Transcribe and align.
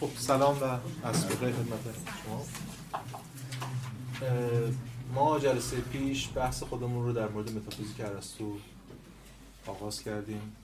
خب 0.00 0.10
سلام 0.18 0.62
و 0.62 0.64
از 1.06 1.26
بخیر 1.26 1.52
خدمت 1.52 1.80
شما. 2.24 2.46
ما 5.14 5.38
جلسه 5.38 5.80
پیش 5.80 6.28
بحث 6.34 6.62
خودمون 6.62 7.04
رو 7.04 7.12
در 7.12 7.28
مورد 7.28 7.50
متافیزیک 7.52 8.00
ارسطو 8.00 8.56
آغاز 9.66 10.02
کردیم 10.02 10.56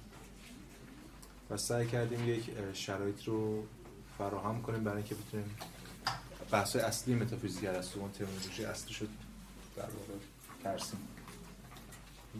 و 1.50 1.56
سعی 1.56 1.86
کردیم 1.86 2.28
یک 2.28 2.50
شرایط 2.72 3.24
رو 3.24 3.62
فراهم 4.18 4.62
کنیم 4.62 4.84
برای 4.84 4.96
اینکه 4.96 5.14
بتونیم 5.14 5.56
بحث 6.50 6.76
اصلی 6.76 7.14
متافیزیک 7.14 7.64
ارسطو 7.64 8.00
اون 8.00 8.10
ترمینولوژی 8.10 8.64
اصلی 8.64 8.94
شد 8.94 9.08
در 9.76 9.82
واقع 9.82 10.14
ترسیم. 10.64 11.00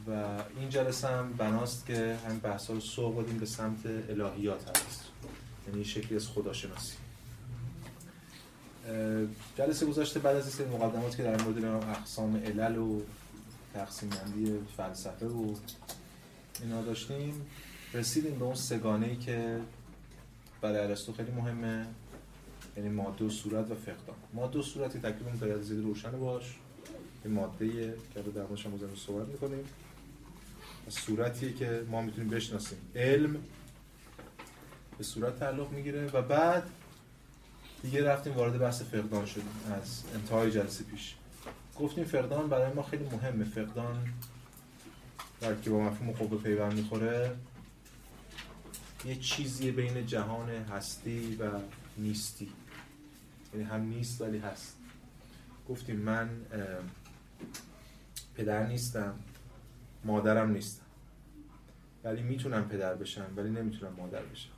و 0.08 0.42
این 0.58 0.70
جلسه 0.70 1.08
هم 1.08 1.32
بناست 1.32 1.86
که 1.86 2.18
همین 2.26 2.38
بحث 2.38 2.70
رو 2.70 2.80
سوق 2.80 3.22
بدیم 3.22 3.38
به 3.38 3.46
سمت 3.46 3.86
الهیات 3.86 4.78
هست. 4.78 5.05
یعنی 5.68 5.84
شکلی 5.84 6.16
از 6.16 6.28
خداشناسی. 6.28 6.92
جلسه 9.58 9.86
گذاشته 9.86 10.20
بعد 10.20 10.36
از 10.36 10.60
این 10.60 10.68
مقدمات 10.68 11.16
که 11.16 11.22
در 11.22 11.42
مورد 11.42 11.64
اقسام 11.64 12.36
علل 12.36 12.78
و 12.78 13.00
تقسیم 13.74 14.08
بندی 14.08 14.58
فلسفه 14.76 15.26
و 15.26 15.54
اینا 16.62 16.82
داشتیم 16.82 17.46
رسیدیم 17.94 18.38
به 18.38 18.44
اون 18.44 18.54
سگانه 18.54 19.06
ای 19.06 19.16
که 19.16 19.60
برای 20.60 20.78
ارسطو 20.78 21.12
خیلی 21.12 21.30
مهمه 21.30 21.86
یعنی 22.76 22.88
ماده 22.88 23.24
و 23.24 23.30
صورت 23.30 23.70
و 23.70 23.74
فقدان. 23.74 24.16
ماده 24.34 24.58
و 24.58 24.62
صورتی 24.62 24.98
تکلیف 24.98 25.40
باید 25.40 25.62
زیر 25.62 25.80
روشن 25.80 26.20
باش. 26.20 26.56
یه 27.24 27.30
ماده 27.30 27.94
که 28.14 28.22
در 28.22 28.42
موردش 28.42 28.66
هم 28.66 28.72
صحبت 29.06 29.28
می‌کنیم. 29.28 29.64
صورتیه 30.88 31.52
که 31.52 31.84
ما 31.90 32.02
می‌تونیم 32.02 32.30
بشناسیم. 32.30 32.78
علم 32.94 33.36
به 34.98 35.04
صورت 35.04 35.38
تعلق 35.38 35.70
می‌گیره 35.70 36.06
و 36.06 36.22
بعد 36.22 36.70
دیگه 37.82 38.04
رفتیم 38.04 38.32
وارد 38.32 38.58
بحث 38.58 38.82
فقدان 38.82 39.26
شدیم 39.26 39.48
از 39.80 40.02
انتهای 40.14 40.50
جلسه 40.50 40.84
پیش. 40.84 41.14
گفتیم 41.78 42.04
فقدان 42.04 42.48
برای 42.48 42.72
ما 42.72 42.82
خیلی 42.82 43.04
مهمه. 43.04 43.44
فقدان 43.44 44.08
در 45.40 45.54
که 45.54 45.70
با 45.70 45.80
مفهوم 45.80 46.12
خوب 46.12 46.42
پیوند 46.42 46.72
می‌خوره 46.72 47.36
یه 49.04 49.16
چیزی 49.16 49.70
بین 49.70 50.06
جهان 50.06 50.50
هستی 50.50 51.36
و 51.36 51.50
نیستی. 51.96 52.52
یعنی 53.54 53.64
هم 53.64 53.80
نیست 53.80 54.20
ولی 54.20 54.38
هست. 54.38 54.76
گفتیم 55.68 55.96
من 55.96 56.30
پدر 58.34 58.66
نیستم 58.66 59.14
مادرم 60.04 60.50
نیستم. 60.50 60.82
ولی 62.04 62.22
می‌تونم 62.22 62.68
پدر 62.68 62.94
بشم 62.94 63.26
ولی 63.36 63.50
نمی‌تونم 63.50 63.92
مادر 63.92 64.22
بشم. 64.22 64.55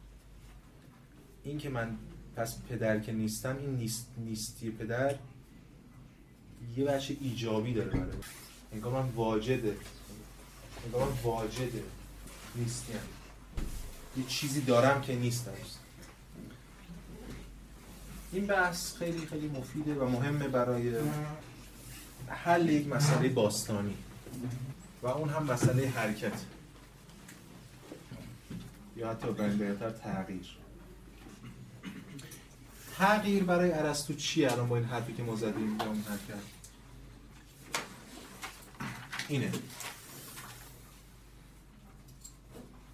این 1.44 1.58
که 1.58 1.68
من 1.68 1.96
پس 2.36 2.62
پدر 2.62 2.98
که 2.98 3.12
نیستم 3.12 3.56
این 3.56 3.70
نیست 3.70 4.06
نیستی 4.18 4.70
پدر 4.70 5.14
یه 6.76 6.84
بچه 6.84 7.16
ایجابی 7.20 7.74
داره 7.74 7.90
برای 7.90 8.12
انگار 8.72 9.02
من 9.02 9.08
واجده 9.08 9.76
انگار 10.84 11.08
من 11.08 11.16
واجده 11.22 11.82
نیستیم. 12.54 12.96
یه 14.16 14.24
چیزی 14.24 14.60
دارم 14.60 15.00
که 15.00 15.16
نیستم. 15.16 15.52
این 18.32 18.46
بحث 18.46 18.96
خیلی 18.96 19.26
خیلی 19.26 19.48
مفیده 19.48 19.94
و 19.94 20.08
مهمه 20.08 20.48
برای 20.48 20.94
حل 22.28 22.68
یک 22.68 22.86
مسئله 22.86 23.28
باستانی 23.28 23.94
و 25.02 25.06
اون 25.06 25.28
هم 25.28 25.42
مسئله 25.42 25.88
حرکت 25.88 26.44
یا 28.96 29.10
حتی 29.10 29.32
بهتر 29.32 29.90
تغییر. 29.90 30.56
تغییر 32.98 33.44
برای 33.44 33.72
ارسطو 33.72 34.14
چیه 34.14 34.52
الان 34.52 34.68
با 34.68 34.76
این 34.76 34.84
حرفی 34.84 35.12
که 35.12 35.22
ما 35.22 35.36
زدیم 35.36 35.80
اون 35.80 36.04
حرکت؟ 36.08 36.42
اینه. 39.28 39.52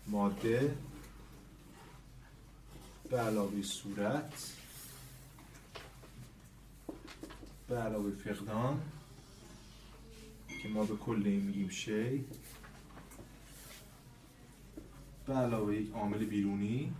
ماده 0.07 0.77
به 3.11 3.21
علاوه 3.21 3.63
صورت 3.63 4.53
به 7.69 7.79
علاوه 7.79 8.11
فقدان 8.11 8.83
که 10.63 10.69
ما 10.69 10.85
به 10.85 10.97
کل 10.97 11.23
این 11.25 11.41
میگیم 11.41 11.69
شی 11.69 12.25
به 15.27 15.35
علاوه 15.35 15.77
یک 15.77 15.93
عامل 15.93 16.25
بیرونی. 16.25 16.93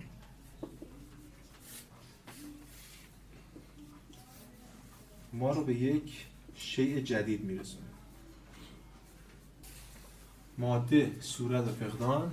ما 5.39 5.53
رو 5.53 5.65
به 5.65 5.75
یک 5.75 6.27
شیء 6.57 7.01
جدید 7.01 7.45
میرسونه. 7.45 7.85
ماده 10.59 11.13
صورت 11.21 11.69
و 11.69 11.73
فقدان 11.73 12.33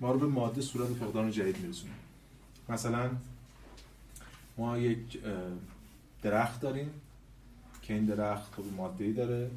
ما 0.00 0.12
رو 0.12 0.18
به 0.18 0.26
ماده 0.26 0.62
صورت 0.62 0.90
و 0.90 0.94
فقدان 0.94 1.30
جدید 1.30 1.58
میرسونه. 1.58 1.92
مثلا 2.68 3.10
ما 4.58 4.78
یک 4.78 5.18
درخت 6.22 6.60
داریم 6.60 6.90
که 7.82 7.94
این 7.94 8.04
درخت 8.04 8.54
خب 8.54 8.64
ماده 8.76 9.12
داره 9.12 9.50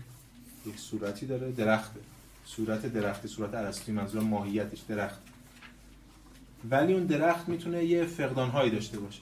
یک 0.65 0.79
صورتی 0.79 1.25
داره 1.25 1.51
درخته 1.51 1.99
صورت 2.45 2.85
درختی 2.85 3.27
صورت 3.27 3.53
ارسطویی 3.53 3.97
منظور 3.97 4.23
ماهیتش 4.23 4.79
درخت. 4.79 5.21
ولی 6.69 6.93
اون 6.93 7.05
درخت 7.05 7.49
می‌تونه 7.49 7.85
یه 7.85 8.05
فقدان 8.05 8.49
هایی 8.49 8.71
داشته 8.71 8.99
باشه. 8.99 9.21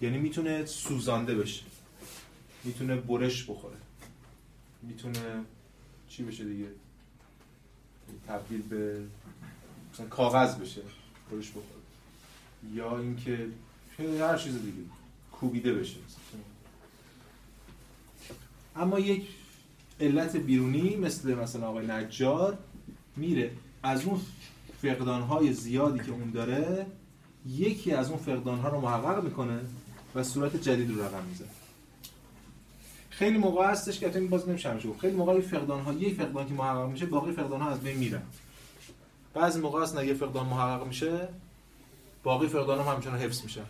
یعنی 0.00 0.18
می‌تونه 0.18 0.66
سوزانده 0.66 1.34
بشه. 1.34 1.69
می‌تونه 2.64 2.96
برش 2.96 3.50
بخوره. 3.50 3.76
می‌تونه 4.82 5.44
چی 6.08 6.22
بشه 6.22 6.44
دیگه؟ 6.44 6.68
تبدیل 8.28 8.62
به 8.62 9.02
مثلا 9.94 10.06
کاغذ 10.06 10.54
بشه 10.54 10.80
برش 11.32 11.48
بخوره. 11.50 11.80
یا 12.74 12.98
اینکه 12.98 13.48
هر 13.98 14.36
چیز 14.36 14.54
دیگه 14.54 14.82
کوبیده 15.32 15.72
بشه 15.72 15.96
اما 18.76 18.98
یک 18.98 19.28
علت 20.00 20.36
بیرونی 20.36 20.96
مثل 20.96 21.34
مثلا 21.34 21.68
آقای 21.68 21.86
نجار 21.86 22.58
میره. 23.16 23.50
از 23.82 24.04
اون 24.04 24.20
فقدانهای 24.82 25.52
زیادی 25.52 25.98
که 25.98 26.10
اون 26.10 26.30
داره 26.30 26.86
یکی 27.46 27.92
از 27.92 28.10
اون 28.10 28.18
فقدانها 28.18 28.68
رو 28.68 28.80
محقق 28.80 29.24
می‌کنه 29.24 29.60
و 30.14 30.22
صورت 30.24 30.56
جدید 30.56 30.90
رو 30.90 31.04
رقم 31.04 31.24
می‌زنه. 31.24 31.48
خیلی 33.20 33.38
موقع 33.38 33.66
هستش 33.66 34.00
که 34.00 34.16
این 34.16 34.28
باز 34.28 34.48
نمیشه 34.48 34.76
خیلی 35.00 35.16
موقع 35.16 35.40
فقدان 35.40 35.80
ها 35.80 35.92
یک 35.92 36.14
فقدان 36.14 36.46
که 36.46 36.54
محقق 36.54 36.88
میشه 36.88 37.06
باقی 37.06 37.32
فقدان 37.32 37.60
ها 37.60 37.70
از 37.70 37.80
بین 37.80 37.96
میرن. 37.96 38.22
بعضی 39.34 39.60
موقع 39.60 39.82
هست 39.82 39.96
نه 39.96 40.14
فقدان 40.14 40.46
محقق 40.46 40.86
میشه 40.86 41.28
باقی 42.22 42.48
فقدان 42.48 42.78
ها 42.78 42.94
همچنان 42.94 43.18
حفظ 43.18 43.42
میشن 43.42 43.64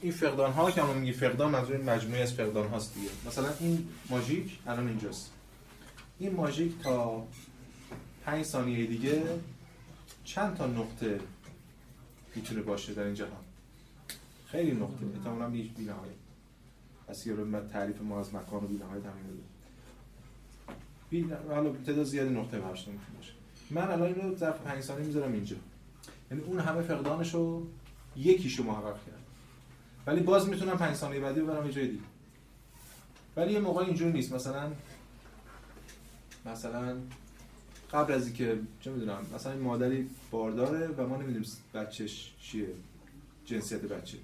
این 0.00 0.12
فقدان 0.12 0.52
ها 0.52 0.70
که 0.70 0.82
ما 0.82 0.92
میگی 0.92 1.12
فقدان 1.12 1.50
منظور 1.50 1.76
مجموعه 1.76 2.22
از 2.22 2.32
فقدان 2.32 2.68
هاست 2.68 2.94
دیگه. 2.94 3.08
مثلا 3.26 3.48
این 3.60 3.88
ماژیک 4.10 4.58
الان 4.66 4.88
اینجاست. 4.88 5.30
این 6.18 6.34
ماژیک 6.34 6.82
تا 6.82 7.26
5 8.24 8.44
ثانیه 8.44 8.86
دیگه 8.86 9.22
چند 10.24 10.56
تا 10.56 10.66
نقطه 10.66 11.20
می‌تونه 12.34 12.62
باشه 12.62 12.94
در 12.94 13.02
این 13.02 13.14
جهان؟ 13.14 13.43
خیلی 14.54 14.72
نقطه. 14.72 15.06
احتمالاً 15.16 15.50
بیش 15.50 15.68
بی‌نهایت. 15.68 16.14
پس 17.08 17.26
یه 17.26 17.34
رو 17.34 17.60
تعریف 17.60 18.02
ما 18.02 18.20
از 18.20 18.34
مکان 18.34 18.64
و 18.64 18.66
بی‌نهایت 18.66 19.04
همین 19.06 19.24
بده 19.24 19.42
بی 21.10 21.22
حالا 21.48 21.72
تعداد 21.72 22.04
زیادی 22.04 22.34
نقطه 22.34 22.58
براش 22.58 22.88
می‌تونه 22.88 23.16
باشه 23.16 23.32
من 23.70 23.90
الان 23.90 24.14
اینو 24.14 24.36
ظرف 24.36 24.60
5 24.60 24.82
ثانیه 24.82 25.06
می‌ذارم 25.06 25.32
اینجا. 25.32 25.56
یعنی 26.30 26.42
اون 26.42 26.60
همه 26.60 26.82
فقدانشو 26.82 27.62
یکیشو 28.16 28.62
محقق 28.62 28.94
کرد. 29.06 29.22
ولی 30.06 30.20
باز 30.20 30.48
می‌تونم 30.48 30.76
5 30.78 30.96
ثانیه 30.96 31.20
بعدی 31.20 31.40
ببرم 31.40 31.66
یه 31.66 31.72
جای 31.72 31.88
دیگه. 31.88 32.02
ولی 33.36 33.52
یه 33.52 33.60
موقع 33.60 33.84
اینجوری 33.84 34.12
نیست. 34.12 34.32
مثلا 34.32 34.72
مثلا 36.46 36.96
قبل 37.92 38.12
از 38.12 38.26
اینکه 38.26 38.58
چه 38.80 38.90
می‌دونم. 38.90 39.26
مثلا 39.34 39.52
این 39.52 39.62
مادری 39.62 40.10
بارداره 40.30 40.86
و 40.86 41.06
ما 41.06 41.16
نمی‌دونیم 41.16 41.50
بچهش 41.74 42.34
چیه. 42.40 42.68
جنسیت 43.44 43.80
بچه. 43.80 44.18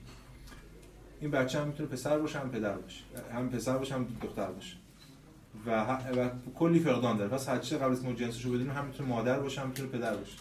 این 1.20 1.31
بچه 1.31 1.61
هم 1.61 1.67
می‌تونه 1.67 1.88
پسر 1.88 2.19
باشه 2.19 2.38
هم 2.38 2.50
پدر 2.50 2.72
باشه. 2.72 3.00
هم 3.34 3.50
پسر 3.50 3.78
باشه 3.78 3.94
هم 3.94 4.06
دختر 4.22 4.46
باشه. 4.46 4.76
و, 5.67 5.70
و 6.20 6.28
کلی 6.55 6.81
فقدان 6.81 7.17
داره. 7.17 7.31
پس 7.31 7.49
هرچه 7.49 7.78
قبل 7.78 7.93
از 7.93 8.05
ما 8.05 8.12
جنسش 8.12 8.44
رو 8.44 8.52
بدونیم 8.52 8.72
هم 8.72 8.84
می‌تونه 8.84 9.08
مادر 9.08 9.40
باشه 9.40 9.61
هم 9.61 9.69
می‌تونه 9.69 9.88
پدر 9.88 10.17
باشه. 10.17 10.37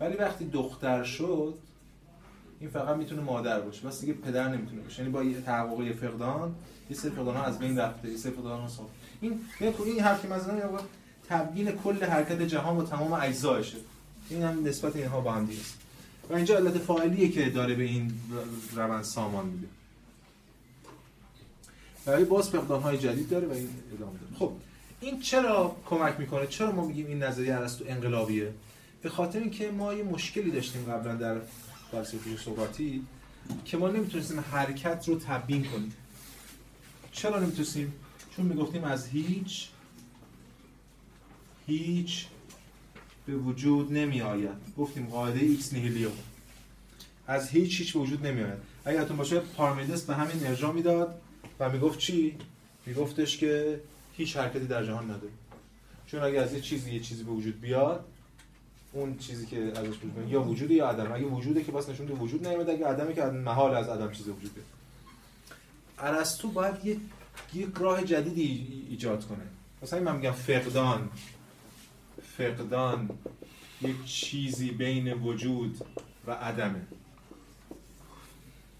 ولی 0.00 0.16
وقتی 0.16 0.44
دختر 0.44 1.04
شد 1.04 1.54
این 2.60 2.70
فقط 2.70 2.96
می‌تونه 2.96 3.22
مادر 3.22 3.60
باشه. 3.60 3.86
بس 3.86 4.00
دیگه 4.00 4.12
پدر 4.12 4.48
نمی‌تونه 4.48 4.82
باشه. 4.82 5.02
یعنی 5.02 5.12
با 5.12 5.40
تحقق 5.46 5.92
فقدان 5.92 6.54
یه 6.90 6.96
سری 6.96 7.10
فقدان 7.10 7.36
ها 7.36 7.44
از 7.44 7.58
بین 7.58 7.78
رفته 7.78 8.10
یه 8.10 8.16
سری 8.16 8.32
فقدان 8.32 8.60
ها 8.60 8.68
صاف 8.68 8.86
این 9.20 9.40
این 9.84 10.00
حرفی 10.00 10.28
مثلا 10.28 10.80
تبیین 11.28 11.72
کل 11.72 12.04
حرکت 12.04 12.42
جهان 12.42 12.76
و 12.76 12.84
تمام 12.84 13.12
اجزایشه. 13.12 13.76
این 14.30 14.42
هم 14.42 14.66
نسبت 14.66 14.96
اینها 14.96 15.20
با 15.20 15.32
هم 15.32 15.46
دیگه 15.46 15.62
و 16.30 16.34
اینجا 16.34 16.56
علت 16.56 16.78
فاعلیه 16.78 17.28
که 17.28 17.50
داره 17.50 17.74
به 17.74 17.82
این 17.82 18.12
روند 18.74 19.04
سامان 19.04 19.46
میده. 19.46 19.66
برای 22.08 22.24
باز 22.24 22.50
فقدان 22.50 22.82
های 22.82 22.98
جدید 22.98 23.28
داره 23.28 23.46
و 23.46 23.52
این 23.52 23.68
ادامه 23.94 24.18
داره. 24.18 24.34
خب 24.38 24.52
این 25.00 25.20
چرا 25.20 25.76
کمک 25.86 26.14
می‌کنه؟ 26.20 26.46
چرا 26.46 26.72
ما 26.72 26.86
میگیم 26.86 27.06
این 27.06 27.22
نظریه 27.22 27.54
ارسطو 27.54 27.84
انقلابیه؟ 27.88 28.52
به 29.02 29.08
خاطر 29.08 29.38
اینکه 29.38 29.70
ما 29.70 29.94
یه 29.94 30.02
مشکلی 30.02 30.50
داشتیم 30.50 30.84
قبلا 30.84 31.14
در 31.14 31.36
فلسفه 31.90 32.36
سقراطی 32.36 33.02
که 33.64 33.76
ما 33.76 33.88
نمی‌تونستیم 33.88 34.40
حرکت 34.40 35.08
رو 35.08 35.18
تبیین 35.18 35.64
کنیم. 35.64 35.92
چرا 37.12 37.38
نمی‌تونستیم؟ 37.38 37.92
چون 38.36 38.46
می‌گفتیم 38.46 38.84
از 38.84 39.08
هیچ 39.08 39.68
هیچ 41.66 42.26
به 43.26 43.34
وجود 43.34 43.92
نمی 43.92 44.20
آید 44.20 44.74
گفتیم 44.78 45.06
قاعده 45.06 45.40
ex 45.40 45.72
nihilo 45.72 46.10
از 47.26 47.48
هیچ 47.48 47.80
هیچ 47.80 47.92
به 47.92 47.98
وجود 47.98 48.26
نمی 48.26 48.42
آید 48.42 48.58
اگر 48.84 49.04
باشه 49.04 49.40
پارمیدس 49.40 50.02
به 50.02 50.14
همین 50.14 50.46
ارجاع 50.46 50.72
می‌داد. 50.72 51.20
و 51.60 51.68
می‌گفت 51.68 51.98
چی؟ 51.98 52.36
میگفتش 52.86 53.38
که 53.38 53.80
هیچ 54.16 54.36
حرکتی 54.36 54.66
در 54.66 54.84
جهان 54.84 55.04
نداره 55.04 55.32
چون 56.06 56.22
اگر 56.22 56.42
از 56.42 56.52
یه 56.52 56.60
چیزی 56.60 56.94
یه 56.94 57.00
چیزی 57.00 57.24
به 57.24 57.30
وجود 57.30 57.60
بیاد 57.60 58.04
اون 58.92 59.18
چیزی 59.18 59.46
که 59.46 59.56
ازش 59.56 59.86
وجود 59.88 60.28
یا 60.28 60.42
وجودی 60.42 60.74
یا 60.74 60.88
عدم. 60.88 61.12
اگه 61.12 61.26
وجوده 61.26 61.64
که 61.64 61.72
بس 61.72 61.88
نشون 61.88 62.08
وجود 62.08 62.46
نمیاد 62.46 62.70
اگه 62.70 62.86
عدمی 62.86 63.14
که 63.14 63.24
محال 63.24 63.74
از 63.74 63.88
عدم 63.88 64.12
چیزی 64.12 64.30
وجود 64.30 64.54
بیاد 64.54 64.66
ارسطو 65.98 66.48
باید 66.48 66.84
یه 66.84 66.96
یک 67.54 67.68
راه 67.80 68.04
جدیدی 68.04 68.86
ایجاد 68.90 69.24
کنه. 69.26 69.44
مثلا 69.82 70.00
من 70.00 70.16
میگم 70.16 70.30
فقدان. 70.30 71.08
فقدان 72.36 73.10
یک 73.82 74.04
چیزی 74.04 74.70
بین 74.70 75.12
وجود 75.12 75.80
و 76.26 76.32
عدمه. 76.32 76.86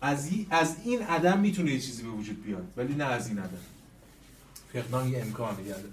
از, 0.00 0.28
از 0.50 0.74
این 0.84 1.02
عدم 1.02 1.40
می‌تونه 1.40 1.70
یه 1.70 1.80
چیزی 1.80 2.02
به 2.02 2.08
وجود 2.08 2.44
بیاد 2.44 2.64
ولی 2.76 2.94
نه 2.94 3.04
از 3.04 3.28
این 3.28 3.38
عدم. 3.38 3.58
فقدان 4.72 5.08
یه 5.08 5.20
امکانه 5.20 5.62
گرده 5.62 5.88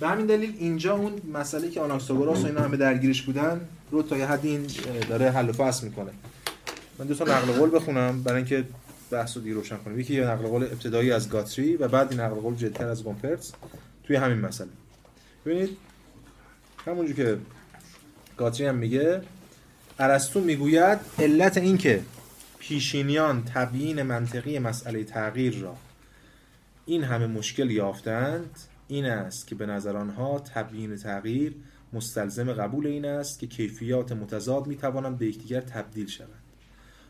به 0.00 0.08
همین 0.08 0.26
دلیل 0.26 0.54
اینجا 0.58 0.96
اون 0.96 1.12
مسئله 1.32 1.70
که 1.70 1.80
آناکساگوراس 1.80 2.42
و 2.42 2.46
اینا 2.46 2.60
همه 2.60 2.76
درگیرش 2.76 3.22
بودن 3.22 3.60
رو 3.90 4.02
تا 4.02 4.16
یه 4.16 4.26
حدی 4.26 4.48
این 4.48 4.66
داره 5.08 5.30
حل 5.30 5.48
و 5.48 5.52
فصل 5.52 5.86
می‌کنه. 5.86 6.10
من 6.98 7.06
دو 7.06 7.14
تا 7.14 7.24
نقل 7.24 7.52
قول 7.52 7.70
بخونم 7.74 8.22
برای 8.22 8.36
اینکه 8.36 8.64
بحث 9.10 9.36
رو 9.36 9.42
روشن 9.42 9.76
کنیم. 9.76 10.00
یکی 10.00 10.14
یه 10.14 10.24
نقل 10.24 10.46
قول 10.46 10.62
ابتدایی 10.62 11.12
از 11.12 11.28
گاتری 11.28 11.76
و 11.76 11.88
بعد 11.88 12.10
این 12.10 12.20
نقل 12.20 12.34
قول 12.34 12.54
جدتر 12.54 12.88
از 12.88 13.04
گومپرتس 13.04 13.52
توی 14.04 14.16
همین 14.16 14.38
مسئله. 14.38 14.68
ببینید 15.46 15.76
همونجور 16.86 17.16
که 17.16 17.38
گاتری 18.36 18.66
هم 18.66 18.74
میگه 18.74 19.22
ارسطو 19.98 20.40
می‌گوید 20.40 20.98
علت 21.18 21.56
این 21.56 21.78
که 21.78 22.00
پیشینیان 22.62 23.44
تبیین 23.44 24.02
منطقی 24.02 24.58
مسئله 24.58 25.04
تغییر 25.04 25.58
را. 25.58 25.76
این 26.86 27.04
همه 27.04 27.26
مشکل 27.26 27.70
یافتند 27.70 28.58
این 28.88 29.04
است 29.04 29.46
که 29.46 29.54
به 29.54 29.66
نظر 29.66 29.96
آنها 29.96 30.38
تبیین 30.38 30.96
تغییر 30.96 31.54
مستلزم 31.92 32.52
قبول 32.52 32.86
این 32.86 33.04
است 33.04 33.38
که 33.38 33.46
کیفیات 33.46 34.12
متضاد 34.12 34.66
می 34.66 34.76
توانند 34.76 35.18
به 35.18 35.26
یکدیگر 35.26 35.60
تبدیل 35.60 36.06
شوند. 36.06 36.42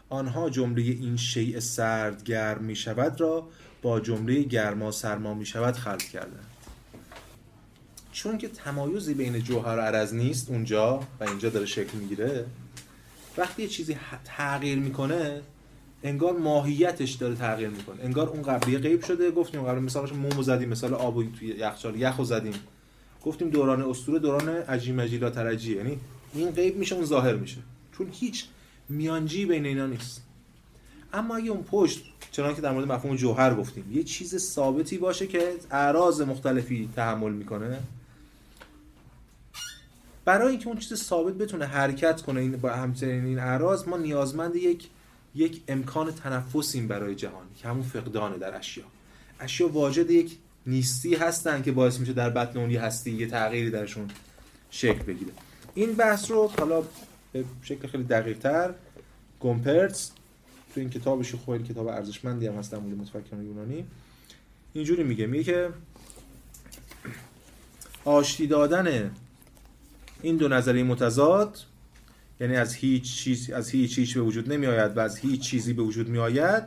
آنها 0.08 0.50
جمله 0.50 0.82
این 0.82 1.16
شیء 1.16 1.60
سرد 1.60 2.24
گرم 2.24 2.64
می 2.64 2.76
شود 2.76 3.20
را 3.20 3.48
با 3.82 4.00
جمله 4.00 4.42
گرما 4.42 4.90
سرما 4.90 5.34
می 5.34 5.46
شود 5.46 5.74
خلق 5.74 6.02
کردند. 6.02 6.46
چون 8.12 8.38
که 8.38 8.48
تمایزی 8.48 9.14
بین 9.14 9.38
جوهر 9.38 9.76
و 9.76 9.80
عرض 9.80 10.14
نیست 10.14 10.50
اونجا 10.50 11.00
و 11.20 11.24
اینجا 11.24 11.48
داره 11.48 11.66
شکل 11.66 11.98
می‌گیره 11.98 12.46
وقتی 13.36 13.62
یه 13.62 13.68
چیزی 13.68 13.96
تغییر 14.24 14.78
می‌کنه 14.78 15.40
انگار 16.02 16.38
ماهیتش 16.38 17.12
داره 17.12 17.34
تغییر 17.34 17.68
می‌کنه. 17.68 18.04
انگار 18.04 18.28
اون 18.28 18.42
قبلی 18.42 18.78
غیب 18.78 19.04
شده. 19.04 19.30
گفتیم 19.30 19.62
قبل 19.62 19.78
مثالش 19.78 20.12
مومو 20.12 20.42
زدیم 20.42 20.68
مثال 20.68 20.94
آب 20.94 21.32
توی 21.32 21.48
یخچال 21.48 22.00
یخو 22.00 22.24
زدیم. 22.24 22.54
گفتیم 23.24 23.50
دوران 23.50 23.82
اسطوره 23.82 24.18
دوران 24.18 24.48
عجیم 24.48 24.94
مجیلا 24.94 25.30
ترجی 25.30 25.76
یعنی 25.76 25.98
این 26.34 26.50
غیب 26.50 26.76
میشه 26.76 26.94
اون 26.94 27.04
ظاهر 27.04 27.34
میشه. 27.34 27.58
چون 27.98 28.06
هیچ 28.12 28.44
میانجی 28.88 29.46
بین 29.46 29.66
اینا 29.66 29.86
نیست. 29.86 30.22
اما 31.12 31.36
اگه 31.36 31.50
اون 31.50 31.62
پشت 31.62 32.04
چنانکه 32.30 32.60
در 32.60 32.72
مورد 32.72 32.92
مفهوم 32.92 33.16
جوهر 33.16 33.54
گفتیم 33.54 33.84
یه 33.92 34.02
چیز 34.02 34.36
ثابتی 34.36 34.98
باشه 34.98 35.26
که 35.26 35.54
اعراض 35.70 36.20
مختلفی 36.20 36.88
تحمل 36.96 37.32
می‌کنه 37.32 37.78
برای 40.24 40.48
اینکه 40.48 40.68
اون 40.68 40.76
چیز 40.76 41.02
ثابت 41.02 41.34
بتونه 41.34 41.64
حرکت 41.64 42.22
کنه 42.22 42.40
این 42.40 42.56
با 42.56 42.72
همچنین 42.72 43.24
این 43.24 43.38
اعراض 43.38 43.88
ما 43.88 43.96
نیازمند 43.96 44.56
یک 44.56 44.88
یک 45.34 45.62
امکان 45.68 46.12
تنفسیم 46.12 46.88
برای 46.88 47.14
جهان 47.14 47.46
که 47.56 47.68
همون 47.68 47.82
فقدانه 47.82 48.38
در 48.38 48.56
اشیا. 48.56 48.84
اشیا 49.40 49.68
واجد 49.68 50.10
یک 50.10 50.36
نیستی 50.66 51.14
هستن 51.14 51.62
که 51.62 51.72
باعث 51.72 52.00
میشه 52.00 52.12
در 52.12 52.30
بطن 52.30 52.58
اون 52.58 52.70
هستی 52.70 53.10
یه 53.10 53.26
تغییری 53.26 53.70
درشون 53.70 54.08
شکل 54.70 55.02
بگیره. 55.02 55.32
این 55.74 55.94
بحث 55.94 56.30
رو 56.30 56.50
حالا 56.58 56.82
به 57.32 57.44
شکل 57.62 57.88
خیلی 57.88 58.04
دقیق 58.04 58.38
تر 58.38 58.74
گومپرتس 59.40 60.10
تو 60.74 60.80
این 60.80 60.90
کتابش 60.90 61.34
خود 61.34 61.68
کتاب 61.68 61.86
ارزشمندی 61.86 62.46
هم 62.46 62.54
هست 62.54 62.72
در 62.72 62.78
مورد 62.78 62.98
متفکران 62.98 63.44
یونانی 63.44 63.84
اینجوری 64.72 65.02
میگه. 65.02 65.26
میگه 65.26 65.44
که 65.44 65.68
آشتی 68.04 68.46
دادن 68.46 69.10
این 70.22 70.36
دو 70.36 70.48
نظریه 70.48 70.82
متضاد 70.82 71.58
یعنی 72.40 72.56
از 72.56 72.74
هیچ 72.74 73.16
چیز 73.16 73.50
از 73.50 73.70
هیچ 73.70 73.94
چیزی 73.94 74.14
به 74.14 74.20
وجود 74.20 74.52
نمی 74.52 74.66
آید 74.66 74.96
و 74.96 75.00
از 75.00 75.18
هیچ 75.18 75.40
چیزی 75.40 75.72
به 75.72 75.82
وجود 75.82 76.08
می 76.08 76.18
آید 76.18 76.62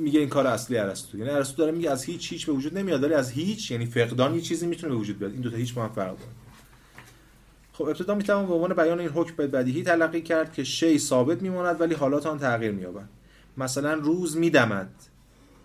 میگه 0.00 0.20
این 0.20 0.28
کار 0.28 0.46
اصلی 0.46 0.78
ارسطو. 0.78 1.18
یعنی 1.18 1.30
ارسطو 1.30 1.56
داره 1.56 1.72
میگه 1.72 1.90
از 1.90 2.04
هیچ 2.04 2.32
هیچ 2.32 2.46
به 2.46 2.52
وجود 2.52 2.78
نمیاد 2.78 3.02
ولی 3.02 3.14
از 3.14 3.30
هیچ 3.30 3.70
یعنی 3.70 3.86
فقدان 3.86 4.34
یه 4.34 4.40
چیزی 4.40 4.66
می‌تونه 4.66 4.92
به 4.92 4.98
وجود 4.98 5.18
بیاد. 5.18 5.32
این 5.32 5.40
دو 5.40 5.50
تا 5.50 5.56
هیچ 5.56 5.74
با 5.74 5.82
هم 5.82 5.92
فرق 5.92 6.18
داره. 6.18 6.30
خب 7.72 7.84
ابتدا 7.84 8.14
می‌توان 8.14 8.46
به 8.46 8.54
عنوان 8.54 8.74
بیان 8.74 9.00
این 9.00 9.08
حکم 9.08 9.46
بدیهی 9.46 9.82
تلقی 9.82 10.20
کرد 10.20 10.52
که 10.52 10.64
شی 10.64 10.98
ثابت 10.98 11.42
میماند 11.42 11.80
ولی 11.80 11.94
حالات 11.94 12.26
آن 12.26 12.38
تغییر 12.38 12.72
مییابد. 12.72 13.08
مثلا 13.56 13.94
روز 13.94 14.36
میدمد. 14.36 14.90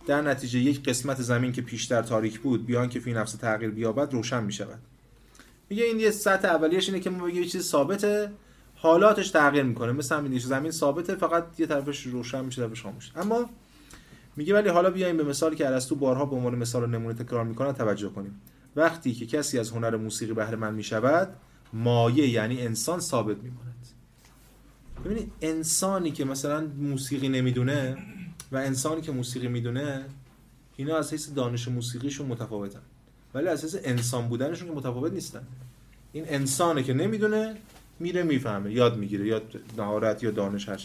در 0.08 0.22
نتیجه 0.22 0.60
یک 0.60 0.84
قسمت 0.84 1.22
زمین 1.22 1.52
که 1.52 1.62
پیشتر 1.62 2.02
تاریک 2.02 2.40
بود 2.40 2.66
بیان 2.66 2.90
که 2.90 3.00
فی 3.00 3.14
نفس 3.14 3.32
تغییر 3.32 3.72
بیابد 3.72 4.14
روشن 4.14 4.44
می‌شود. 4.44 4.80
میگه 5.70 5.84
این 5.84 6.00
یه 6.00 6.12
سطح 6.12 6.48
اولیش 6.48 6.90
اینه 6.90 7.00
که 7.00 7.10
ما 7.10 7.26
بگیم 7.26 7.44
یه 7.44 7.50
چیز 7.50 7.64
ثابته 7.64 8.32
حالاتش 8.76 9.30
تغییر 9.30 9.64
می‌کنه. 9.64 9.92
مثل 9.92 10.16
همین 10.16 10.40
زمین 10.40 10.72
ثابته 10.72 11.16
فقط 11.16 11.60
یه 11.60 11.66
طرفش 11.66 12.02
روشن 12.02 12.46
میشه 12.46 12.62
طرفش 12.62 12.82
خاموش. 12.82 13.12
اما 13.16 13.50
میگه 14.36 14.54
ولی 14.54 14.70
حالا 14.70 14.90
بیایم 14.90 15.18
به 15.18 15.24
مثالی 15.24 15.56
که 15.56 15.68
ارسطو 15.68 15.96
بارها 15.96 16.26
به 16.26 16.36
عنوان 16.36 16.56
مثال 16.56 16.90
نمونه 16.90 17.14
تکرار 17.14 17.44
می‌کنه 17.44 17.74
توجه 17.74 18.10
کنیم. 18.10 18.42
وقتی 18.76 19.14
که 19.14 19.26
کسی 19.26 19.60
از 19.60 19.72
هنر 19.72 19.96
موسیقی 19.96 20.34
بهره 20.34 20.56
مند 20.56 20.76
می‌شود 20.76 21.36
مایه 21.74 22.30
یعنی 22.30 22.62
انسان 22.62 23.00
ثابت 23.00 23.38
میماند. 23.38 23.88
ببینید 25.06 25.32
انسانی 25.42 26.12
که 26.12 26.26
مثلا 26.26 26.68
موسیقی 26.78 27.30
نمی‌دونه 27.30 27.98
و 28.52 28.58
انسانی 28.58 29.02
که 29.02 29.12
موسیقی 29.12 29.48
می‌دونه 29.48 30.06
اینا 30.76 30.98
از 30.98 31.12
حیث 31.12 31.30
دانش 31.36 31.68
موسیقیشون 31.68 32.28
متفاوتن. 32.28 32.82
ولی 33.34 33.48
حیث 33.48 33.76
انسان 33.84 34.28
بودنشون 34.28 34.68
که 34.68 34.74
متفاوت 34.74 35.14
نیستن. 35.14 35.42
این 36.14 36.26
انسانه 36.28 36.84
که 36.84 36.94
نمی‌دونه 36.94 37.56
میره 38.00 38.24
می‌فهمه. 38.24 38.74
یاد 38.74 38.98
می‌گیره. 38.98 39.28
یاد 39.28 39.44
نهارت 39.78 40.24
یا 40.24 40.32
دانش 40.32 40.70
هر 40.70 40.80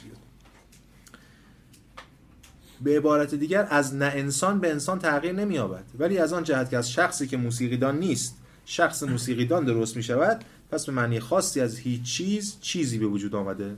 به 2.82 2.96
عبارت 2.96 3.34
دیگر 3.34 3.66
از 3.70 3.94
نه 3.94 4.12
انسان 4.14 4.60
به 4.60 4.70
انسان 4.70 4.98
تغییر 4.98 5.32
نمییابد. 5.32 5.84
ولی 5.98 6.18
از 6.18 6.32
آن 6.32 6.44
جهت 6.44 6.70
که 6.70 6.76
از 6.76 6.92
شخصی 6.92 7.26
که 7.26 7.36
موسیقیدان 7.36 7.98
نیست 7.98 8.36
شخص 8.64 9.02
موسیقیدان 9.02 9.64
درست 9.64 9.96
می 9.96 10.02
شود 10.02 10.44
پس 10.70 10.86
به 10.86 10.92
معنی 10.92 11.20
خاصی 11.20 11.60
از 11.60 11.78
هیچ 11.78 12.02
چیز 12.02 12.56
چیزی 12.60 12.98
به 12.98 13.06
وجود 13.06 13.34
آمده. 13.34 13.76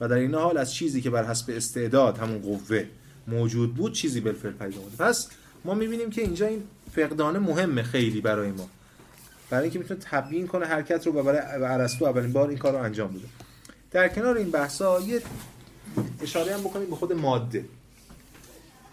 و 0.00 0.08
در 0.08 0.16
این 0.16 0.34
حال 0.34 0.58
از 0.58 0.74
چیزی 0.74 1.00
که 1.00 1.10
بر 1.10 1.24
حسب 1.24 1.52
استعداد 1.56 2.18
همون 2.18 2.38
قوه 2.38 2.84
موجود 3.26 3.74
بود 3.74 3.92
چیزی 3.92 4.20
بالفعل 4.20 4.52
پیدا 4.52 4.80
آمده. 4.80 4.96
پس 4.98 5.28
ما 5.64 5.74
می‌بینیم 5.74 6.10
که 6.10 6.22
اینجا 6.22 6.46
این 6.46 6.62
فقدانه 6.98 7.38
مهمه 7.38 7.82
خیلی 7.82 8.20
برای 8.20 8.50
ما. 8.50 8.68
برای 9.50 9.64
اینکه 9.64 9.78
می‌تونه 9.78 10.00
تبیین 10.00 10.46
کنه 10.46 10.66
حرکت 10.66 11.06
رو 11.06 11.12
و 11.12 11.22
برای 11.22 11.40
ارسطو 11.64 12.04
اولین 12.04 12.32
بار 12.32 12.48
این 12.48 12.58
کار 12.58 12.72
رو 12.72 12.78
انجام 12.78 13.12
بده. 13.12 13.28
در 13.90 14.08
کنار 14.08 14.36
این 14.36 14.50
بحثا 14.50 15.00
یه 15.00 15.22
اشاره 16.22 16.54
هم 16.54 16.60
بکنیم 16.60 16.90
به 16.90 16.96
خود 16.96 17.12
ماده. 17.12 17.64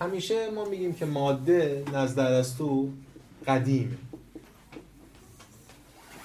همیشه 0.01 0.49
ما 0.49 0.65
میگیم 0.65 0.93
که 0.93 1.05
ماده 1.05 1.83
نزد 1.93 2.19
ارسطو 2.19 2.89
قدیمه. 3.47 3.97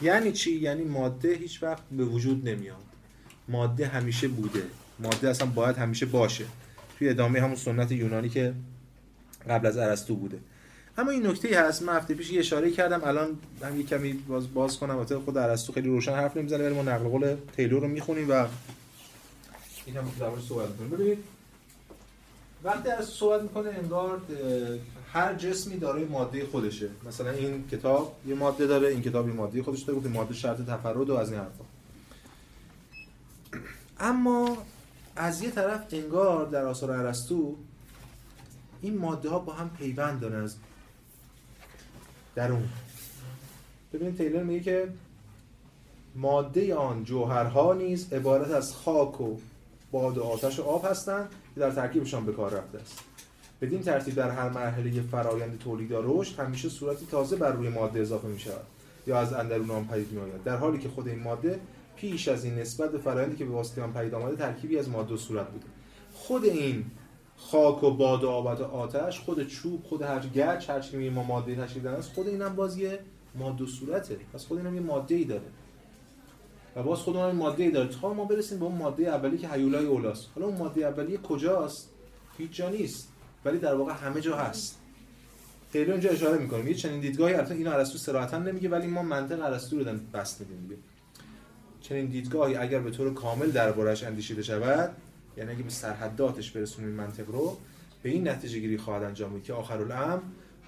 یعنی 0.02 0.32
چی؟ 0.32 0.52
یعنی 0.52 0.84
ماده 0.84 1.34
هیچ 1.34 1.62
وقت 1.62 1.82
به 1.92 2.04
وجود 2.04 2.49
نمیاد. 2.49 2.76
ماده 3.49 3.87
همیشه 3.87 4.28
بوده. 4.28 4.62
ماده 4.99 5.28
اصلا 5.28 5.46
باید 5.46 5.76
همیشه 5.76 6.06
باشه. 6.06 6.44
توی 6.99 7.08
ادامه 7.08 7.40
همون 7.40 7.56
سنت 7.56 7.92
یونانی 7.92 8.28
که 8.28 8.54
قبل 9.49 9.66
از 9.66 9.76
ارسطو 9.76 10.16
بوده. 10.16 10.38
اما 10.99 11.11
این 11.11 11.26
نکته 11.26 11.61
هست 11.61 11.82
من 11.82 11.97
هفته 11.97 12.14
پیش 12.14 12.30
اشاره 12.38 12.70
کردم 12.70 13.04
الان 13.04 13.38
هم 13.62 13.80
یه 13.80 13.87
کمی 13.87 14.12
باز 14.12 14.54
باز 14.54 14.78
کنم 14.78 14.97
البته 14.97 15.18
خود 15.18 15.38
ارسطو 15.38 15.73
خیلی 15.73 15.88
روشن 15.88 16.12
حرف 16.12 16.37
نمی‌زنه 16.37 16.64
ولی 16.64 16.75
ما 16.75 16.82
نقل 16.82 17.09
قول 17.09 17.37
تیلور 17.56 17.82
رو 17.82 17.88
می‌خونیم 17.88 18.30
و 18.30 18.47
این 19.87 19.97
هم 19.97 20.12
در 20.20 20.30
صحبت 20.49 20.68
می‌کنیم. 20.68 20.90
ببینید 20.90 21.18
وقتی 22.64 22.90
از 22.90 23.09
صحبت 23.09 23.42
می‌کنه 23.42 23.68
انگار 23.68 24.20
هر 25.12 25.35
جسمی 25.35 25.76
دارای 25.76 26.04
ماده 26.04 26.47
خودشه. 26.47 26.88
مثلا 27.06 27.30
این 27.30 27.68
کتاب 27.68 28.16
یه 28.26 28.35
ماده 28.35 28.66
داره 28.66 28.88
این 28.88 29.02
کتاب 29.02 29.28
یه 29.28 29.35
ماده 29.35 29.62
خودش 29.62 29.80
داره 29.82 29.99
گفتیم 29.99 30.12
ماده 30.12 30.35
شرط 30.35 30.61
تفرد 30.61 31.11
و 31.11 31.14
از 31.14 31.32
این 31.32 31.40
حرفا. 31.40 31.64
اما 34.00 34.59
از 35.16 35.42
یه 35.42 35.50
طرف 35.50 35.80
انگار 35.92 36.47
در 36.47 36.64
آثار 36.64 36.90
ارسطو 36.90 37.56
این 38.82 38.99
ماده 38.99 39.28
ها 39.28 39.38
با 39.38 39.52
هم 39.52 39.70
پیوند 39.78 40.20
دارن. 40.20 40.50
درون 42.34 42.68
ببینید 43.92 44.16
تیلر 44.16 44.42
میگه 44.42 44.60
که 44.60 44.88
ماده 46.14 46.75
آن 46.75 47.04
جوهرها 47.04 47.75
نیز 47.75 48.12
عبارت 48.12 48.50
از 48.50 48.75
خاک 48.75 49.20
و 49.20 49.37
باد 49.92 50.18
و 50.18 50.22
آتش 50.22 50.58
و 50.58 50.62
آب 50.62 50.90
هستند 50.90 51.28
که 51.54 51.60
در 51.60 51.70
ترکیبشان 51.70 52.26
به 52.26 52.32
کار 52.32 52.50
رفته 52.50 52.78
است. 52.78 52.99
بدین 53.60 53.82
ترتیب 53.82 54.14
در 54.14 54.30
هر 54.30 54.49
مرحله 54.49 55.02
فرایند 55.02 55.58
تولید 55.58 55.90
رشد 55.92 56.40
همیشه 56.40 56.68
صورتی 56.68 57.06
تازه 57.10 57.37
بر 57.37 57.52
روی 57.52 57.68
ماده 57.68 58.00
اضافه 58.00 58.28
می 58.28 58.38
شود 58.38 58.66
یا 59.06 59.18
از 59.18 59.32
اندرون 59.32 59.70
آن 59.70 59.84
پدید 59.87 60.12
می 60.12 60.20
آید 60.20 60.44
در 60.44 60.56
حالی 60.56 60.78
که 60.78 60.88
خود 60.88 61.08
این 61.08 61.18
ماده 61.22 61.60
پیش 61.96 62.28
از 62.28 62.44
این 62.44 62.54
نسبت 62.54 62.92
به 62.92 62.99
فرایندی 62.99 63.37
که 63.37 63.44
به 63.44 63.50
واسطه 63.50 63.82
آن 63.82 63.92
پدید 63.92 64.14
آمده 64.14 64.37
ترکیبی 64.37 64.78
از 64.78 64.88
ماده 64.88 65.14
و 65.14 65.16
صورت 65.16 65.49
بوده. 65.49 65.66
خود 66.14 66.44
این 66.44 66.84
خاک 67.40 67.82
و 67.85 67.90
باد 67.90 68.25
و 68.25 68.28
آب 68.28 68.44
و 68.44 68.64
آتش 68.64 69.20
خود 69.20 69.47
چوب 69.47 69.85
خود 69.85 70.02
هر 70.02 70.26
گچ 70.26 70.70
هر 70.70 70.80
چیزی 70.80 71.09
ما 71.09 71.23
ماده 71.23 71.56
تشکیل 71.56 71.87
است 71.87 72.12
خود 72.14 72.28
اینم 72.28 72.56
باز 72.56 72.78
یه 72.78 72.99
ماده 73.35 73.66
صورته. 73.66 74.16
پس 74.35 74.47
خود 74.47 74.59
اینم 74.59 74.75
یه 74.75 74.80
ماده 74.80 75.14
ای 75.14 75.25
داره. 75.25 75.42
و 76.76 76.82
باز 76.82 76.99
خود 76.99 77.16
اون 77.16 77.37
ماده 77.37 77.62
ای 77.62 77.70
داره. 77.70 77.88
تا 77.88 78.14
ما 78.14 78.25
برسیم 78.25 78.59
به 78.59 78.64
اون 78.64 78.75
ماده 78.75 79.02
اولی 79.02 79.38
که 79.38 79.49
هیولای 79.49 79.87
اولاست. 79.87 80.28
حالا 80.35 80.47
اون 80.47 80.59
ماده 80.59 80.87
اولی 80.87 81.18
کجاست؟ 81.23 81.90
هیچ 82.38 82.50
جا 82.50 82.68
نیست. 82.68 83.09
ولی 83.44 83.59
در 83.59 83.75
واقع 83.75 83.92
همه 83.92 84.20
جا 84.20 84.37
هست. 84.37 84.78
خیلی 85.73 85.90
اونجا 85.90 86.11
اشاره 86.11 86.38
می‌کنیم. 86.38 86.68
یه 86.68 86.75
چنین 86.75 87.00
دیدگاهی 87.00 87.35
البته 87.35 87.54
این 87.54 87.66
ارسطو 87.66 87.99
صراحتا 87.99 88.38
نمیگه 88.38 88.68
ولی 88.68 88.87
ما 88.87 89.02
منطق 89.02 89.44
ارسطو 89.44 89.78
رو 89.78 89.99
بس 90.14 90.40
میدیم 90.40 90.85
چنین 91.80 92.06
دیدگاهی 92.06 92.56
اگر 92.56 92.78
به 92.78 92.90
طور 92.90 93.14
کامل 93.14 93.50
دربارش 93.50 94.04
اندیشیده 94.04 94.42
شود 94.42 94.97
یعنی 95.37 95.50
اگه 95.50 95.62
به 95.62 95.70
سرحداتش 95.70 96.50
برسونیم 96.50 96.90
منطق 96.90 97.30
رو 97.30 97.58
به 98.02 98.10
این 98.10 98.28
نتیجه 98.28 98.58
گیری 98.58 98.78
خواهد 98.78 99.02
انجام 99.02 99.42
که 99.42 99.52
آخر 99.52 99.82
الامر 99.82 100.20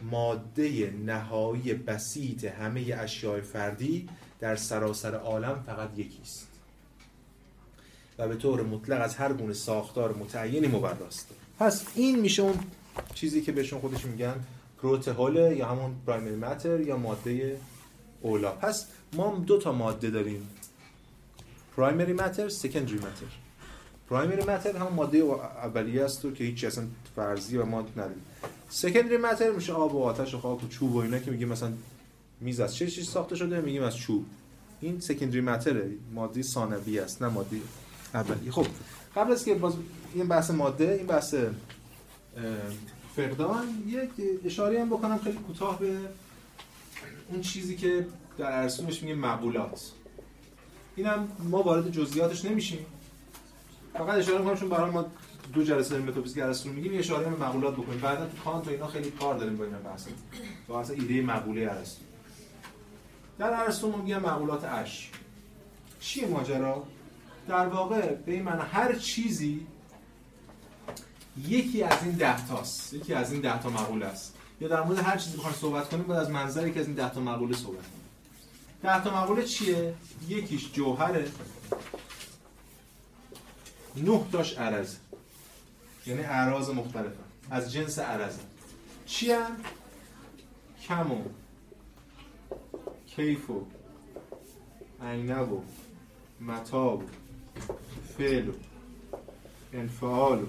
ماده 0.03 0.91
نهایی 1.07 1.75
بسیط 1.75 2.45
همه 2.45 2.97
اشیاء 2.99 3.41
فردی 3.41 4.09
در 4.41 4.57
سراسر 4.57 5.15
عالم 5.15 5.63
فقط 5.67 5.99
یکیست 5.99 6.49
و 8.19 8.29
به 8.29 8.37
طور 8.37 8.63
مطلق 8.63 9.03
از 9.03 9.15
هر 9.15 9.33
گونه 9.33 9.53
ساختار 9.53 10.15
متعینی 10.15 10.67
مبراست. 10.67 11.29
پس 11.59 11.87
این 11.95 12.21
میشه 12.21 12.43
اون 12.43 12.55
چیزی 13.15 13.43
که 13.43 13.53
بهشون 13.53 13.81
خودش 13.81 14.05
میگن 14.05 14.35
گروت 14.79 15.09
هول 15.09 15.37
یا 15.37 15.69
همون 15.69 15.95
پرایمری 16.07 16.37
ماتر 16.37 16.81
یا 16.81 16.97
ماده 16.97 17.61
اولا. 18.21 18.53
پس 18.53 18.87
ما 19.13 19.43
دو 19.47 19.59
تا 19.59 19.73
ماده 19.73 20.11
داریم. 20.11 20.49
پرایمری 21.77 22.13
ماتر 22.13 22.49
سکندری 22.49 22.95
ماتر 22.95 23.42
پرایمری 24.13 24.45
ماتر 24.45 24.77
همون 24.77 24.93
ماده 24.93 25.19
اولیه 25.19 26.05
است 26.05 26.23
که 26.35 26.45
هیچ 26.45 26.65
اصلا 26.65 26.85
فرضی 27.17 27.57
و 27.57 27.65
ما 27.65 27.81
نداریم. 27.81 28.23
سکندری 28.69 29.17
ماتر 29.17 29.51
میشه 29.51 29.73
آب 29.73 29.95
و 29.95 30.03
آتش 30.03 30.35
و 30.35 30.39
خاک 30.39 30.65
و 30.65 30.69
چوب 30.69 30.95
و 30.95 30.99
اینا 30.99 31.19
که 31.19 31.31
میگیم 31.31 31.49
مثلا 31.49 31.73
میز 32.41 32.61
از 32.61 32.75
چه 32.75 32.87
چیزی 32.87 33.07
ساخته 33.07 33.37
شده 33.37 33.61
میگیم 33.61 33.83
از 33.83 33.97
چوب. 33.97 34.25
این 34.81 35.01
سکندری 35.01 35.41
ماتره 35.41 35.91
ماده 36.15 36.43
ثانوی 36.43 36.99
است 36.99 37.23
نه 37.23 37.29
ماده 37.29 37.57
اولی 38.15 38.51
خب 38.51 38.67
قبل 39.17 39.33
از 39.33 39.45
که 39.45 39.55
باز 39.55 39.75
این 40.15 40.29
بحث 40.29 40.51
ماده 40.51 40.97
این 40.99 41.07
بحث 41.07 41.35
فقدان 43.17 43.67
یک 43.87 44.11
اشاره 44.45 44.81
هم 44.81 44.89
بکنم 44.89 45.19
خیلی 45.19 45.39
کوتاه 45.39 45.79
به 45.79 45.97
اون 47.29 47.41
چیزی 47.41 47.77
که 47.77 48.07
در 48.39 48.63
ارسطوش 48.63 49.03
میگه 49.03 49.15
مقولات 49.15 49.91
اینم 50.97 51.29
ما 51.51 51.63
وارد 51.63 51.91
جزئیاتش 51.91 52.45
نمیشیم. 52.45 52.87
فقط 53.95 54.19
اشاره 54.19 54.39
می‌کنم 54.39 54.57
چون 54.57 54.69
برای 54.69 54.91
ما 54.91 55.07
دو 55.53 55.65
جلسه 55.65 55.99
متافیزیک 55.99 56.43
ارسطو 56.43 56.69
میگیم 56.69 56.99
اشاره 56.99 57.31
به 57.31 57.45
مقولات 57.45 57.75
بکنیم. 57.75 58.01
بعدا 58.01 58.27
تو 58.27 58.37
کانت 58.45 58.67
و 58.67 58.71
اینا 58.71 58.87
خیلی 58.87 59.11
کار 59.11 59.39
داریم 59.39 59.57
با 59.57 59.65
اینا 59.65 59.79
بحث. 59.79 60.07
تو 60.67 60.73
اصلا 60.73 60.97
ایده 60.97 61.23
مقوله 61.23 61.71
ارسطو. 61.71 62.03
در 63.39 63.61
ارسطو 63.61 63.91
ما 63.91 63.97
میگن 63.97 64.19
مقولات 64.19 64.65
اش. 64.65 65.11
چیه 66.01 66.27
ماجرا؟ 66.27 66.87
در 67.49 67.67
واقع 67.67 68.15
به 68.15 68.43
معنی 68.43 68.63
هر 68.73 68.95
چیزی 68.95 69.67
یکی 71.49 71.83
از 71.83 72.03
این 72.03 72.13
ده 72.13 72.47
تاست. 72.47 72.95
یکی 72.95 73.15
از 73.15 73.33
این 73.33 73.41
ده 73.41 73.63
تا 73.63 73.71
مقوله 73.71 74.07
است. 74.07 74.37
یا 74.61 74.69
در 74.69 74.83
مورد 74.83 74.99
هر 74.99 75.17
چیزی 75.17 75.37
بخوایم 75.37 75.57
صحبت 75.57 75.89
کنیم 75.89 76.03
باید 76.03 76.21
از 76.21 76.31
منظر 76.31 76.67
یکی 76.67 76.81
از 76.81 76.87
این 76.87 76.95
ده 76.95 77.11
تا 77.11 77.21
مقوله 77.21 77.57
صحبت 77.57 77.77
کنیم. 77.77 78.03
ده 78.83 79.05
تا 79.05 79.23
مقوله 79.23 79.43
چیه؟ 79.43 79.95
یکیش 80.29 80.73
جوهره. 80.73 81.29
نه 83.97 84.27
تاش 84.33 84.59
عرض. 84.59 84.97
یعنی 86.07 86.23
اعراض 86.23 86.71
مختلفه 86.71 87.17
از 87.51 87.73
جنس 87.73 87.99
عرض. 87.99 88.39
چی 89.07 89.33
هم؟ 89.33 89.57
کم 90.89 91.13
و 91.13 91.25
کیف 93.07 93.51
و 93.51 93.67
عینب 95.03 95.53
و 95.53 95.63
متاب 96.41 97.03
و 97.03 97.07
فعل 98.19 98.49
و 98.49 98.53
انفعال 99.73 100.43
و 100.43 100.47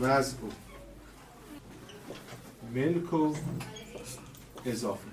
وضع 0.00 0.36
و 0.36 0.50
ملک 2.74 3.12
و 3.12 3.34
اضافه. 4.66 5.08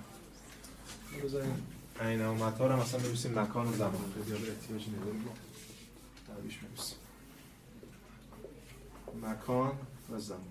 بذاریم 1.23 1.67
عینب 2.01 2.29
و 2.29 2.33
متا 2.33 2.67
رو 2.67 2.77
مثلا 2.77 2.99
ببیسیم 2.99 3.39
مکان 3.39 3.67
و 3.67 3.73
زمان. 3.73 4.13
خیلی 4.25 4.49
احتیاج 4.49 4.87
نداریم. 4.87 5.25
تعبیش 6.43 6.57
ببیسیم 6.57 6.97
مکان 9.21 9.71
و 10.11 10.19
زمان. 10.19 10.41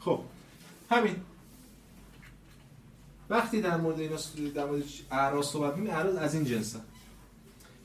خب 0.00 0.20
همین. 0.90 1.16
وقتی 3.30 3.60
در 3.60 3.76
مورد 3.76 4.00
اینا 4.00 4.16
در 4.54 4.66
مورد 4.66 4.82
اعراض 5.10 5.46
صحبت 5.46 5.76
می‌کنیم 5.76 5.96
اعراض 5.96 6.16
از 6.16 6.34
این 6.34 6.44
جنسه 6.44 6.78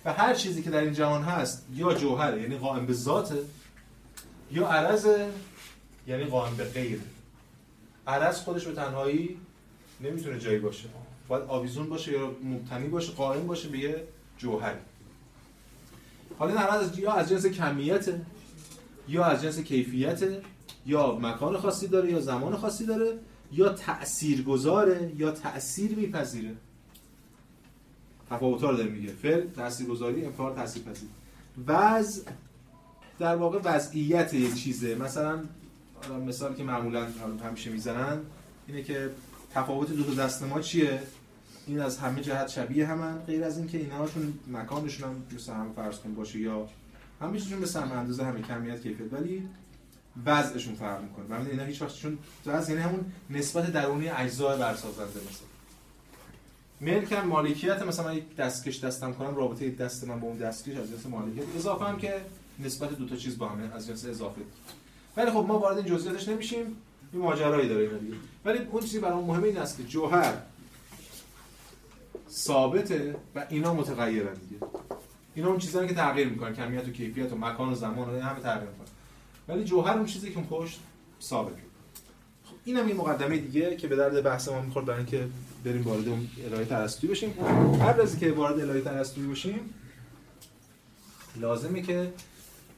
و 0.06 0.14
هر 0.14 0.34
چیزی 0.34 0.64
که 0.64 0.70
در 0.70 0.82
این 0.82 0.94
جهان 0.94 1.24
هست 1.24 1.66
یا 1.74 1.94
جوهره 1.94 2.42
یعنی 2.42 2.58
قائم 2.58 2.86
به 2.86 2.94
ذاته 2.94 3.44
یا 4.52 4.68
عرض 4.68 5.08
یعنی 6.08 6.24
قائم 6.24 6.56
به 6.56 6.64
غیر. 6.64 7.02
عرض 8.08 8.38
خودش 8.38 8.66
به 8.66 8.74
تنهایی 8.74 9.40
نمی‌تونه 10.02 10.40
جایی 10.40 10.60
باشه. 10.60 10.90
باید 11.28 11.44
آویزون 11.44 11.90
باشه 11.90 12.12
یا 12.12 12.36
مبتنی 12.44 12.88
باشه 12.88 13.12
قائم 13.12 13.48
باشه 13.48 13.70
به 13.70 13.78
یه 13.80 14.08
جوهری. 14.38 14.80
حالا 16.40 16.52
این 16.52 16.62
عرض 16.62 17.00
یا 17.00 17.14
از 17.14 17.30
جنس 17.30 17.46
کمیته 17.46 18.22
یا 19.08 19.26
از 19.26 19.42
جنس 19.42 19.60
کیفیته 19.60 20.42
یا 20.86 21.16
مکان 21.16 21.58
خاصی 21.58 21.88
داره 21.88 22.12
یا 22.12 22.22
زمان 22.22 22.56
خاصی 22.56 22.86
داره 22.86 23.20
یا 23.52 23.70
تأثیر 23.70 24.44
گذاره 24.44 25.12
یا 25.18 25.32
تأثیر 25.32 25.96
میپذیره. 25.96 26.56
تفاوت‌ها 28.30 28.70
رو 28.70 28.78
داره 28.78 28.90
میگه. 28.90 29.14
فعل 29.14 29.48
تاثیرگذاری 29.50 30.26
انفعال 30.26 30.56
تاثیر 30.56 30.84
پذیر 30.84 31.10
وضع 31.68 32.22
در 33.20 33.36
واقع 33.36 33.60
وضعیت 33.64 34.34
یک 34.34 34.56
چیزه. 34.56 34.96
مثلا 34.96 35.40
مثالی 36.28 36.56
که 36.56 36.64
معمولا 36.64 37.08
همیشه 37.44 37.70
می‌زنن 37.70 38.20
اینه 38.68 38.84
که 38.84 39.10
تفاوت 39.54 39.92
دو 39.92 40.04
تا 40.04 40.24
دست 40.24 40.44
ما 40.44 40.62
چیه؟ 40.62 41.02
این 41.68 41.82
از 41.82 41.98
همه 41.98 42.22
جهت 42.22 42.48
شبیه 42.48 42.88
همن 42.88 43.18
غیر 43.18 43.44
از 43.44 43.58
اینکه 43.58 43.78
اینا 43.78 44.08
چون 44.08 44.34
مکانشون 44.48 45.10
هم 45.10 45.24
مثل 45.36 45.54
هم 45.54 45.74
فرض 45.76 46.00
کن 46.00 46.14
باشه 46.14 46.40
یا 46.40 46.68
همه 47.22 47.40
چیزشون 47.40 47.60
به 47.60 47.66
سم 47.66 47.92
اندازه 47.92 48.26
همه 48.26 48.42
کمیت 48.42 48.82
کیفیت 48.82 49.14
ولی 49.14 49.50
وضعشون 50.26 50.76
فرق 50.76 51.02
می‌کنه. 51.02 51.26
و 51.26 51.50
اینا 51.50 51.64
هیچ 51.64 51.82
وقت 51.82 51.96
چون 51.96 52.18
وضع 52.46 52.72
یعنی 52.72 52.84
همون 52.84 53.06
نسبت 53.30 53.74
درونی 53.74 54.10
اجزای 54.10 54.60
برسازنده 54.60 55.20
مثلا. 55.20 55.48
ملک 56.82 57.12
هم 57.12 57.28
مالکیت 57.28 57.84
مثلا 57.84 58.06
من 58.06 58.18
یک 58.18 58.36
دستکش 58.36 58.80
دستم 58.84 59.14
کنم 59.14 59.36
رابطه 59.36 59.70
دست 59.70 60.04
من 60.04 60.20
با 60.20 60.28
اون 60.28 60.38
دستکش 60.38 60.78
از 60.78 60.90
جنس 60.90 61.06
مالکیت. 61.06 61.44
اضافه 61.58 61.86
هم 61.86 61.98
که 61.98 62.14
نسبت 62.60 62.94
دو 62.94 63.08
تا 63.08 63.16
چیز 63.16 63.38
با 63.38 63.50
هم 63.50 63.72
از 63.76 63.88
جنس 63.88 64.06
اضافه. 64.06 64.42
ولی 65.18 65.32
خب 65.32 65.46
ما 65.48 65.60
وارد 65.60 65.78
این 65.78 65.86
جزئیاتش 65.86 66.28
نمیشیم. 66.28 66.66
این 67.14 67.22
ماجرایی 67.22 67.70
داره 67.70 67.84
اینا 67.84 68.18
ولی 68.46 68.60
اون 68.60 68.82
چیزی 68.82 69.00
برای 69.00 69.24
مهمه 69.24 69.48
این 69.48 69.58
است 69.58 69.78
که 69.78 69.84
جوهر 69.84 70.34
ثابته 72.30 73.16
و 73.36 73.46
اینا 73.50 73.74
متغیرن 73.74 74.34
دیگه. 74.34 74.62
اینا 75.36 75.50
اون 75.50 75.58
چیزایی 75.58 75.88
که 75.88 75.94
تغییر 75.94 76.30
می‌کنن 76.30 76.54
کمیت 76.54 76.88
و 76.88 76.92
کیفیت 76.92 77.34
و 77.34 77.38
مکان 77.38 77.70
و 77.70 77.76
زمان 77.76 78.10
و 78.10 78.22
همه 78.22 78.40
تغییر 78.40 78.70
می‌کنن. 78.70 78.88
ولی 79.48 79.64
جوهر 79.64 79.98
اون 79.98 80.06
چیزی 80.06 80.30
که 80.30 80.38
اون 80.38 80.48
پشت 80.48 80.80
ثابت 81.22 81.54
خب 82.44 82.56
اینم 82.66 82.90
یه 82.90 82.96
مقدمه 82.96 83.38
دیگه 83.38 83.76
که 83.76 83.88
به 83.88 83.96
درد 83.96 84.24
بحث 84.24 84.50
ما 84.50 84.62
می‌خورد 84.62 84.86
برای 84.86 84.98
اینکه 84.98 85.28
بریم 85.66 85.84
وارد 85.84 86.08
اون 86.08 86.28
الهه 86.46 86.66
ترسطویی 86.66 87.12
بشیم. 87.12 87.30
قبل 87.82 88.02
از 88.02 88.12
اینکه 88.12 88.32
وارد 88.32 88.60
الهه 88.60 88.82
ترسطویی 88.82 89.28
بشیم 89.28 89.74
لازمه 91.36 91.82
که 91.82 92.14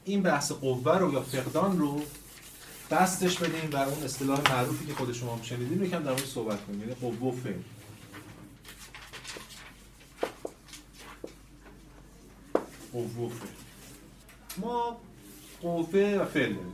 این 0.05 0.21
بحث 0.21 0.51
قوه 0.51 0.97
رو 0.97 1.13
یا 1.13 1.21
فقدان 1.21 1.79
رو 1.79 2.01
دستش 2.91 3.39
بدیم 3.39 3.69
بر 3.69 3.85
اون 3.85 4.03
اصطلاح 4.03 4.51
معروفی 4.51 4.85
که 4.85 4.93
خود 4.93 5.13
شما 5.13 5.39
شنیدین 5.41 5.83
یکم 5.83 6.03
در 6.03 6.11
مورد 6.11 6.25
صحبت 6.25 6.65
کنیم. 6.65 6.79
یعنی 6.79 6.93
قوه 6.93 7.27
و 7.27 7.31
فعل 7.31 7.53
قوه 12.93 13.25
و 13.25 13.29
فعل. 13.29 13.49
ما 14.57 14.97
قوه 15.61 16.17
و 16.21 16.25
فعل 16.25 16.53
داریم. 16.53 16.73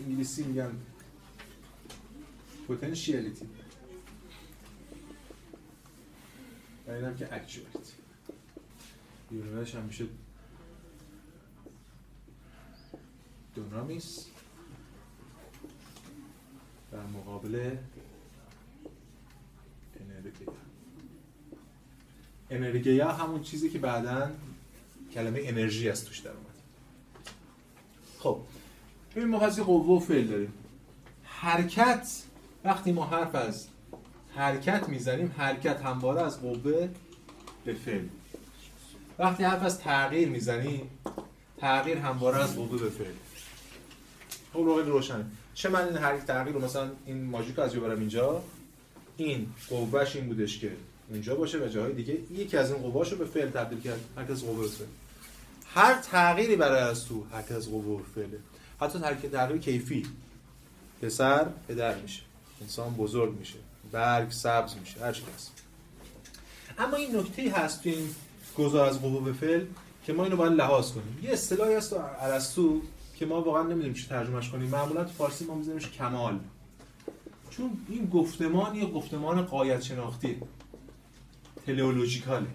انگلیسی 0.00 0.44
میگن 0.44 0.72
پتانسیالیتی 2.68 3.48
و 6.86 6.90
اینم 6.90 7.16
که 7.16 7.34
اکچوالیتی 7.34 7.92
یونانش 9.30 9.74
میشه 9.74 10.06
دونامیس 13.54 14.26
در 16.92 17.06
مقابل 17.06 17.76
انرگیا 20.00 20.65
انرگیا 22.50 23.12
همون 23.12 23.42
چیزی 23.42 23.70
که 23.70 23.78
بعدا 23.78 24.30
کلمه 25.14 25.40
انرژی 25.42 25.88
است 25.88 26.06
توش 26.06 26.18
در 26.18 26.30
اومد. 26.30 26.46
خب 28.18 28.40
ببین 29.16 29.28
ما 29.28 29.38
پس 29.38 29.60
قوه 29.60 29.86
و 29.86 30.00
فعل 30.00 30.26
داریم. 30.26 30.52
حرکت 31.24 32.22
وقتی 32.64 32.92
ما 32.92 33.06
حرف 33.06 33.34
از 33.34 33.66
حرکت 34.34 34.88
می‌زنیم 34.88 35.34
حرکت 35.38 35.80
همواره 35.80 36.22
از 36.22 36.40
قوه 36.40 36.88
به 37.64 37.74
فعل. 37.74 38.04
وقتی 39.18 39.44
حرف 39.44 39.62
از 39.62 39.80
تغییر 39.80 40.28
می‌زنیم 40.28 40.90
تغییر 41.58 41.98
همواره 41.98 42.38
از 42.42 42.56
قوه 42.56 42.80
به 42.80 42.90
فعل. 42.90 43.12
خب 44.52 44.58
رو 44.58 44.78
روشنه. 44.78 45.24
چه 45.54 45.68
من 45.68 45.84
این 45.84 45.96
هر 45.96 46.18
تغییر 46.18 46.54
رو؟ 46.54 46.64
مثلا 46.64 46.90
این 47.06 47.24
ماژیک 47.24 47.58
از 47.58 47.74
برم 47.74 47.98
اینجا. 47.98 48.42
این 49.16 49.46
قوهش 49.68 50.16
این 50.16 50.26
بودش 50.26 50.58
که 50.58 50.72
اونجا 51.10 51.34
باشه 51.34 51.58
و 51.58 51.68
جاهای 51.68 51.92
دیگه. 51.92 52.18
یکی 52.30 52.56
از 52.56 52.70
این 52.70 52.82
قوهاش 52.82 53.12
رو 53.12 53.18
به 53.18 53.24
فعل 53.24 53.50
تبدیل 53.50 53.80
کرد. 53.80 54.00
هر 54.16 54.24
کس 54.24 54.42
قوه 54.42 54.66
فعل. 54.66 54.86
هر 55.74 56.00
تغییری 56.00 56.56
برای 56.56 56.80
از 56.80 57.04
تو 57.04 57.24
هر 57.32 57.42
کس 57.42 57.68
قوه 57.68 58.02
فعله 58.14 58.38
حتی 58.80 58.98
ترکیب 58.98 59.30
تغییر 59.30 59.60
کیفی. 59.60 60.06
پسر 61.02 61.46
پدر 61.68 61.98
میشه. 61.98 62.22
انسان 62.60 62.94
بزرگ 62.94 63.38
میشه. 63.38 63.58
برگ 63.92 64.30
سبز 64.30 64.74
میشه. 64.80 65.00
هر 65.00 65.08
هست. 65.34 65.52
اما 66.78 66.96
این 66.96 67.16
نکته 67.16 67.50
هست 67.50 67.82
تو 67.82 67.88
این 67.88 68.08
گذار 68.58 68.88
از 68.88 69.02
قوه 69.02 69.32
فعل 69.32 69.64
که 70.06 70.12
ما 70.12 70.24
اینو 70.24 70.36
باید 70.36 70.52
لحاظ 70.52 70.92
کنیم. 70.92 71.18
یه 71.22 71.30
اصطلاحی 71.30 71.74
هست 71.74 71.92
ارسطو 72.20 72.80
که 73.18 73.26
ما 73.26 73.42
واقعا 73.42 73.62
نمی‌دونیم 73.62 73.94
چی 73.94 74.06
ترجمهش 74.06 74.50
کنیم. 74.50 74.68
معمولا 74.68 75.04
تو 75.04 75.10
فارسی 75.10 75.44
ما 75.44 75.54
میذاریمش 75.54 75.90
کمال. 75.90 76.40
چون 77.50 77.70
این 77.88 78.06
گفتمان 78.06 78.74
یه 78.74 78.86
گفتمان 78.86 79.42
قایت 79.42 79.82
شناختی 79.82 80.36
تلئولوژیکاله 81.66 82.46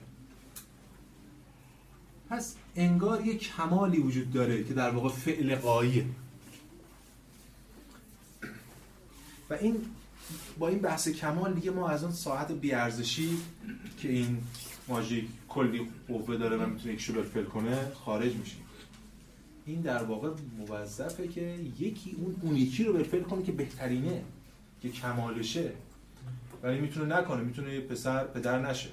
پس 2.29 2.55
انگار 2.75 3.25
یه 3.25 3.37
کمالی 3.37 3.97
وجود 3.97 4.31
داره 4.31 4.63
که 4.63 4.73
در 4.73 4.89
واقع 4.89 5.09
فعل 5.09 5.55
قایه 5.55 6.05
و 9.49 9.53
این 9.53 9.75
با 10.59 10.67
این 10.67 10.79
بحث 10.79 11.09
کمال 11.09 11.53
دیگه 11.53 11.71
ما 11.71 11.89
از 11.89 12.03
اون 12.03 12.13
ساعت 12.13 12.51
بیارزشی 12.51 13.37
که 13.97 14.09
این 14.09 14.37
ماژیک 14.87 15.25
کلی 15.49 15.87
قوه 16.07 16.37
داره 16.37 16.57
و 16.57 16.65
می‌تونه 16.69 16.93
یک 16.93 17.01
شبر 17.01 17.21
فل 17.21 17.43
کنه 17.43 17.91
خارج 18.05 18.35
میشیم. 18.35 18.61
این 19.65 19.81
در 19.81 20.03
واقع 20.03 20.29
موظفه 20.57 21.27
که 21.27 21.55
یکی 21.79 22.15
اون 22.17 22.35
اون 22.41 22.55
یکی 22.55 22.83
رو 22.83 23.03
فل 23.03 23.21
کنه 23.21 23.43
که 23.43 23.51
بهترینه 23.51 24.23
که 24.81 24.89
کمالشه. 24.89 25.71
ولی 26.63 26.79
می‌تونه 26.79 27.17
نکنه 27.17 27.41
می‌تونه 27.41 27.73
یه 27.73 27.81
پسر 27.81 28.23
پدر 28.23 28.59
نشه. 28.59 28.89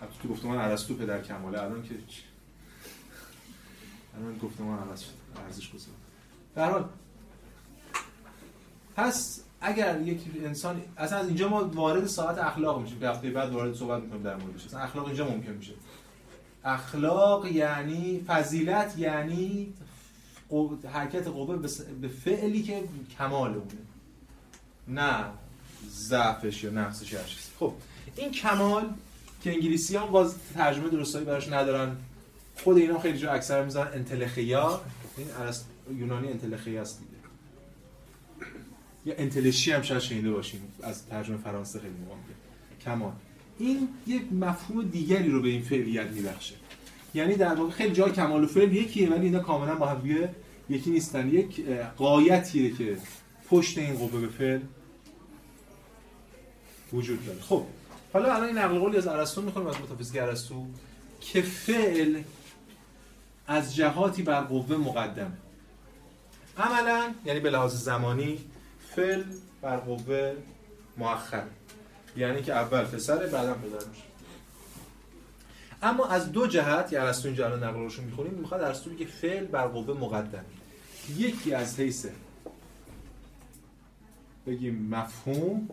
حتی 0.00 0.12
تو 0.22 0.28
گفتمان 0.28 0.58
ارسطو 0.58 0.94
پدر 0.94 1.22
کماله. 1.22 1.62
الان 1.62 1.82
که 1.82 1.94
الان 4.18 4.38
گفتمان 4.38 4.78
عوض 4.78 5.00
شد 5.00 5.42
ارزش 5.44 5.70
گذار. 5.70 5.94
در 6.54 6.70
حال 6.70 6.88
پس 8.96 9.44
اگر 9.60 10.00
یک 10.00 10.20
انسان 10.44 10.82
اصلا 10.96 11.18
از 11.18 11.26
اینجا 11.26 11.48
ما 11.48 11.64
وارد 11.64 12.06
ساعت 12.06 12.38
اخلاق 12.38 12.82
میشیم. 12.82 13.00
که 13.00 13.08
هفته 13.08 13.30
بعد 13.30 13.52
وارد 13.52 13.74
صحبت 13.74 14.02
می‌کنیم 14.02 14.22
در 14.22 14.36
موردش. 14.36 14.64
اصلا 14.64 14.80
اخلاق 14.80 15.06
اینجا 15.06 15.28
ممکن 15.28 15.52
میشه. 15.52 15.72
اخلاق 16.64 17.46
یعنی 17.46 18.24
فضیلت 18.26 18.98
یعنی 18.98 19.74
حرکت 20.92 21.28
قوه 21.28 21.56
به 22.00 22.08
فعلی 22.08 22.62
که 22.62 22.88
کمال 23.18 23.54
اونه. 23.54 23.68
نه. 24.88 25.24
ضعفش 25.90 26.64
یا 26.64 26.70
نقصش 26.70 27.14
هر 27.14 27.22
چیزی. 27.22 27.50
خب 27.58 27.72
این 28.16 28.30
کمال 28.32 28.90
که 29.42 29.52
انگلیسی 29.52 29.96
ها 29.96 30.06
باز 30.06 30.34
ترجمه 30.54 30.88
درستایی 30.88 31.24
براش 31.24 31.48
ندارن 31.48 31.96
خود 32.56 32.76
اینا 32.76 32.98
خیلی 32.98 33.18
جا 33.18 33.32
اکثر 33.32 33.64
می‌ذارن 33.64 33.92
انتلخیا. 33.92 34.80
این 35.16 35.26
یونانی 35.98 36.28
انتلخیا 36.28 36.82
است 36.82 36.98
دیگه. 36.98 37.12
یا 39.06 39.14
انتلشی 39.18 39.72
هم 39.72 39.82
شاید 39.82 40.00
شنیده 40.00 40.30
باشیم 40.30 40.60
از 40.82 41.06
ترجمه 41.06 41.36
فرانسه 41.36 41.78
خیلی 41.78 41.94
موقع 42.06 42.16
کمال. 42.84 43.12
این 43.58 43.88
یک 44.06 44.32
مفهوم 44.32 44.82
دیگری 44.82 45.28
رو 45.28 45.42
به 45.42 45.48
این 45.48 45.62
فعلیت 45.62 46.06
میبخشه. 46.06 46.54
یعنی 47.14 47.34
در 47.34 47.54
واقع 47.54 47.70
خیلی 47.70 47.94
جای 47.94 48.12
کمال 48.12 48.44
و 48.44 48.46
فعل 48.46 48.72
یکیه 48.72 49.10
ولی 49.10 49.24
اینا 49.24 49.38
کاملا 49.38 49.74
با 49.74 49.86
هم 49.86 50.28
یکی 50.68 50.90
نیستن. 50.90 51.28
یک 51.28 51.64
قایتیه 51.96 52.70
که 52.70 52.96
پشت 53.50 53.78
این 53.78 53.94
قوه 53.94 54.20
به 54.20 54.28
فعل 54.28 54.60
وجود 56.92 57.26
داره. 57.26 57.40
خب. 57.40 57.64
حالا 58.12 58.34
الان 58.34 58.46
این 58.46 58.58
نقل 58.58 58.78
قولی 58.78 58.96
از 58.96 59.06
ارسطو 59.06 59.42
می‌خونیم 59.42 59.68
از 59.68 59.80
متافیزیک 59.80 60.22
ارسطو 60.22 60.66
که 61.20 61.42
فعل 61.42 62.22
از 63.46 63.76
جهاتی 63.76 64.22
بر 64.22 64.40
قوه 64.40 64.76
مقدمه. 64.76 65.36
عملا 66.58 67.14
یعنی 67.24 67.40
به 67.40 67.50
لحاظ 67.50 67.74
زمانی 67.74 68.38
فعل 68.96 69.22
بر 69.62 69.76
قوه 69.76 70.34
مؤخر. 70.96 71.44
یعنی 72.16 72.42
که 72.42 72.52
اول 72.52 72.84
پسره 72.84 73.26
بعدا 73.26 73.54
پدر 73.54 73.88
میشه. 73.88 74.02
اما 75.82 76.06
از 76.06 76.32
دو 76.32 76.46
جهت 76.46 76.92
یا 76.92 77.06
ارسطو 77.06 77.28
اینجا 77.28 77.46
الان 77.46 77.64
نقل 77.64 77.78
روشون 77.78 78.04
می‌خونیم 78.04 78.34
می‌خواد 78.34 78.62
ارسطو 78.62 78.90
بگه 78.90 79.06
فعل 79.06 79.44
بر 79.44 79.66
قوه 79.66 79.98
مقدم 79.98 80.44
یکی 81.16 81.54
از 81.54 81.80
حیث 81.80 82.06
بگیم 84.46 84.88
مفهوم 84.90 85.68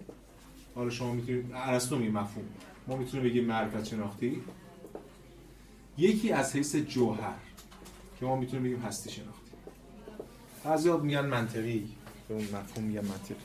حالا 0.76 0.90
شما 0.90 1.14
می‌تونید 1.14 1.46
ارسطو 1.54 1.98
میگه 1.98 2.12
مفهوم. 2.12 2.46
ما 2.88 2.96
می‌تونیم 2.96 3.26
بگیم 3.26 3.46
معرفت 3.46 3.86
شناختی. 3.86 4.44
یکی 5.98 6.32
از 6.32 6.56
حیث 6.56 6.76
جوهر 6.76 7.34
که 8.20 8.26
ما 8.26 8.36
می‌تونیم 8.36 8.64
بگیم 8.64 8.80
هستی 8.80 9.12
شناختی. 9.12 9.52
بعضی 10.64 10.92
میگن 10.92 11.26
منطقی 11.26 11.90
به 12.28 12.34
اون 12.34 12.44
مفهوم 12.44 12.86
میگن 12.86 13.06
منطقی. 13.06 13.36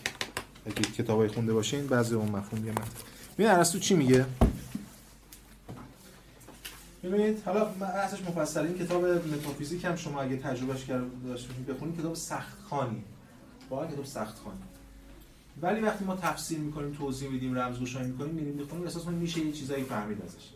اگه 0.66 0.82
کتابای 0.82 1.28
خونده 1.28 1.52
باشین 1.52 1.86
بعضی 1.86 2.14
اون 2.14 2.28
مفهوم 2.28 2.62
میگن 2.62 2.78
منطقی. 2.78 3.04
ببین 3.38 3.50
ارسطو 3.50 3.78
چی 3.78 3.94
میگه؟ 3.94 4.26
ببینید 7.02 7.42
حالا 7.44 7.66
اصلش 7.84 8.20
مفصل 8.20 8.66
این 8.66 8.78
کتاب 8.78 9.04
متافیزیک 9.04 9.84
هم 9.84 9.96
شما 9.96 10.20
اگه 10.20 10.36
تجربهش 10.36 10.84
کرد 10.84 11.24
داشتین 11.24 11.64
بخونید 11.64 12.00
کتاب 12.00 12.14
سخت 12.14 12.58
خانی 12.62 13.04
واقعا 13.70 13.86
کتاب 13.86 14.04
سخت 14.04 14.38
خانی 14.38 14.60
ولی 15.62 15.80
وقتی 15.80 16.04
ما 16.04 16.16
تفسیر 16.16 16.58
می‌کنیم 16.58 16.92
توضیح 16.92 17.30
میدیم 17.30 17.58
رمزگشایی 17.58 18.10
می‌کنیم 18.10 18.34
میریم 18.34 18.54
می‌خونیم 18.54 18.84
احساس 18.84 19.06
میشه 19.06 19.40
یه 19.40 19.52
چیزایی 19.52 19.84
فهمید 19.84 20.22
ازش. 20.22 20.48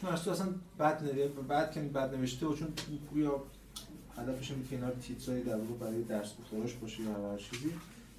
چون 0.00 0.10
ارسطو 0.10 0.30
اصلا 0.30 0.46
بد 0.78 1.02
نوشته 1.02 1.28
بعد 1.28 1.72
که 1.72 1.80
بد 1.80 2.14
نوشته 2.14 2.46
و 2.46 2.56
چون 2.56 2.68
یا 3.14 3.42
هدفش 4.18 4.50
اینه 4.50 4.62
که 4.70 4.76
اینا 4.76 4.90
تیترای 4.90 5.42
در 5.42 5.56
واقع 5.56 5.74
برای 5.80 6.02
درس 6.02 6.28
گفتارش 6.40 6.72
باشه 6.74 7.02
یا 7.02 7.32
هر 7.32 7.38
چیزی. 7.38 7.70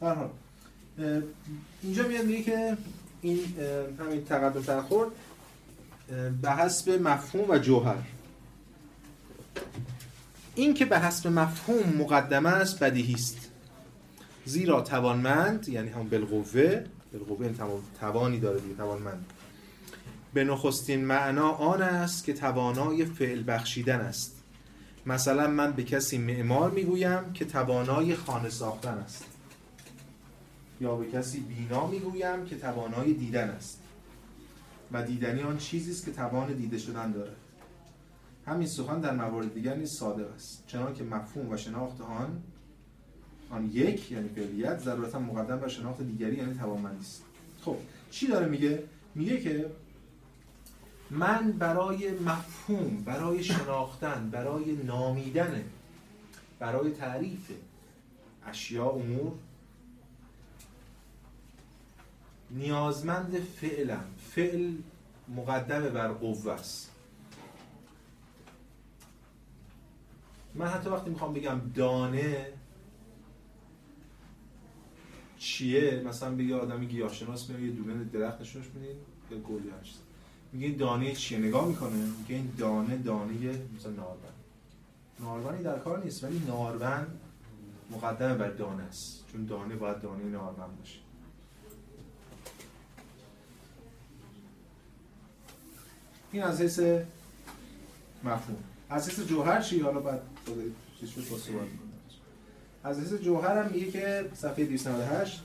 در 0.02 0.16
حال 0.16 0.30
اینجا 1.84 2.08
میاد 2.08 2.26
میگه 2.26 2.44
که 2.44 2.78
این 3.22 3.40
همین 4.00 4.26
تقدم 4.26 4.62
تأخر 4.62 5.06
به 6.42 6.52
حسب 6.52 6.90
مفهوم 6.90 7.50
و 7.50 7.58
جوهر. 7.58 7.98
این 10.56 10.74
که 10.74 10.86
به 10.86 11.00
حسب 11.00 11.28
مفهوم 11.28 11.94
مقدمه 11.98 12.50
است 12.50 12.80
بدیهی 12.80 13.14
است. 13.14 13.49
زیرا 14.46 14.82
توانمند 14.82 15.70
یعنی 15.70 15.90
هم 15.90 16.10
بالقوه 16.10 16.84
بالقوه 17.14 17.46
این 17.46 17.56
توانی 18.00 18.40
داره 18.40 18.60
دیگه 18.60 18.76
توانمند. 18.76 19.26
به 20.34 20.44
نخستین 20.44 21.06
معنا 21.06 21.52
آن 21.52 21.82
است 21.82 22.24
که 22.24 22.34
توانای 22.34 23.06
فعل 23.06 23.44
بخشیدن 23.48 24.02
است. 24.02 24.36
مثلا 25.06 25.48
من 25.48 25.72
به 25.72 25.84
کسی 25.84 26.18
معمار 26.18 26.72
می‌گویم 26.72 27.34
که 27.34 27.46
توانای 27.46 28.16
خانه 28.16 28.50
ساختن 28.50 28.98
است. 28.98 29.26
یا 30.82 30.96
به 30.96 31.06
کسی 31.06 31.40
بینا 31.40 31.88
می‌گویم 31.88 32.46
که 32.46 32.58
توانای 32.58 33.14
دیدن 33.14 33.50
است. 33.50 33.82
و 34.92 35.04
دیدنی 35.04 35.42
آن 35.42 35.58
چیزی 35.58 35.92
است 35.92 36.06
که 36.06 36.12
توان 36.12 36.54
دیده 36.54 36.78
شدن 36.78 37.12
داره 37.12 37.32
همین 38.46 38.68
سخن 38.68 39.00
در 39.00 39.16
موارد 39.16 39.54
دیگر 39.54 39.76
نیز 39.76 39.92
صادق 39.92 40.34
است. 40.36 40.64
چنان 40.68 40.94
که 40.94 41.04
مفهوم 41.04 41.50
و 41.50 41.58
شناخت 41.58 42.02
آن 42.02 42.42
آن 43.50 43.70
یک 43.74 44.12
یعنی 44.12 44.30
فعلیت 44.30 44.80
ضرورتا 44.80 45.20
مقدم 45.20 45.60
بر 45.60 45.68
شناخت 45.68 46.02
دیگری 46.02 46.36
یعنی 46.36 46.54
توانمندی 46.54 47.00
است. 47.00 47.24
خب 47.62 47.78
چی 48.12 48.28
داره 48.28 48.48
میگه؟ 48.48 48.84
میگه 49.16 49.42
که 49.42 49.72
من 51.10 51.52
برای 51.52 52.12
مفهوم 52.12 53.04
برای 53.06 53.44
شناختن 53.44 54.30
برای 54.30 54.72
نامیدن 54.72 55.64
برای 56.60 56.92
تعریف 56.92 57.52
اشیاء 58.46 58.90
امور 58.90 59.32
نیازمند 62.52 63.40
فعلم. 63.40 64.04
فعل 64.32 64.72
مقدم 65.36 65.90
بر 65.90 66.08
قوه 66.08 66.52
است. 66.52 66.92
من 70.56 70.68
حتی 70.68 70.90
وقتی 70.90 71.10
می‌خوام 71.10 71.34
بگم 71.34 71.62
دانه 71.76 72.48
چیه؟ 75.40 76.04
مثلا 76.08 76.36
بگه 76.36 76.56
آدمی 76.56 76.88
گیاهشناس 76.88 77.50
میاد 77.50 77.62
یه 77.62 77.72
دونه 77.72 78.04
درخت 78.04 78.42
نشونش 78.42 78.66
میدین 78.66 78.96
یا 79.32 79.38
گلی 79.38 79.70
هست. 79.82 80.00
میگه 80.54 80.70
دانه 80.70 81.16
چیه؟ 81.16 81.40
نگاه 81.40 81.68
می‌کنه. 81.68 81.96
میگه 81.96 82.36
این 82.36 82.54
دانه 82.58 82.98
دانه 82.98 83.34
مثلا 83.78 83.92
نارون 83.92 84.18
نارونی 85.20 85.64
در 85.64 85.80
کار 85.80 86.04
نیست 86.04 86.24
ولی 86.24 86.42
نارون 86.48 87.08
مقدم 87.92 88.38
بر 88.38 88.50
دانه 88.50 88.84
است. 88.84 89.26
چون 89.32 89.46
دانه 89.46 89.76
باید 89.76 90.02
دانه 90.02 90.24
نارون 90.24 90.76
باشه. 90.80 91.00
این 96.32 96.44
از 96.44 96.62
حیث 96.62 96.80
مفهوم. 98.24 98.64
از 98.90 99.10
حیث 99.10 99.28
جوهر 99.28 99.62
چی؟ 99.62 99.80
حالا 99.80 100.00
بعد 100.00 100.22
چیز 101.00 101.10
شد 101.10 101.20
از 101.20 101.50
حیث 102.86 103.14
جوهر 103.14 103.64
هم 103.64 103.72
میگه 103.72 103.92
که 103.92 104.30
صفحه 104.34 104.66
298 104.66 105.42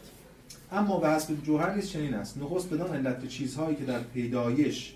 اما 0.73 0.99
به 0.99 1.09
حسب 1.09 1.43
جوهر 1.43 1.75
نیست 1.75 1.89
چنین 1.89 2.15
است. 2.15 2.39
نخست 2.39 2.71
بدان 2.71 2.97
علت 2.97 3.29
چیزهایی 3.29 3.77
که 3.77 3.85
در 3.85 4.01
پیدایش 4.01 4.95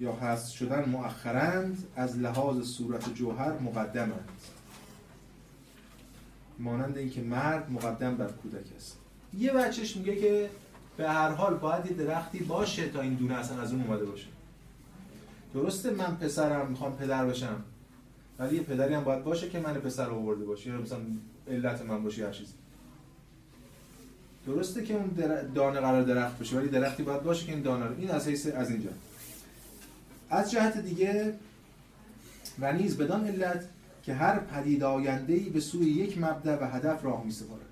یا 0.00 0.12
هست 0.12 0.52
شدن 0.52 0.88
مؤخرند 0.88 1.86
از 1.96 2.18
لحاظ 2.18 2.62
صورت 2.62 3.14
جوهر 3.14 3.52
مقدمند. 3.58 4.28
مانند 6.58 6.98
اینکه 6.98 7.20
مرد 7.20 7.70
مقدم 7.70 8.16
بر 8.16 8.28
کودک 8.28 8.66
است. 8.76 8.98
یه 9.38 9.52
بچهش 9.52 9.96
میگه 9.96 10.16
که 10.16 10.50
به 10.96 11.10
هر 11.10 11.28
حال 11.28 11.54
باید 11.54 11.86
یه 11.86 11.92
درختی 11.92 12.38
باشه 12.38 12.88
تا 12.88 13.00
این 13.00 13.14
دونه 13.14 13.34
اصلا 13.34 13.60
از 13.60 13.72
اون 13.72 13.82
اومده 13.82 14.04
باشه. 14.04 14.26
درسته 15.54 15.90
من 15.90 16.16
پسرم 16.16 16.70
می‌خوام 16.70 16.96
پدر 16.96 17.26
بشم 17.26 17.62
ولی 18.38 18.56
یه 18.56 18.62
پدری 18.62 18.94
هم 18.94 19.04
باید 19.04 19.24
باشه 19.24 19.48
که 19.48 19.60
من 19.60 19.74
پسر 19.74 20.10
آورده 20.10 20.44
باشه. 20.44 20.70
یا 20.70 20.80
مثلا 20.80 20.98
علت 21.50 21.82
من 21.82 22.02
باشه 22.02 22.26
هر 22.26 22.32
چیزی. 22.32 22.52
درسته 24.46 24.84
که 24.84 24.94
اون 24.94 25.10
دانه 25.54 25.80
قرار 25.80 26.02
درخت 26.02 26.38
باشه 26.38 26.56
ولی 26.56 26.68
درختی 26.68 27.02
باید 27.02 27.22
باشه 27.22 27.46
که 27.46 27.52
این 27.52 27.62
دانه 27.62 27.86
رو 27.86 27.94
این 27.98 28.10
از 28.10 28.28
حیث 28.28 28.46
از 28.46 28.70
اینجا. 28.70 28.90
از 30.30 30.50
جهت 30.50 30.78
دیگه 30.78 31.34
و 32.60 32.72
نیز 32.72 32.96
بدان 32.96 33.26
علت 33.26 33.64
که 34.02 34.14
هر 34.14 34.38
پدید 34.38 34.84
ای 34.84 35.50
به 35.50 35.60
سوی 35.60 35.90
یک 35.90 36.18
مبدع 36.18 36.58
و 36.62 36.70
هدف 36.70 37.04
راه 37.04 37.24
می 37.24 37.32
سپارد 37.32 37.62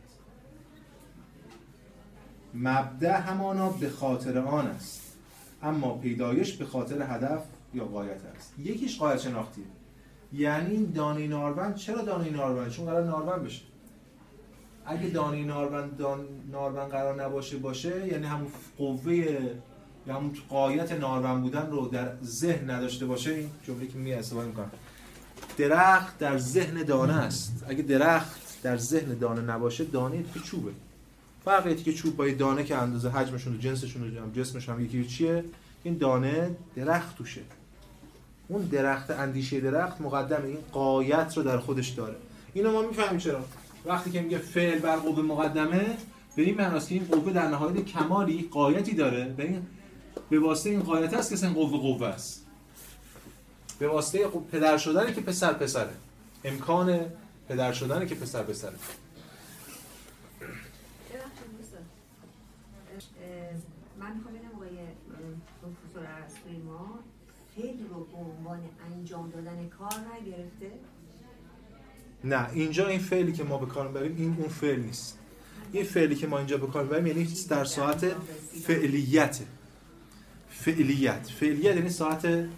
مبدع 2.55 3.17
همانا 3.21 3.71
به 3.71 3.91
خاطر 3.91 4.39
آن 4.39 4.67
است 4.67 5.03
اما 5.63 5.99
پیدایش 5.99 6.53
به 6.53 6.65
خاطر 6.65 7.03
هدف 7.03 7.43
یا 7.75 7.85
قایت 7.85 8.25
است. 8.37 8.55
یکیش 8.59 8.99
قایت 8.99 9.21
شناختیه. 9.21 9.65
یعنی 10.33 10.87
دانه 10.87 11.27
نارون 11.27 11.75
چرا 11.75 12.03
دانه 12.03 12.31
نارون 12.31 12.71
چون 12.71 12.87
قرار 12.87 13.05
نارون 13.05 13.45
بشه. 13.45 13.63
اگه 14.87 15.09
دانه 15.09 15.45
نارون 15.45 15.89
دان 15.99 16.27
نارون 16.53 16.89
قرار 16.89 17.25
نباشه 17.25 17.57
باشه 17.57 18.07
یعنی 18.07 18.27
همون 18.27 18.49
قوه 18.79 19.15
یا 20.07 20.15
همون 20.15 20.37
قایت 20.49 20.93
نارون 20.93 21.41
بودن 21.41 21.71
رو 21.71 21.89
در 21.89 22.13
ذهن 22.25 22.71
نداشته 22.71 23.07
باشه. 23.07 23.31
این 23.31 23.51
جمله 23.67 23.87
که 23.87 23.99
می 23.99 24.13
استفاده 24.13 24.47
می‌کنم. 24.47 24.71
درخت 25.57 26.19
در 26.19 26.39
ذهن 26.39 26.83
دانه 26.83 27.15
است. 27.15 27.65
اگه 27.69 27.83
درخت 27.83 28.63
در 28.63 28.77
ذهن 28.77 29.19
دانه 29.19 29.41
نباشه 29.41 29.85
دانه 29.85 30.25
که 30.35 30.41
چوبه. 30.41 30.71
فرقی 31.45 31.75
که 31.75 31.93
چوب 31.93 32.17
با 32.17 32.29
دانه 32.29 32.65
که 32.65 32.77
اندازه 32.77 33.09
حجمشون 33.09 33.55
و 33.55 33.59
جنسشون 33.59 34.03
و 34.03 34.31
جسمش 34.33 34.69
هم 34.69 34.85
یکی 34.85 35.05
چیه؟ 35.05 35.45
این 35.83 35.99
دانه 35.99 36.57
درخت 36.77 37.17
توشه. 37.19 37.41
اون 38.49 38.63
درخت 38.63 39.11
اندیشه 39.11 39.61
درخت 39.61 40.01
مقدم 40.01 40.45
این 40.45 40.59
قایت 40.73 41.37
رو 41.37 41.43
در 41.43 41.59
خودش 41.59 41.89
داره. 41.89 42.17
اینو 42.55 42.73
ما 42.73 42.83
می‌فهمیم 42.83 43.19
چرا. 43.19 43.45
وقتی 43.85 44.11
که 44.11 44.21
میگه 44.21 44.39
فعل 44.39 44.79
بر 44.79 44.97
قوه 44.97 45.23
مقدمه 45.23 45.97
به 46.37 46.43
این 46.43 46.55
معناست 46.55 46.89
که 46.89 46.95
این 46.95 47.05
قوه 47.05 47.33
در 47.33 47.49
نهایت 47.49 47.85
کمالی 47.85 48.49
قایتی 48.51 48.95
داره. 48.95 49.25
به 49.25 49.43
این 49.43 49.67
به 50.31 50.41
واسطه 50.41 50.71
این 50.71 50.83
قایت 50.83 51.15
است 51.15 51.41
که 51.41 51.47
این 51.47 51.55
قوه 51.55 51.81
قوه 51.81 52.07
است. 52.07 52.47
به 53.79 53.89
واسطه 53.89 54.29
پدر 54.53 54.79
شدنه 54.79 55.13
که 55.13 55.21
پسر 55.21 55.53
پسره. 55.53 55.95
امکان 56.45 57.01
پدر 57.49 57.73
شدنه 57.73 58.07
که 58.07 58.15
پسر 58.15 58.43
پسره 58.43 58.75
من 64.01 64.17
می‌خوام 64.17 64.35
ببینم 64.35 64.55
آقای 64.57 64.79
پروفسور 65.63 66.07
ما 66.67 66.99
فعل 67.57 67.79
رو 67.79 67.89
به 67.89 67.95
عنوان 68.47 68.61
انجام 68.93 69.31
دادن 69.31 69.69
کار 69.69 69.93
نگرفته؟ 69.93 70.71
نه 72.25 72.51
اینجا 72.53 72.87
این 72.87 72.99
فعلی 72.99 73.33
که 73.33 73.45
ما 73.45 73.59
به 73.59 73.67
کار 73.67 73.89
بریم 73.89 74.17
این 74.17 74.37
اون 74.39 74.49
فعل 74.49 74.81
نیست. 74.81 75.19
این 75.73 75.85
فعلی 75.85 76.15
که 76.15 76.27
ما 76.27 76.39
اینجا 76.39 76.57
به 76.57 76.67
کار 76.67 76.85
بریم 76.85 77.07
یعنی 77.07 77.29
در 77.49 77.65
ساعت 77.65 78.07
فعلیت. 78.63 79.41
فعلیت. 80.51 81.31
فعلیت 81.31 81.77
یعنی 81.77 81.91
ساعت 81.91 82.49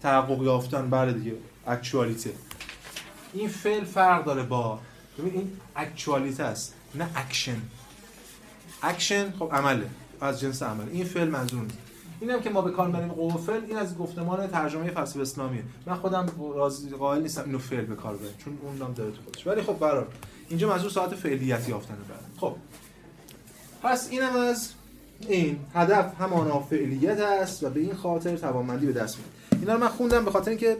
تحقق 0.00 0.42
یافتن 0.42 0.90
بعد 0.90 1.14
دیگه 1.14 1.36
actuality 1.66 2.22
ه. 2.22 2.34
این 3.32 3.48
فعل 3.48 3.84
فرق 3.84 4.24
داره 4.24 4.42
با 4.42 4.80
ببین 5.18 5.32
این 5.32 5.52
actuality 5.76 6.35
ه 6.35 6.42
است 6.42 6.74
نه 6.94 7.10
action. 7.14 7.62
action 8.82 9.32
خب 9.32 9.50
عمله 9.52 9.86
از 10.20 10.40
جنس 10.40 10.62
عمل. 10.62 10.88
این 10.88 11.04
فعل 11.04 11.28
منظور 11.28 11.62
نیست. 11.62 11.91
اینم 12.22 12.40
که 12.40 12.50
ما 12.50 12.62
به 12.62 12.70
کار 12.70 12.90
بریم 12.90 13.08
قوه 13.08 13.36
فعل 13.36 13.60
این 13.68 13.76
از 13.76 13.98
گفتمان 13.98 14.46
ترجمه 14.46 14.90
فلسفه 14.90 15.20
اسلامیه 15.20 15.62
من 15.86 15.94
خودم 15.94 16.26
راضی 16.54 16.90
قائل 16.90 17.22
نیستم 17.22 17.42
اینو 17.44 17.58
فعل 17.58 17.84
به 17.84 17.94
کار 17.96 18.16
بریم 18.16 18.34
چون 18.44 18.58
اون 18.62 18.76
نام 18.76 18.92
داره 18.92 19.10
تو 19.10 19.22
خودش. 19.24 19.46
ولی 19.46 19.62
خب 19.62 19.78
برار 19.78 20.08
اینجا 20.48 20.68
منظور 20.68 20.90
ساحت 20.90 21.14
فعلیت 21.14 21.68
یافتن 21.68 21.94
بعد 21.94 22.20
خب. 22.40 22.56
پس 23.82 24.08
اینم 24.10 24.36
از 24.36 24.70
این 25.28 25.58
هدف 25.74 26.20
همانا 26.20 26.60
فعلیت 26.60 27.20
است 27.20 27.62
و 27.62 27.70
به 27.70 27.80
این 27.80 27.94
خاطر 27.94 28.36
توانمندی 28.36 28.86
به 28.86 28.92
دست 28.92 29.18
میاد 29.18 29.60
اینا 29.60 29.74
رو 29.74 29.80
من 29.80 29.88
خوندم 29.88 30.24
به 30.24 30.30
خاطر 30.30 30.50
اینکه 30.50 30.76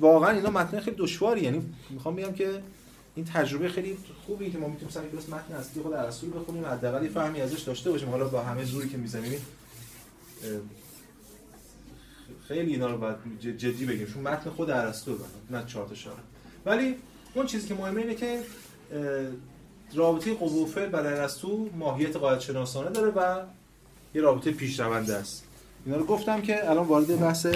واقعا 0.00 0.30
اینا 0.30 0.50
متن 0.50 0.80
خیلی 0.80 0.96
دشواری 0.96 1.40
یعنی 1.40 1.62
می‌خوام 1.90 2.16
بگم 2.16 2.32
که 2.32 2.62
این 3.14 3.24
تجربه 3.24 3.68
خیلی 3.68 3.98
خوبی 4.26 4.50
که 4.50 4.58
ما 4.58 4.68
می‌تونیم 4.68 4.88
مثلا 4.88 5.04
یک 5.04 5.30
متن 5.30 5.54
اصلی 5.54 5.82
خود 5.82 5.92
ارسطو 5.92 6.26
بخونیم 6.26 6.64
حداقل 6.64 7.08
فهمی 7.08 7.40
ازش 7.40 7.60
داشته 7.60 7.90
باشیم. 7.90 8.10
حالا 8.10 8.28
با 8.28 8.42
همه 8.42 8.64
زوری 8.64 8.88
که 8.88 8.96
می‌زنیم 8.96 9.40
خیلی 12.48 12.72
اینا 12.72 12.86
رو 12.86 12.98
باید 12.98 13.16
جدی 13.58 13.86
بگیم 13.86 14.06
چون 14.06 14.22
متن 14.22 14.50
خود 14.50 14.70
ارسطو 14.70 15.18
نه 15.50 15.64
چهار 15.66 15.88
تا 15.88 15.94
ولی 16.66 16.96
اون 17.34 17.46
چیزی 17.46 17.68
که 17.68 17.74
مهمه 17.74 18.00
اینه 18.00 18.14
که 18.14 18.42
رابطه 19.94 20.34
قوه 20.34 20.62
و 20.62 20.66
فعل 20.66 20.88
برای 20.88 21.18
ارسطو 21.18 21.70
ماهیت 21.78 22.16
قاعده 22.16 22.40
شناسانه 22.40 22.90
داره 22.90 23.10
و 23.10 23.42
یه 24.14 24.22
رابطه 24.22 24.50
پیشرونده 24.50 25.14
است. 25.14 25.44
اینا 25.84 25.98
رو 25.98 26.06
گفتم 26.06 26.42
که 26.42 26.70
الان 26.70 26.86
وارد 26.86 27.20
بحث 27.20 27.46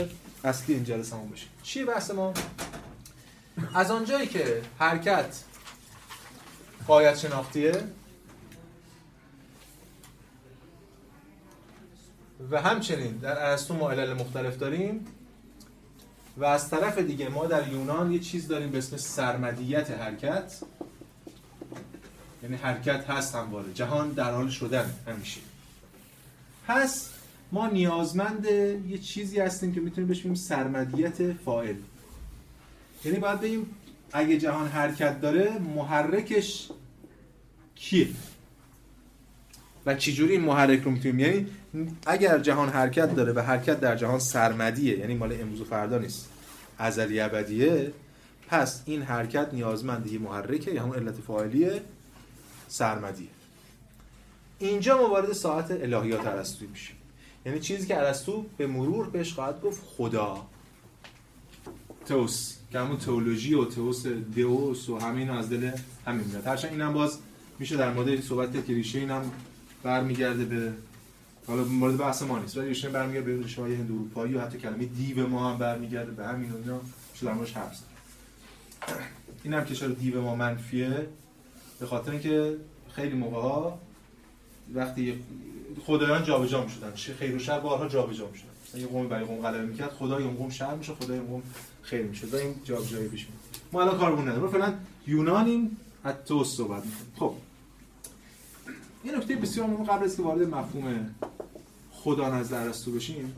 اصلی 0.44 0.74
این 0.74 0.84
جلسه 0.84 1.16
ما 1.16 1.24
بشیم. 1.24 1.48
چیه 1.62 1.84
بحث 1.84 2.10
ما؟ 2.10 2.34
از 3.74 3.90
آنجایی 3.90 4.26
که 4.26 4.62
حرکت 4.78 5.44
قایت 6.86 7.18
شناختیه 7.18 7.72
و 12.50 12.60
همچنین 12.60 13.16
در 13.16 13.50
ارسطو 13.50 13.74
ما 13.74 13.90
علل 13.90 14.12
مختلف 14.12 14.58
داریم 14.58 15.06
و 16.36 16.44
از 16.44 16.70
طرف 16.70 16.98
دیگه 16.98 17.28
ما 17.28 17.46
در 17.46 17.68
یونان 17.72 18.12
یه 18.12 18.18
چیز 18.18 18.48
داریم 18.48 18.70
به 18.70 18.78
اسم 18.78 18.96
سرمدیت 18.96 19.90
حرکت. 19.90 20.62
یعنی 22.42 22.56
حرکت 22.56 23.10
هست 23.10 23.34
همواره. 23.34 23.72
جهان 23.72 24.10
در 24.10 24.32
حال 24.32 24.48
شدن 24.48 24.94
همیشه. 25.06 25.40
پس 26.66 27.08
ما 27.52 27.66
نیازمند 27.66 28.44
یه 28.88 28.98
چیزی 28.98 29.40
هستیم 29.40 29.74
که 29.74 29.80
می‌تونیم 29.80 30.08
بهش 30.08 30.20
بگیم 30.20 30.34
سرمدیت 30.34 31.32
فاعل. 31.32 31.76
یعنی 33.04 33.18
باید 33.18 33.40
بگیم 33.40 33.66
اگه 34.12 34.38
جهان 34.38 34.68
حرکت 34.68 35.20
داره 35.20 35.58
محرکش 35.58 36.68
کیه؟ 37.74 38.08
و 39.86 39.94
چجوری 39.94 40.32
این 40.32 40.40
محرک 40.40 40.82
رو 40.82 40.90
می‌تونیم؟ 40.90 41.18
یعنی 41.18 41.46
اگر 42.06 42.38
جهان 42.38 42.68
حرکت 42.68 43.14
داره 43.14 43.32
و 43.32 43.40
حرکت 43.40 43.80
در 43.80 43.96
جهان 43.96 44.18
سرمدیه 44.18 44.98
یعنی 44.98 45.14
مال 45.14 45.40
امروز 45.40 45.60
و 45.60 45.64
فردا 45.64 45.98
نیست 45.98 46.28
ازلی 46.78 47.20
ابدیه 47.20 47.92
پس 48.48 48.82
این 48.84 49.02
حرکت 49.02 49.48
نیازمند 49.52 50.06
یه 50.06 50.18
محرکه 50.18 50.70
یا 50.70 50.82
همون 50.82 50.96
علت 50.96 51.14
فاعلیه 51.14 51.82
سرمدیه. 52.68 53.28
اینجا 54.58 54.98
ما 54.98 55.08
وارد 55.08 55.32
ساعت 55.32 55.70
الهیات 55.70 56.26
ارسطویی 56.26 56.70
میشیم 56.70 56.96
یعنی 57.46 57.60
چیزی 57.60 57.86
که 57.86 57.98
ارسطو 57.98 58.44
به 58.56 58.66
مرور 58.66 59.10
بهش 59.10 59.32
خواهد 59.32 59.60
گفت 59.60 59.82
خدا. 59.96 60.46
توس 62.06 62.56
که 62.72 62.78
همون 62.78 62.96
تئولوژی 62.98 63.54
و 63.54 63.64
توس 63.64 64.06
دیوس 64.06 64.88
و 64.88 64.98
همین 64.98 65.30
از 65.30 65.50
دل 65.50 65.70
همین 66.06 66.26
میاد. 66.26 66.46
هرچند 66.46 66.70
اینم 66.70 66.92
باز 66.92 67.18
میشه 67.58 67.76
در 67.76 67.92
مورد 67.92 68.20
صحبت 68.20 68.66
که 68.66 68.98
اینم 68.98 69.30
برمیگرده 69.82 70.44
به 70.44 70.72
حالا 71.46 71.64
مورد 71.64 71.96
بحث 71.96 72.22
ما 72.22 72.38
نیست. 72.38 72.56
ولی 72.56 72.68
ریشه 72.68 72.88
برمیگرده 72.88 73.36
به 73.36 73.42
ریشه 73.42 73.60
های 73.60 73.74
هند 73.74 73.90
اروپایی 73.90 74.34
و 74.34 74.40
حتی 74.40 74.58
کلمه 74.58 74.84
دیو 74.84 75.26
ما 75.26 75.50
هم 75.50 75.58
برمیگرده 75.58 76.10
به 76.10 76.26
همین 76.26 76.52
و 76.52 76.56
اینا. 76.56 76.80
میشه 77.12 77.26
در 77.26 77.32
موردش 77.32 77.52
حرف 77.52 77.78
اینم 79.44 79.64
که 79.64 79.74
چرا 79.74 79.88
دیو 79.88 80.22
ما 80.22 80.36
منفیه 80.36 81.06
به 81.80 81.86
خاطر 81.86 82.10
اینکه 82.10 82.56
خیلی 82.94 83.16
موقع 83.16 83.40
ها 83.40 83.78
وقتی 84.74 85.22
خدایان 85.86 86.24
جابجا 86.24 86.64
می‌شدن 86.64 86.92
خیر 86.94 87.36
و 87.36 87.38
شر 87.38 87.60
بارها 87.60 87.88
جابجا 87.88 88.28
می‌شدن. 88.28 88.80
یه 88.80 88.86
قوم 88.86 89.08
برای 89.08 89.24
قوم 89.24 89.42
غلبه 89.42 89.66
می‌کرد 89.66 89.90
خدای 89.90 90.24
اون 90.24 90.34
قوم 90.34 90.50
شر 90.50 90.74
میشه 90.74 90.94
خدای 90.94 91.18
اون 91.18 91.26
قوم 91.26 91.42
خیر 91.82 92.02
میشه 92.02 92.26
و 92.26 92.36
این 92.36 92.54
جابجایی 92.64 93.08
پیش 93.08 93.26
میاد 93.26 93.40
ما 93.72 93.82
الان 93.82 93.98
کارمون 93.98 94.28
نداره 94.28 94.48
فعلا 94.48 94.74
یونانیم 95.06 95.76
از 96.04 96.14
تو 96.26 96.44
صحبت 96.44 96.84
می‌کنیم. 96.84 97.12
خب. 97.16 97.34
این 99.04 99.14
نکته 99.14 99.36
بسیار 99.36 99.66
مهم 99.66 99.84
قبل 99.84 100.04
از 100.04 100.16
که 100.16 100.22
وارد 100.22 100.42
مفهوم 100.42 101.14
خدا 102.04 102.38
نزد 102.38 102.54
ارسطو 102.54 102.92
بشیم 102.92 103.34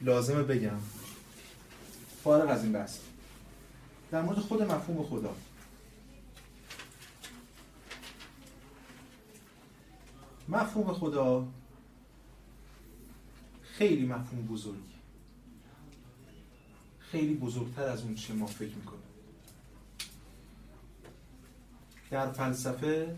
لازمه 0.00 0.42
بگم. 0.42 0.78
فارغ 2.24 2.50
از 2.50 2.62
این 2.62 2.72
بحث. 2.72 2.98
در 4.10 4.22
مورد 4.22 4.38
خود 4.38 4.62
مفهوم 4.62 5.04
خدا. 5.06 5.34
مفهوم 10.48 10.92
خدا 10.94 11.48
خیلی 13.62 14.06
مفهوم 14.06 14.46
بزرگی. 14.46 14.94
خیلی 16.98 17.34
بزرگتر 17.34 17.82
از 17.82 18.02
اون 18.02 18.14
چه 18.14 18.34
ما 18.34 18.46
فکر 18.46 18.74
می‌کنیم. 18.76 19.02
در 22.10 22.32
فلسفه 22.32 23.16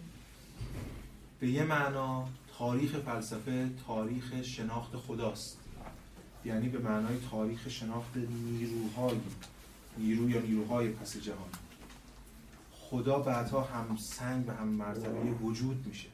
به 1.41 1.49
یه 1.49 1.65
معنا 1.65 2.29
تاریخ 2.63 2.97
فلسفه 2.97 3.71
تاریخ 3.87 4.43
شناخت 4.43 4.97
خداست. 4.97 5.59
یعنی 6.45 6.69
به 6.69 6.79
معنای 6.79 7.17
تاریخ 7.31 7.69
شناخت 7.69 8.17
نیروهای 8.17 9.17
نیرو 9.99 10.31
یا 10.31 10.41
نیروهای 10.41 10.89
پس 10.89 11.17
جهان. 11.17 11.49
خدا 12.73 13.19
بعدها 13.19 13.63
هم 13.63 13.97
سنگ 13.97 14.49
و 14.49 14.53
هم 14.53 14.69
مرتبه 14.69 15.31
وجود 15.31 15.87
میشه. 15.87 16.09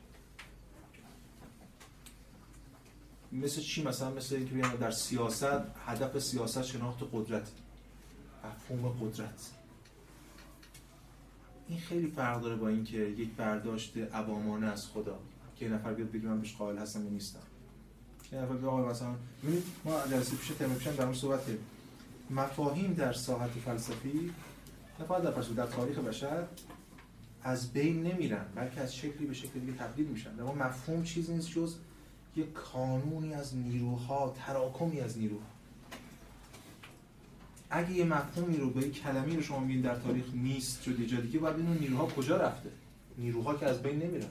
مثل 3.33 3.61
چی؟ 3.61 3.83
مثلا 3.83 4.11
مثل 4.11 4.37
اینکه 4.37 4.77
در 4.77 4.91
سیاست 4.91 5.61
هدف 5.87 6.19
سیاست 6.19 6.63
شناخت 6.63 6.99
قدرت 7.13 7.51
مفهوم 8.45 8.89
قدرت. 8.89 9.51
این 11.69 11.79
خیلی 11.79 12.07
فرق 12.07 12.41
داره 12.41 12.57
با 12.57 12.69
اینکه 12.69 12.99
یک 12.99 13.31
برداشت 13.31 13.97
عوامانه 13.97 14.67
از 14.67 14.87
خدا. 14.87 15.19
که 15.59 15.65
یه 15.65 15.73
نفر 15.73 15.95
بیاد 15.95 16.11
بگه 16.11 16.29
من 16.29 16.41
بهش 16.41 16.57
قائل 16.57 16.79
هستم 16.79 17.05
یا 17.05 17.11
نیستم. 17.11 17.39
یه 18.33 18.39
نفر 18.39 18.55
بیاد 18.55 18.75
مثلا 18.75 19.15
ببینید 19.43 19.63
ما 19.85 20.01
جلسه 20.11 20.37
پیش 20.37 20.49
ترم 20.49 20.75
پیش 20.75 20.87
در 20.89 21.13
صحبت 21.13 21.43
مفاهیم 22.31 22.95
در 22.95 23.13
ساحت 23.13 23.51
فلسفی 23.51 24.33
نه 25.01 25.07
فقط 25.07 25.23
در 25.23 25.31
فلسفه 25.31 25.55
در 25.55 25.67
تاریخ 25.67 25.99
بشر 25.99 26.45
از 27.43 27.73
بین 27.73 28.03
نمیرن 28.03 28.45
بلکه 28.55 28.81
از 28.81 28.97
شکلی 28.97 29.27
به 29.27 29.35
شکل 29.35 29.61
دیگه 29.61 29.73
تبدیل 29.73 30.07
میشن. 30.07 30.35
در 30.35 30.45
مفهوم 30.45 31.05
چیزی 31.05 31.35
نیست 31.35 31.51
جز 31.51 31.77
یک 32.37 32.53
کانونی 32.53 33.35
از 33.35 33.57
نیروها 33.57 34.35
تراکمی 34.47 35.01
از 35.01 35.19
نیروها. 35.19 35.47
اگه 37.71 37.93
یه 37.93 38.05
مفهومی 38.05 38.57
رو 38.57 38.71
به 38.71 38.81
یک 38.81 39.03
کلمه 39.03 39.37
رو 39.37 39.43
شما 39.43 39.61
ببینید 39.61 39.85
در 39.85 39.95
تاریخ 39.95 40.25
نیست 40.35 40.83
شد 40.83 41.01
یه 41.01 41.07
جا 41.07 41.21
دیگه 41.21 41.39
باید 41.39 41.57
نیروها 41.57 42.07
کجا 42.07 42.37
رفته؟ 42.37 42.71
نیروها 43.19 43.55
که 43.55 43.67
از 43.67 43.83
بین 43.83 43.99
نمیرن. 43.99 44.29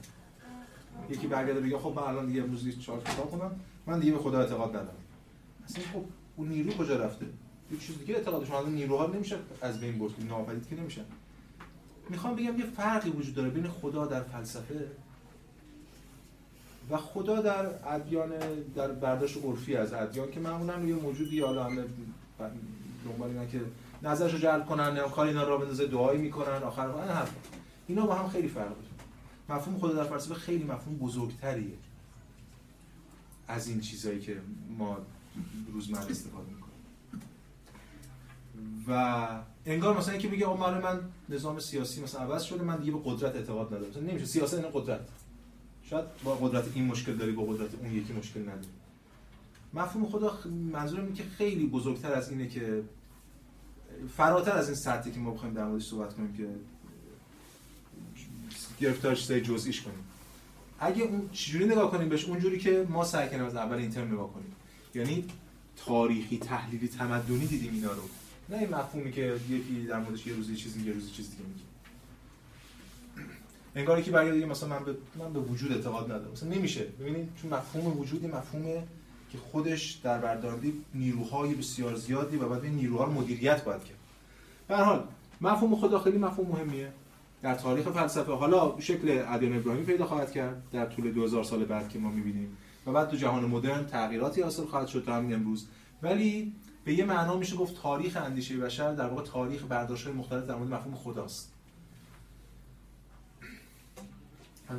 یکی 1.09 1.27
برگرده 1.27 1.59
بگه 1.59 1.77
خب 1.77 1.93
من 1.95 2.03
الان 2.03 2.25
دیگه 2.25 2.43
امروز 2.43 2.79
چهار 2.79 3.01
کتاب 3.01 3.31
کنم. 3.31 3.59
من 3.85 3.99
دیگه 3.99 4.11
به 4.11 4.19
خدا 4.19 4.39
اعتقاد 4.39 4.69
ندارم. 4.69 5.03
اصلا 5.65 5.83
خب 5.93 6.03
اون 6.35 6.47
نیرو 6.47 6.73
کجا 6.73 6.95
رفته؟ 6.95 7.25
یه 7.71 7.77
چیز 7.77 7.99
دیگه 7.99 8.15
اعتقادش 8.15 8.51
الان 8.51 8.75
نیروها 8.75 9.07
نمیشه 9.07 9.37
از 9.61 9.79
بین 9.79 9.99
برد 9.99 10.11
ناپدید 10.29 10.67
که 10.67 10.75
نمیشه. 10.75 11.01
می‌خوام 12.09 12.35
بگم 12.35 12.59
یه 12.59 12.65
فرقی 12.65 13.09
وجود 13.09 13.35
داره 13.35 13.49
بین 13.49 13.67
خدا 13.67 14.05
در 14.05 14.23
فلسفه 14.23 14.87
و 16.91 16.97
خدا 16.97 17.41
در 17.41 17.93
ادیان 17.93 18.29
در 18.75 18.87
برداشت 18.87 19.37
عرفی 19.45 19.75
از 19.75 19.93
ادیان 19.93 20.31
که 20.31 20.39
معمولا 20.39 20.79
یه 20.79 20.95
موجودی 20.95 21.39
حالا 21.39 21.63
همه 21.63 21.83
دنبال 23.05 23.29
اینا 23.29 23.45
که 23.45 23.61
نظرش 24.03 24.33
رو 24.33 24.39
جلب 24.39 24.65
کنن 24.65 24.99
کار 24.99 25.27
اینا 25.27 25.43
را 25.43 25.57
بندازه 25.57 25.87
دعایی 25.87 26.21
می‌کنن 26.21 26.63
آخر 26.63 26.89
اینا 27.87 28.05
با 28.05 28.15
هم 28.15 28.29
خیلی 28.29 28.47
فرق 28.47 28.69
داره. 28.69 28.86
مفهوم 29.49 29.79
خدا 29.79 29.93
در 29.93 30.03
فلسفه 30.03 30.33
خیلی 30.33 30.63
مفهوم 30.63 30.97
بزرگتریه. 30.97 31.73
از 33.47 33.67
این 33.67 33.79
چیزایی 33.79 34.19
که 34.19 34.41
ما 34.77 34.97
روزمره 35.73 36.11
استفاده 36.11 36.49
می‌کنیم. 36.49 36.67
و 38.87 39.27
انگار 39.65 39.97
مثلا 39.97 40.11
اینکه 40.11 40.29
میگه 40.29 40.45
آقا 40.45 40.79
من 40.79 41.01
نظام 41.29 41.59
سیاسی 41.59 42.03
مثلا 42.03 42.21
عوض 42.21 42.43
شده 42.43 42.63
من 42.63 42.77
دیگه 42.77 42.91
به 42.91 42.99
قدرت 43.05 43.35
اعتقاد 43.35 43.67
ندارم. 43.67 43.89
مثلا 43.89 44.03
نمیشه. 44.03 44.25
سیاست 44.25 44.53
این 44.53 44.69
قدرت. 44.73 45.09
شاید 45.83 46.05
با 46.23 46.35
قدرت 46.35 46.65
این 46.75 46.85
مشکل 46.85 47.15
داری 47.15 47.31
با 47.31 47.43
قدرت 47.43 47.75
اون 47.75 47.93
یکی 47.93 48.13
مشکل 48.13 48.41
نداری. 48.41 48.67
مفهوم 49.73 50.09
خدا 50.09 50.39
منظورم 50.71 51.03
اینه 51.03 51.15
که 51.15 51.23
خیلی 51.23 51.67
بزرگتر 51.67 52.13
از 52.13 52.29
اینه 52.29 52.47
که 52.47 52.83
فراتر 54.17 54.51
از 54.51 54.67
این 54.67 54.75
سطحی 54.75 55.11
که 55.11 55.19
ما 55.19 55.31
بخوایم 55.31 55.53
در 55.53 55.65
موردش 55.65 55.85
صحبت 55.85 56.13
کنیم 56.13 56.33
که 56.33 56.47
گرفتار 58.79 59.15
چیزای 59.15 59.41
جزئیش 59.41 59.81
کنیم. 59.81 60.03
اگه 60.79 61.03
اون 61.03 61.29
چجوری 61.33 61.65
نگاه 61.65 61.91
کنیم 61.91 62.09
بهش 62.09 62.25
اونجوری 62.25 62.59
که 62.59 62.85
ما 62.89 63.03
سعی 63.03 63.29
کنیم 63.29 63.45
از 63.45 63.55
اول 63.55 63.77
این 63.77 63.91
ترم 63.91 64.13
نگاه 64.13 64.33
کنیم. 64.33 64.55
یعنی 64.95 65.25
تاریخی 65.85 66.37
تحلیلی 66.37 66.87
تمدنی 66.87 67.45
دیدیم 67.45 67.73
اینا 67.73 67.91
رو. 67.91 68.01
نه 68.49 68.57
این 68.57 68.69
مفهومی 68.69 69.11
که 69.11 69.35
یکی 69.49 69.85
در 69.89 69.99
موردش 69.99 70.27
یه 70.27 70.33
روزی 70.33 70.55
چیزی 70.55 70.87
یه 70.87 70.93
روزی 70.93 71.11
چیز 71.11 71.29
دیگه 71.29 71.43
میگه 71.43 71.67
انگار 73.75 74.01
که 74.01 74.11
برگرده 74.11 74.45
مثلا 74.45 74.69
من 74.69 74.85
به 74.85 74.95
من 75.19 75.33
به 75.33 75.39
وجود 75.39 75.71
اعتقاد 75.71 76.05
ندارم. 76.05 76.31
مثلا 76.31 76.49
نمیشه. 76.49 76.83
ببینید 76.83 77.29
چون 77.41 77.53
مفهوم 77.53 77.99
وجودی 77.99 78.27
مفهومه 78.27 78.83
که 79.31 79.37
خودش 79.37 79.91
در 79.91 80.17
بردارندگی 80.17 80.73
نیروهای 80.93 81.53
بسیار 81.53 81.95
زیادی 81.95 82.37
و 82.37 82.49
بعد 82.49 82.63
این 82.63 82.73
نیروها 82.73 83.03
رو 83.03 83.11
مدیریت 83.11 83.63
باید 83.63 83.83
کرد. 83.83 83.97
به 84.67 84.77
حال 84.77 85.07
مفهوم 85.41 85.75
خدا 85.75 85.99
خیلی 85.99 86.17
مفهوم 86.17 86.47
مهمیه. 86.47 86.91
در 87.41 87.55
تاریخ 87.55 87.89
فلسفه. 87.89 88.31
حالا 88.31 88.79
شکل 88.79 89.23
ادیان 89.27 89.57
ابراهیمی 89.57 89.85
پیدا 89.85 90.05
خواهد 90.05 90.31
کرد 90.31 90.63
در 90.71 90.85
طول 90.85 91.11
2000 91.11 91.43
سال 91.43 91.65
بعد 91.65 91.89
که 91.89 91.99
ما 91.99 92.09
می‌بینیم. 92.09 92.57
و 92.85 92.91
بعد 92.91 93.09
تو 93.09 93.17
جهان 93.17 93.45
مدرن 93.45 93.85
تغییراتی 93.85 94.41
حاصل 94.41 94.65
خواهد 94.65 94.87
شد 94.87 95.03
تا 95.05 95.15
همین 95.15 95.33
امروز. 95.33 95.67
ولی 96.01 96.53
به 96.85 96.93
یه 96.93 97.05
معنا 97.05 97.37
میشه 97.37 97.55
گفت 97.55 97.81
تاریخ 97.81 98.17
اندیشه 98.17 98.57
بشر 98.57 98.93
در 98.93 99.07
واقع 99.07 99.23
تاریخ 99.23 99.63
برداشت‌های 99.63 100.15
مختلف 100.15 100.47
در 100.47 100.55
مورد 100.55 100.73
مفهوم 100.73 100.95
خداست. 100.95 101.53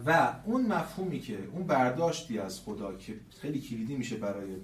و 0.06 0.32
اون 0.44 0.66
مفهومی 0.66 1.20
که 1.20 1.38
اون 1.52 1.66
برداشتی 1.66 2.38
از 2.38 2.60
خدا 2.60 2.94
که 2.94 3.14
خیلی 3.40 3.60
کلیدی 3.60 3.96
میشه 3.96 4.16
برای 4.16 4.56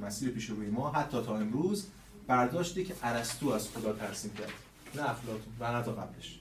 مسیر 0.00 0.30
پیشروی 0.30 0.70
ما 0.70 0.90
حتی 0.90 1.22
تا 1.22 1.36
امروز 1.36 1.86
برداشتی 2.26 2.84
که 2.84 2.94
ارسطو 3.02 3.48
از 3.48 3.68
خدا 3.68 3.92
ترسیم 3.92 4.30
کرد. 4.34 4.52
نه 4.94 5.10
افلاطون 5.10 5.52
و 5.60 5.72
نه 5.72 5.82
تا 5.82 5.92
قبلش. 5.92 6.40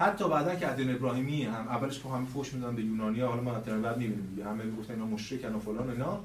حتی 0.00 0.28
بعدا 0.28 0.54
که 0.54 0.70
ادیان 0.70 0.90
ابراهیمی 0.94 1.42
هم 1.42 1.68
اولش 1.68 2.02
که 2.02 2.08
همه 2.08 2.26
فوش 2.26 2.54
می‌دادن 2.54 2.76
به 2.76 2.82
یونانیا 2.82 3.28
حالا 3.28 3.42
ما 3.42 3.52
در 3.52 3.78
بعد 3.78 3.98
می‌بینیم 3.98 4.26
دیگه. 4.30 4.48
همه 4.48 4.64
می‌گفتن 4.64 4.94
اینا 4.94 5.06
مشرکن 5.06 5.54
و 5.54 5.58
فلان 5.58 5.90
اینا. 5.90 6.20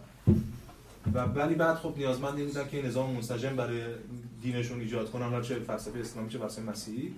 و 1.14 1.20
ولی 1.20 1.56
بعد 1.56 1.76
خب 1.76 1.94
نیازمند 1.98 2.38
این 2.38 2.48
بودن 2.48 2.68
که 2.68 2.88
نظام 2.88 3.12
منسجم 3.12 3.56
برای 3.56 3.82
دینشون 4.42 4.80
ایجاد 4.80 5.12
کنن. 5.12 5.30
حالا 5.30 5.42
چه 5.42 5.56
فلسفه 5.56 6.00
اسلامی 6.00 6.30
چه 6.30 6.38
فلسفه 6.38 6.62
مسیحی. 6.62 7.14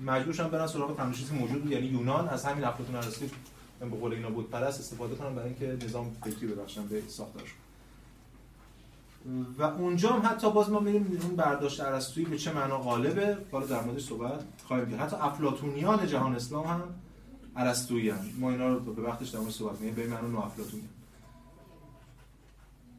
مجبور 0.00 0.34
شدن 0.34 0.48
برن 0.48 0.66
سراغ 0.66 0.96
تماشیسی 0.96 1.34
موجود 1.34 1.70
یعنی 1.70 1.86
یونان 1.86 2.28
از 2.28 2.44
همین 2.44 2.64
افلاطون 2.64 2.96
ارسطو 2.96 3.26
به 3.80 3.86
قول 3.86 4.12
اینا 4.12 4.30
بود 4.30 4.50
پرست 4.50 4.80
استفاده 4.80 5.14
کنن 5.14 5.34
برای 5.34 5.48
اینکه 5.48 5.86
نظام 5.86 6.16
فکری 6.24 6.46
ببخشن 6.46 6.86
به 6.86 7.02
ساختارش 7.08 7.48
و 9.58 9.62
اونجا 9.62 10.08
هم 10.08 10.30
حتی 10.30 10.50
باز 10.50 10.70
ما 10.70 10.80
میریم 10.80 11.20
اون 11.22 11.36
برداشت 11.36 11.80
ارسطویی 11.80 12.26
به 12.26 12.38
چه 12.38 12.52
معنا 12.52 12.78
غالبه؟ 12.78 13.38
حالا 13.52 13.66
در 13.66 13.80
موردش 13.80 14.04
صحبت 14.04 14.44
خواهیم 14.64 14.90
کرد 14.90 15.00
حتی 15.00 15.16
افلاطونیان 15.16 16.06
جهان 16.06 16.34
اسلام 16.34 16.66
هم 16.66 16.82
ارسطویی 17.56 18.10
هم. 18.10 18.18
ما 18.38 18.50
اینا 18.50 18.68
رو 18.68 18.80
به 18.80 19.02
وقتش 19.02 19.28
در 19.28 19.38
مورد 19.38 19.52
صحبت 19.52 19.80
می‌کنیم. 19.80 19.94
به 19.94 20.14
معنا 20.14 20.28
نو 20.28 20.38
افلاطونی 20.38 20.88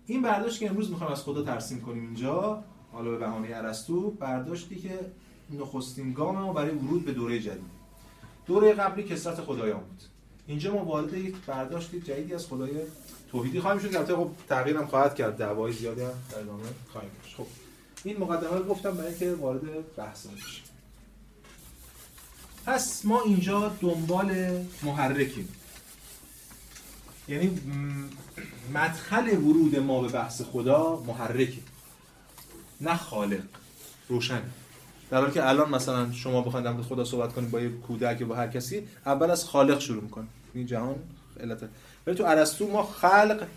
این 0.06 0.22
برداشت 0.22 0.60
که 0.60 0.70
امروز 0.70 0.90
می‌خوایم 0.90 1.12
از 1.12 1.24
خدا 1.24 1.44
ترسیم 1.44 1.82
کنیم 1.82 2.04
اینجا 2.04 2.64
حالا 2.92 3.12
به 3.12 3.18
بهانه 3.18 3.48
ارسطو 3.54 4.12
برداشتی 4.12 4.76
که 4.76 5.00
نخستین 5.60 6.14
گام 6.14 6.38
ما 6.38 6.54
برای 6.54 6.72
ورود 6.76 7.06
به 7.06 7.14
دوره 7.14 7.40
جدید. 7.40 7.78
دوره 8.46 8.74
قبلی 8.74 9.04
کسرت 9.04 9.42
خدایان 9.42 9.80
بود. 9.80 10.04
اینجا 10.48 10.74
ما 10.74 10.86
وارد 10.86 11.14
یک 11.14 11.36
برداشت 11.48 11.96
جدیدی 11.96 12.34
از 12.34 12.48
خدای 12.48 12.72
توحیدی 13.32 13.60
خواهیم 13.60 13.80
شد. 13.82 13.96
البته 13.96 14.16
خب 14.16 14.30
تغییرم 14.50 14.88
خواهد 14.88 15.16
کرد. 15.16 15.38
دعوای 15.38 15.74
زیادی 15.74 16.02
هم 16.02 16.12
در 16.32 16.40
ادامه 16.40 16.64
خواهیم 16.92 17.12
داشت. 17.24 17.36
خب 17.36 17.48
این 18.04 18.18
مقدمه 18.18 18.58
رو 18.58 18.64
گفتم 18.64 18.92
برای 18.92 19.08
اینکه 19.08 19.34
وارد 19.34 19.96
بحث 19.96 20.28
بشیم. 20.28 20.64
پس 22.66 23.06
ما 23.06 23.22
اینجا 23.22 23.76
دنبال 23.82 24.60
محرکیم. 24.84 25.50
یعنی 27.28 27.62
مدخل 28.74 29.38
ورود 29.38 29.80
ما 29.80 30.02
به 30.02 30.08
بحث 30.08 30.42
خدا 30.42 31.04
محرکه. 31.08 31.62
نه 32.82 32.96
خالق 32.98 33.44
روشن 34.10 34.42
در 35.10 35.20
حالی 35.20 35.32
که 35.32 35.50
الان 35.50 35.70
مثلا 35.70 36.12
شما 36.12 36.42
بخواید 36.42 36.66
در 36.66 36.82
خدا 36.82 37.06
صحبت 37.06 37.34
کنید 37.34 37.52
با 37.52 37.62
یه 37.62 37.70
کودک 37.70 38.22
یا 38.22 38.28
با 38.28 38.36
هر 38.36 38.48
کسی 38.48 38.88
اول 39.06 39.32
از 39.32 39.46
خالق 39.46 39.80
شروع 39.80 40.04
می‌کنید 40.04 40.30
این 40.54 40.66
جهان 40.66 40.96
علت 41.40 41.70
ولی 42.08 42.16
تو 42.16 42.26
ارسطو 42.26 42.68
ما 42.68 42.84
خلق 42.84 43.48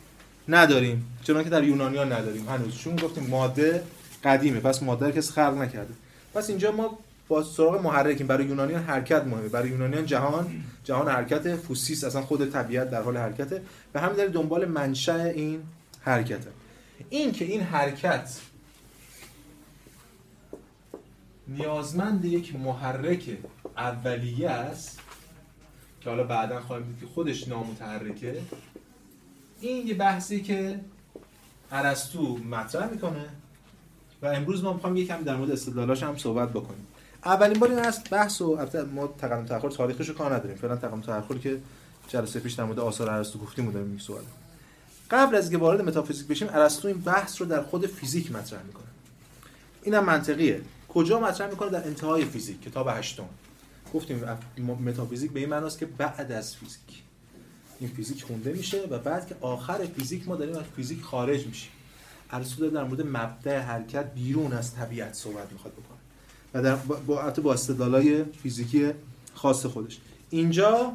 نداریم 0.48 1.06
چون 1.24 1.44
که 1.44 1.50
در 1.50 1.64
یونانیان 1.64 2.12
نداریم. 2.12 2.48
هنوز 2.48 2.78
چون 2.78 2.96
گفتیم 2.96 3.26
ماده 3.26 3.82
قدیمه 4.24 4.60
پس 4.60 4.82
ماده 4.82 5.12
کسی 5.12 5.32
خلق 5.32 5.58
نکرده. 5.58 5.94
پس 6.34 6.48
اینجا 6.48 6.72
ما 6.72 6.98
با 7.28 7.42
سراغ 7.42 7.82
محرکیم. 7.82 8.26
برای 8.26 8.44
یونانیان 8.44 8.82
حرکت 8.82 9.24
مهمه. 9.24 9.48
برای 9.48 9.68
یونانیان 9.68 10.06
جهان 10.06 10.62
جهان 10.84 11.08
حرکت 11.08 11.56
فوسیس 11.56 12.04
اصلا 12.04 12.22
خود 12.22 12.50
طبیعت 12.50 12.90
در 12.90 13.02
حال 13.02 13.16
حرکته. 13.16 13.62
به 13.92 14.00
همین 14.00 14.16
دلیل 14.16 14.30
دنبال 14.30 14.64
منشأ 14.64 15.24
این 15.24 15.62
حرکته. 16.00 16.50
این 17.10 17.32
که 17.32 17.44
این 17.44 17.60
حرکت 17.60 18.30
نیازمند 21.48 22.24
یک 22.24 22.56
محرک 22.56 23.36
اولیه 23.76 24.50
است 24.50 25.00
که 26.00 26.10
حالا 26.10 26.24
بعدا 26.24 26.60
خواهیم 26.60 26.86
دید 26.86 27.00
که 27.00 27.06
خودش 27.14 27.48
نامتحرکه 27.48 28.40
این 29.60 29.86
یه 29.86 29.94
بحثی 29.94 30.42
که 30.42 30.80
ارسطو 31.72 32.38
مطرح 32.38 32.90
می‌کنه 32.90 33.28
و 34.22 34.26
امروز 34.26 34.64
ما 34.64 34.72
می‌خوایم 34.72 34.96
یکم 34.96 35.22
در 35.22 35.36
مورد 35.36 35.50
استدلالاش 35.50 36.02
هم 36.02 36.18
صحبت 36.18 36.50
بکنیم. 36.50 36.86
اولین 37.24 37.58
بار 37.58 37.70
این 37.70 37.78
است 37.78 38.10
بحث 38.10 38.40
و 38.40 38.58
ما 38.94 39.06
تقدم 39.06 39.46
تاخر 39.46 39.68
تاریخش 39.68 40.08
رو 40.08 40.14
کار 40.14 40.34
نداریم. 40.34 40.56
فعلا 40.56 40.76
تقدم 40.76 41.00
تاخر 41.00 41.34
که 41.34 41.60
جلسه 42.08 42.40
پیش 42.40 42.52
در 42.52 42.64
مورد 42.64 42.78
آثار 42.78 43.10
ارسطو 43.10 43.38
گفتیم 43.38 43.64
بودیم 43.64 43.90
این 43.90 43.98
سوال. 43.98 44.22
قبل 45.10 45.34
از 45.34 45.44
اینکه 45.44 45.58
وارد 45.58 45.82
متافیزیک 45.82 46.26
بشیم 46.26 46.48
ارسطو 46.52 46.88
این 46.88 47.00
بحث 47.00 47.40
رو 47.40 47.46
در 47.46 47.62
خود 47.62 47.86
فیزیک 47.86 48.32
مطرح 48.32 48.62
می‌کنه. 48.62 48.84
اینم 49.82 50.04
منطقیه. 50.04 50.60
کجا 50.88 51.20
مطرح 51.20 51.50
می‌کنه؟ 51.50 51.70
در 51.70 51.84
انتهای 51.84 52.24
فیزیک 52.24 52.62
کتاب 52.62 52.88
هشتم. 52.90 53.28
گفتیم 53.94 54.24
متافیزیک 54.84 55.30
به 55.30 55.40
این 55.40 55.48
معناست 55.48 55.78
که 55.78 55.86
بعد 55.86 56.32
از 56.32 56.56
فیزیک. 56.56 57.02
این 57.80 57.90
فیزیک 57.90 58.22
خونده 58.22 58.52
میشه 58.52 58.86
و 58.90 58.98
بعد 58.98 59.26
که 59.26 59.36
آخر 59.40 59.78
فیزیک 59.78 60.28
ما 60.28 60.36
داریم 60.36 60.56
از 60.56 60.64
فیزیک 60.76 61.02
خارج 61.02 61.46
میشیم. 61.46 61.70
ارسطو 62.30 62.70
در 62.70 62.84
مورد 62.84 63.06
مبدأ 63.06 63.58
حرکت 63.58 64.14
بیرون 64.14 64.52
از 64.52 64.74
طبیعت 64.74 65.14
صحبت 65.14 65.52
می‌خواد 65.52 65.74
بکنه. 65.74 65.98
و 66.54 66.62
در 66.62 66.76
با 66.76 67.30
با 67.30 67.52
استدلالای 67.52 68.24
فیزیکی 68.24 68.90
خاص 69.34 69.66
خودش. 69.66 69.98
اینجا 70.30 70.92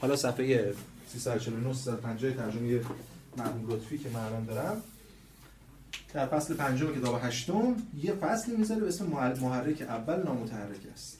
حالا 0.00 0.16
صفحه 0.16 0.74
349 1.08 1.74
350 1.74 2.32
ترجمه 2.32 2.80
مرحوم 3.36 3.70
لطفی 3.70 3.98
که 3.98 4.08
من 4.08 4.20
الان 4.20 4.44
دارم. 4.44 4.82
در 6.14 6.26
فصل 6.26 6.54
پنجم 6.54 7.00
کتاب 7.00 7.20
هشتم 7.22 7.76
یه 8.02 8.12
فصلی 8.12 8.56
می‌ذاره 8.56 8.80
به 8.80 8.88
اسم 8.88 9.06
محرک 9.40 9.82
اول 9.82 10.22
نامتحرک 10.22 10.80
است. 10.94 11.17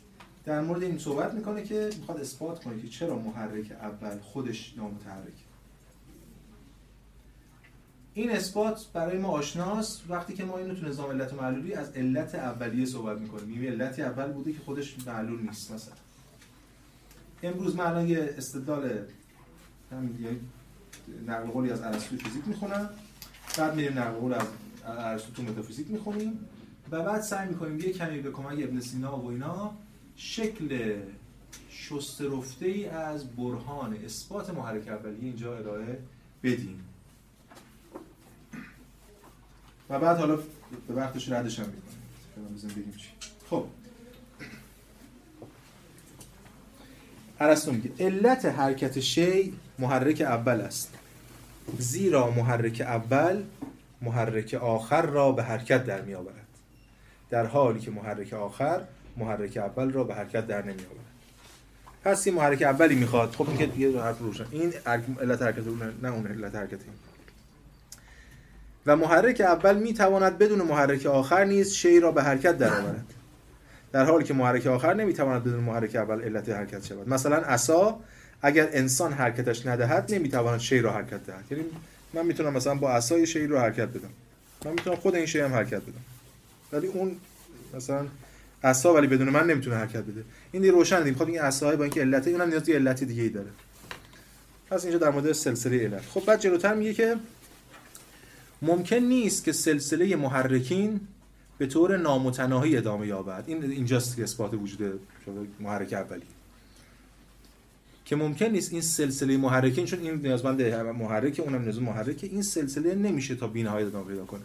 در 0.49 0.61
مورد 0.61 0.83
این 0.83 0.99
صحبت 0.99 1.35
می‌کنه 1.35 1.63
که 1.63 1.91
می‌خواد 1.99 2.21
اثبات 2.21 2.65
کنه 2.65 2.83
که 2.83 2.89
چرا 2.89 3.19
محرک 3.19 3.73
اول 3.73 4.19
خودش 4.19 4.75
نامتحرک 4.77 5.45
این 8.15 8.31
اثبات 8.31 8.87
برای 8.93 9.19
ما 9.19 9.29
آشناست 9.29 10.03
وقتی 10.09 10.35
که 10.35 10.45
ما 10.45 10.59
اینو 10.59 10.75
تو 10.75 10.87
نظام 10.87 11.11
علت 11.11 11.33
و 11.33 11.37
معلولی 11.37 11.75
از 11.75 11.91
علت 11.91 12.35
اولیه 12.35 12.87
صحبت 12.87 13.19
می‌کنیم. 13.19 13.45
میگیم 13.45 13.73
علت 13.73 13.99
اول 13.99 14.33
بوده 14.33 14.53
که 14.53 14.59
خودش 14.65 14.97
معلول 15.07 15.41
نیست 15.41 15.73
مثلا. 15.73 15.95
امروز 17.43 17.77
من 17.77 17.87
الان 17.87 18.09
یه 18.09 18.35
استدلال 18.39 19.05
نقل 21.27 21.47
قولی 21.47 21.71
از 21.71 21.83
ارسطو 21.83 22.17
فیزیک 22.17 22.49
می‌خونم. 22.49 22.91
بعد 23.59 23.75
میریم 23.75 23.99
نقل 23.99 24.13
قول 24.13 24.33
از 24.35 24.47
ارسطو 24.85 25.33
تو 25.33 25.43
متافیزیک 25.43 25.91
می‌خونیم. 25.91 26.39
و 26.91 27.03
بعد 27.03 27.21
سعی 27.21 27.49
می‌کنیم 27.49 27.81
یه 27.81 27.93
کمی 27.93 28.21
به 28.21 28.31
کمک 28.31 28.59
ابن 28.63 28.81
سینا 28.81 29.19
و 29.19 29.31
اینا 29.31 29.75
شکل 30.21 30.97
شسترفته 31.71 32.67
ای 32.67 32.87
از 32.89 33.37
برهان 33.37 33.97
اثبات 34.05 34.51
محرک 34.51 34.89
اولیه 34.89 35.25
اینجا 35.25 35.59
ارائه 35.59 35.99
بدیم. 36.43 36.85
و 39.91 39.99
بعد 39.99 40.19
حالا 40.19 40.37
به 40.89 40.95
وقتش 40.95 41.33
ردش 41.33 41.59
هم 41.59 41.67
می‌کنیم 41.67 42.75
بگیم 42.77 42.95
چی. 42.97 43.09
خب. 43.51 43.65
ارسطو 47.41 47.73
میگه 47.73 47.91
علت 48.01 48.45
حرکت 48.45 49.01
شی 49.01 49.55
محرک 49.79 50.21
اول 50.21 50.61
است. 50.61 50.95
زیرا 51.79 52.31
محرک 52.31 52.81
اول 52.81 53.45
محرک 54.03 54.55
آخر 54.55 55.03
را 55.03 55.33
به 55.33 55.43
حرکت 55.43 55.85
در 55.85 56.03
می 56.03 56.15
آورد 56.15 56.47
در 57.31 57.47
حالی 57.47 57.81
که 57.81 57.91
محرک 57.91 58.33
آخر 58.33 58.85
محرک 59.19 59.57
اول 59.57 59.93
را 59.93 60.05
به 60.05 60.15
حرکت 60.15 60.47
در 60.47 60.63
نمی 60.63 60.71
آورد 60.71 61.09
پس 62.05 62.27
این 62.27 62.37
محرک 62.37 62.63
اولی 62.63 62.95
می‌خواد. 62.95 63.31
خب 63.31 63.49
این 63.49 63.59
که 63.59 63.79
یه 63.79 64.01
حرف 64.01 64.19
روشن. 64.19 64.47
این 64.51 64.73
علت 65.21 65.43
حرکت 65.43 65.63
نه 66.03 66.13
اون 66.13 66.27
علت 66.27 66.55
حرکت 66.55 66.79
و 68.87 68.97
محرک 68.97 69.41
اول 69.41 69.79
می 69.79 69.95
تواند 69.95 70.39
بدون 70.39 70.63
محرک 70.63 71.07
آخر 71.07 71.45
نیز 71.45 71.73
شی 71.73 72.01
را 72.01 72.13
به 72.13 72.23
حرکت 72.23 72.59
در 72.59 72.81
آورد 72.81 73.05
در 73.93 74.05
حالی 74.05 74.25
که 74.25 74.35
محرک 74.35 74.67
آخر 74.67 74.95
نمی 74.95 75.15
تواند 75.15 75.45
بدون 75.45 75.61
محرک 75.61 75.97
اول 75.97 76.23
علت 76.23 76.49
حرکت 76.49 76.85
شود. 76.85 77.09
مثلا 77.09 77.37
عصا 77.37 78.01
اگر 78.43 78.69
انسان 78.73 79.13
حرکتش 79.13 79.67
ندهد 79.67 80.15
نمی‌تواند 80.15 80.61
شی 80.61 80.79
را 80.79 80.93
حرکت 80.93 81.27
دهد. 81.27 81.45
یعنی 81.51 81.65
من 82.13 82.27
می‌تونم 82.27 82.53
مثلا 82.53 82.75
با 82.75 82.93
عصای 82.93 83.27
شی 83.27 83.47
رو 83.47 83.59
حرکت 83.59 83.89
بدم. 83.89 84.11
من 84.65 84.71
می‌تونم 84.71 84.97
خود 84.97 85.15
این 85.15 85.27
شی 85.27 85.41
هم 85.41 85.53
حرکت 85.53 85.83
بدم. 85.83 86.05
ولی 86.73 86.87
اون 86.87 87.17
مثلا 87.75 88.07
عصا 88.65 88.95
ولی 88.95 89.07
بدون 89.07 89.31
من 89.31 89.47
نمی‌تونه 89.47 89.77
حرکت 89.77 90.03
بده. 90.03 90.25
این 90.53 90.63
دی 90.63 90.69
روشن 90.69 91.03
دیم 91.03 91.15
خب 91.15 91.27
این 91.27 91.41
عصا 91.41 91.77
با 91.77 91.85
اینکه 91.85 92.01
علت 92.01 92.29
اونم 92.29 92.49
نیاز 92.49 92.63
به 92.63 92.75
علت 92.75 93.05
دیگه 93.05 93.23
ای 93.23 93.29
داره. 93.29 93.51
پس 94.71 94.85
اینجا 94.85 94.99
در 94.99 95.11
مورد 95.11 95.33
سلسله 95.33 95.79
علت. 95.79 96.03
خب 96.03 96.25
بعد 96.25 96.41
جلوتر 96.41 96.75
میگه 96.75 96.95
که 96.95 97.17
ممکن 98.63 98.97
نیست 98.97 99.45
که 99.45 99.53
سلسله 99.53 100.17
محرکین 100.17 101.01
به 101.59 101.67
طور 101.67 101.97
نامتناهی 101.97 102.77
ادامه 102.77 103.07
یابد. 103.07 103.45
این 103.47 103.71
اینجاست 103.71 104.17
که 104.17 104.23
اثبات 104.23 104.55
وجود 104.55 105.01
محرک 105.61 105.93
اولی. 105.93 106.23
که 108.05 108.17
ممکن 108.17 108.47
نیست 108.47 108.73
این 108.73 108.83
سلسله 108.83 109.37
محرکین 109.37 109.85
چون 109.85 110.01
این 110.01 110.15
نیازمند 110.15 110.63
محرک 110.63 111.41
اونم 111.45 111.63
نیاز 111.63 111.81
محرکه 111.81 112.27
این 112.27 112.43
سلسله 112.43 112.95
نمیشه 112.95 113.35
تا 113.35 113.47
بی‌نهایت 113.47 113.87
ادامه 113.87 114.07
پیدا 114.07 114.25
کنه. 114.25 114.43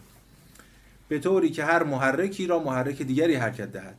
به 1.08 1.20
طوری 1.20 1.50
که 1.50 1.64
هر 1.64 1.84
محرکی 1.84 2.48
را 2.48 2.60
محرک 2.60 3.02
دیگری 3.02 3.36
حرکت 3.36 3.72
دهد 3.72 3.98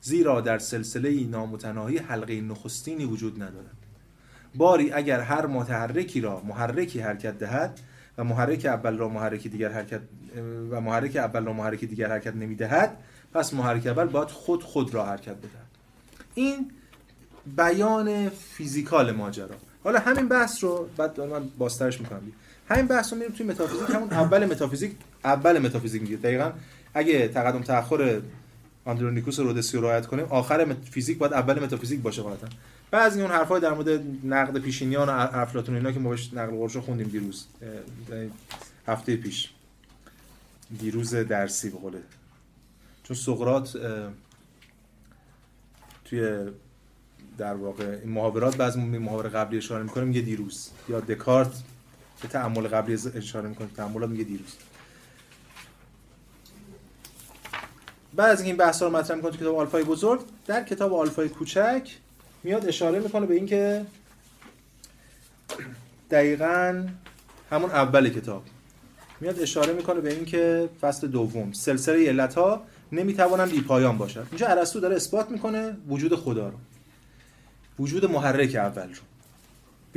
زیرا 0.00 0.40
در 0.40 0.58
سلسله 0.58 1.24
نامتناهی 1.24 1.98
حلقه 1.98 2.40
نخستینی 2.40 3.04
وجود 3.04 3.42
ندارد. 3.42 3.76
باری 4.54 4.92
اگر 4.92 5.20
هر 5.20 5.46
متحرکی 5.46 6.20
را 6.20 6.40
محرکی 6.40 7.00
حرکت 7.00 7.38
دهد 7.38 7.80
و 8.18 8.24
محرک 8.24 8.66
اول 8.66 8.98
را 8.98 9.08
محرک 9.08 9.46
دیگر 9.46 9.72
حرکت 9.72 10.00
و 10.70 10.80
محرک 10.80 11.16
اول 11.16 11.44
را 11.44 11.52
محرک 11.52 11.84
دیگر 11.84 12.10
حرکت 12.10 12.36
نمی‌دهد 12.36 12.96
پس 13.34 13.54
محرک 13.54 13.86
اول 13.86 14.04
باید 14.04 14.28
خود 14.28 14.62
خود 14.62 14.94
را 14.94 15.06
حرکت 15.06 15.36
بدهد. 15.36 15.68
این 16.34 16.70
بیان 17.56 18.28
physical 18.28 19.12
ماجرا. 19.12 19.56
حالا 19.84 19.98
همین 19.98 20.28
بحث 20.28 20.64
رو 20.64 20.88
بعد 20.96 21.20
من 21.20 21.48
بازترش 21.58 22.00
می‌کنم. 22.00 22.32
همین 22.68 22.86
بحث 22.86 23.12
رو 23.12 23.18
میریم 23.18 23.34
توی 23.34 23.46
متافیزیک. 23.46 23.90
همون 23.90 24.12
اول 24.12 24.46
متافیزیک 24.46 24.92
اول 25.24 25.58
متافیزیک 25.58 26.02
میگه. 26.02 26.16
دقیقا 26.16 26.52
اگه 26.94 27.28
تقدم 27.28 27.62
تاخر 27.62 28.20
آندرونیکوس 28.84 29.40
رودسی 29.40 29.76
رو 29.76 29.82
رعایت 29.82 30.06
کنیم 30.06 30.24
آخر 30.24 30.76
فیزیک 30.90 31.18
باید 31.18 31.32
اول 31.32 31.64
متافیزیک 31.64 32.00
باشه 32.00 32.22
غالبا 32.22 32.48
بعضی 32.90 33.22
اون 33.22 33.30
حرفای 33.30 33.60
در 33.60 33.72
مورد 33.72 34.02
نقد 34.24 34.58
پیشینیان 34.58 35.08
و 35.08 35.12
افلاطون 35.12 35.74
اینا 35.74 35.92
که 35.92 36.00
ما 36.00 36.10
بهش 36.10 36.30
نقل 36.32 36.50
قولش 36.50 36.76
خوندیم 36.76 37.08
دیروز 37.08 37.46
هفته 38.86 39.16
پیش. 39.16 39.50
دیروز 40.78 41.14
درسی 41.14 41.70
به 41.70 41.78
قوله 41.78 41.98
چون 43.04 43.16
سقراط 43.16 43.76
توی 46.04 46.38
در 47.38 47.54
واقع 47.54 47.98
این 48.02 48.12
محاورات 48.12 48.56
بعض 48.56 48.76
محاور 48.76 49.28
قبلی 49.28 49.58
اشاره 49.58 49.82
می‌کنه 49.82 50.04
میگه 50.04 50.20
دیروز. 50.20 50.70
یا 50.88 51.00
دکارت 51.00 51.62
به 52.22 52.28
تعامل 52.28 52.68
قبلی 52.68 52.94
اشاره 53.14 53.48
می‌کنه. 53.48 53.68
تعاملات 53.76 54.10
میگه 54.10 54.24
دیروز. 54.24 54.54
بعد 58.14 58.30
از 58.30 58.42
این 58.42 58.56
بحث 58.56 58.82
رو 58.82 58.90
مطرح 58.90 59.16
می‌کنه 59.16 59.36
کتاب 59.36 59.56
آلفای 59.56 59.84
بزرگ 59.84 60.20
در 60.46 60.64
کتاب 60.64 60.94
آلفای 60.94 61.28
کوچک 61.28 61.96
میاد 62.44 62.66
اشاره 62.66 62.98
می‌کنه 63.00 63.26
به 63.26 63.34
اینکه 63.34 63.86
دقیقا 66.10 66.86
همون 67.50 67.70
اول 67.70 68.08
کتاب 68.08 68.44
میاد 69.20 69.40
اشاره 69.40 69.72
می‌کنه 69.72 70.00
به 70.00 70.14
اینکه 70.14 70.68
فصل 70.80 71.06
دوم 71.06 71.52
سلسله 71.52 72.08
علت 72.08 72.34
ها 72.34 72.62
نمی‌توانن 72.92 73.46
بی 73.50 73.60
پایان 73.60 73.98
باشد. 73.98 74.26
اینجا 74.30 74.46
ارسطو 74.46 74.80
داره 74.80 74.96
اثبات 74.96 75.30
می‌کنه 75.30 75.76
وجود 75.88 76.14
خدا 76.14 76.48
رو. 76.48 76.56
وجود 77.78 78.04
محرک 78.04 78.54
اول 78.54 78.88
رو. 78.88 79.02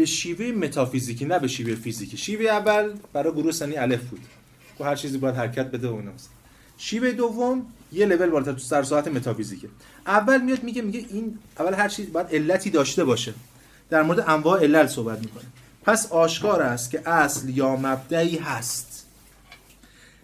به 0.02 0.06
شیوه 0.06 0.52
متافیزیکی 0.52 1.26
نه 1.26 1.40
به 1.40 1.48
شیوه 1.48 1.76
فیزیکی. 1.76 2.18
شیوه 2.18 2.46
اول 2.46 2.94
برای 3.14 3.34
گروه 3.34 3.52
سنی 3.52 3.76
الف 3.78 4.04
بود. 4.04 4.20
و 4.80 4.84
هر 4.84 4.96
چیزی 4.96 5.18
باید 5.18 5.36
حرکت 5.36 5.72
بده 5.72 5.88
و 5.88 5.96
اینا. 5.96 6.12
شیوه 6.78 7.12
دوم 7.12 7.66
یه 7.92 8.06
لول 8.06 8.30
بالاتر 8.30 8.52
تو 8.52 8.60
سر 8.60 8.84
ساعت 8.84 9.08
متافیزیکه. 9.08 9.68
اول 10.08 10.42
میاد 10.42 10.64
میگه 10.64 10.82
میگه 10.82 11.06
این 11.10 11.40
اول 11.60 11.74
هر 11.74 11.90
چیز 11.90 12.12
باید 12.12 12.28
علتی 12.28 12.70
داشته 12.70 13.04
باشه. 13.04 13.34
در 13.90 14.04
مورد 14.04 14.20
انواع 14.20 14.64
علل 14.64 14.88
صحبت 14.88 15.20
می‌کنه. 15.20 15.44
پس 15.84 16.12
آشکار 16.12 16.62
است 16.62 16.92
که 16.92 17.10
اصل 17.10 17.50
یا 17.50 17.76
مبدعی 17.76 18.38
هست. 18.38 19.08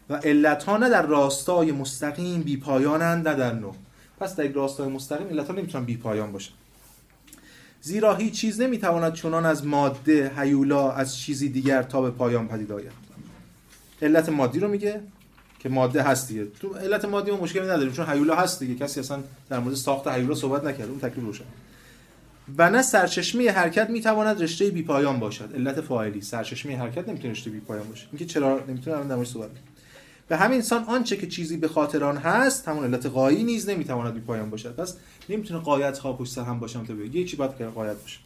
و 0.10 0.16
علت 0.16 0.64
ها 0.64 0.78
نه 0.78 0.90
در 0.90 1.06
راستای 1.06 1.72
مستقیم 1.72 2.42
بی 2.42 2.58
پایانند 2.58 3.28
نه 3.28 3.36
در 3.36 3.54
نو 3.54 3.72
پس 4.20 4.36
در 4.36 4.48
راستای 4.48 4.90
مستقیم 4.90 5.28
علت 5.28 5.48
ها 5.48 5.54
نمی‌تونن 5.54 5.86
بی 5.86 5.98
پایان 5.98 6.32
باشن. 6.32 6.54
زیرا 7.88 8.16
هیچ 8.16 8.34
چیز 8.34 8.62
نمی‌تواند 8.62 9.14
چنان 9.14 9.46
از 9.46 9.66
ماده 9.66 10.32
هیولا 10.38 10.92
از 10.92 11.18
چیزی 11.18 11.50
دیگر 11.50 11.84
تا 11.84 12.02
به 12.02 12.10
پایان 12.10 12.48
پدید 12.48 12.72
آید. 12.72 12.92
علت 14.02 14.30
مادی 14.30 14.60
رو 14.60 14.68
میگه 14.68 15.02
که 15.60 15.70
ماده 15.70 16.02
هست 16.04 16.28
دیگه. 16.28 16.48
تو 16.60 16.74
علت 16.74 17.06
مادی 17.06 17.32
ما 17.32 17.38
مشکلی 17.38 17.64
نداریم 17.64 17.92
چون 17.92 18.10
هیولا 18.10 18.36
هست 18.36 18.60
دیگه. 18.60 18.76
کسی 18.76 19.00
اصلا 19.00 19.20
در 19.50 19.60
مورد 19.60 19.76
ساخت 19.76 20.08
هیولا 20.08 20.36
صحبت 20.36 20.64
نکرده 20.64 20.90
اون 20.90 21.00
تکلیف 21.00 21.26
روشن. 21.26 21.44
و 22.58 22.70
نه 22.70 22.82
سرچشمه 22.82 23.52
حرکت 23.52 23.90
می‌تواند 23.90 24.44
رشته 24.44 24.70
بی 24.70 24.82
پایان 24.82 25.20
باشد. 25.20 25.50
علت 25.56 25.82
فاعلی 25.82 26.22
سرچشمه 26.22 26.78
حرکت 26.78 27.10
نمی‌تونه 27.10 27.32
رشته 27.32 27.50
بی 27.50 27.60
پایان 27.60 27.88
باشه. 27.88 28.08
اینکه 28.12 28.26
چرا؟ 28.26 28.60
نمی‌تونه 28.68 28.96
الان 28.96 29.08
در 29.08 29.16
مورد 29.16 29.28
صحبت 29.28 29.50
به 30.28 30.38
همین 30.38 30.56
انسان 30.56 30.84
آنچه 30.84 31.18
که 31.18 31.28
چیزی 31.28 31.58
به 31.58 31.68
خاطر 31.68 32.04
آن 32.04 32.18
هست 32.18 32.68
همون 32.68 32.84
علت 32.84 33.06
قایی 33.06 33.44
نیز 33.44 33.70
نمی‌تواند 33.70 34.14
بی 34.14 34.20
پایان 34.20 34.50
باشد. 34.50 34.76
پس 34.76 34.96
نمی‌تونه 35.30 35.60
قایت 35.60 35.98
ها 35.98 36.14
پشت 36.14 36.38
هم 36.38 36.60
باشم 36.60 36.86
تا 36.86 36.94
بگه 36.94 37.20
یکی 37.20 37.36
باید 37.36 37.58
که 37.58 37.66
قایت 37.66 38.02
باشه. 38.02 38.20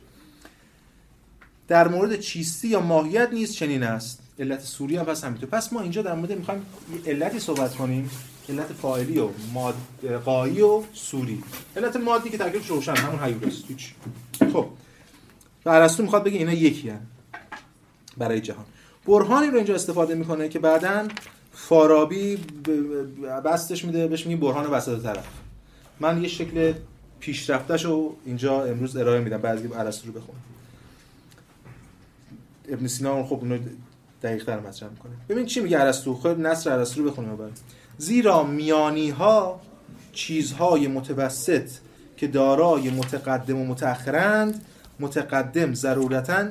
در 1.68 1.88
مورد 1.88 2.20
چیستی 2.20 2.68
یا 2.68 2.80
ماهیت 2.80 3.30
نیز 3.34 3.54
چنین 3.54 3.84
است. 3.84 4.20
علت 4.40 4.62
سوری 4.62 4.98
هم 4.98 5.06
پس 5.06 5.24
همینطور. 5.24 5.50
پس 5.50 5.74
ما 5.74 5.82
اینجا 5.82 6.02
در 6.02 6.14
مورد 6.14 6.32
می‌خوایم 6.32 6.66
علتی 7.06 7.40
صحبت 7.40 7.76
کنیم. 7.76 8.10
علت 8.50 8.74
فاعلی 8.74 9.20
و 9.20 9.30
ماد 9.54 9.76
قایی 10.26 10.62
و 10.62 10.84
سوری. 10.94 11.44
علت 11.78 11.96
مادی 11.96 12.30
که 12.30 12.38
تکلیفش 12.38 12.68
روشن 12.68 12.96
همون 12.96 13.24
هیولاست 13.24 13.64
هیچ. 13.68 13.94
خب. 14.54 14.68
ارسطو 15.66 16.04
می‌خواد 16.04 16.24
بگه 16.24 16.38
اینا 16.38 16.54
یکی 16.54 16.90
هن. 16.90 17.02
برای 18.18 18.42
جهان. 18.42 18.66
برهانی 19.08 19.48
رو 19.48 19.56
اینجا 19.56 19.76
استفاده 19.76 20.16
می‌کنه 20.16 20.50
که 20.50 20.60
بعدا 20.60 21.08
فارابی 21.54 22.38
بستش 23.46 23.86
میده 23.86 24.08
بهش 24.08 24.28
میگه 24.28 24.42
برهان 24.42 24.66
وسط 24.66 25.04
طرف. 25.04 25.28
من 26.00 26.22
یه 26.22 26.28
شکل 26.28 26.74
پیشرفتش 27.20 27.86
رو 27.86 28.16
اینجا 28.26 28.64
امروز 28.64 28.98
ارائه 28.98 29.22
میدم 29.22 29.38
بعضی 29.38 29.70
ارسطو 29.74 30.08
رو 30.08 30.14
بخونم. 30.14 30.40
ابن 32.70 32.88
سینا 32.88 33.24
خب 33.24 33.40
اونو 33.42 33.58
دقیق 34.24 34.46
تر 34.46 34.60
مطرح 34.60 34.90
می‌کنه. 34.90 35.12
ببین 35.30 35.46
چی 35.46 35.60
میگه 35.60 35.80
ارسطو 35.80 36.14
خود 36.14 36.40
نصر 36.40 36.72
ارسطو 36.72 37.04
رو 37.04 37.12
بخونیم 37.12 37.32
اول. 37.32 37.50
زیرا 37.98 38.44
میانی 38.44 39.10
ها 39.10 39.62
چیزهای 40.14 40.88
متوسط 40.88 41.70
که 42.18 42.28
دارای 42.28 42.90
متقدم 42.90 43.58
و 43.58 43.66
متأخرند 43.66 44.66
متقدم 45.00 45.74
ضرورتا 45.74 46.48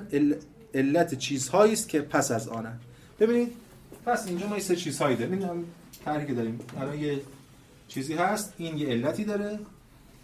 علت 0.75 1.15
چیزهایی 1.15 1.73
است 1.73 1.89
که 1.89 2.01
پس 2.01 2.31
از 2.31 2.49
آنند. 2.49 2.81
ببینید 3.21 3.53
پس 4.07 4.27
اینجا 4.27 4.47
ما 4.47 4.59
سه 4.59 4.77
چیزهایی 4.77 5.17
داریم. 5.17 5.39
این 5.39 5.65
طرحی 6.05 6.27
که 6.27 6.35
داریم. 6.35 6.61
الان 6.81 6.99
یه 6.99 7.21
چیزی 7.89 8.15
هست. 8.15 8.55
این 8.59 8.79
یه 8.79 8.89
علتی 8.89 9.25
داره. 9.25 9.59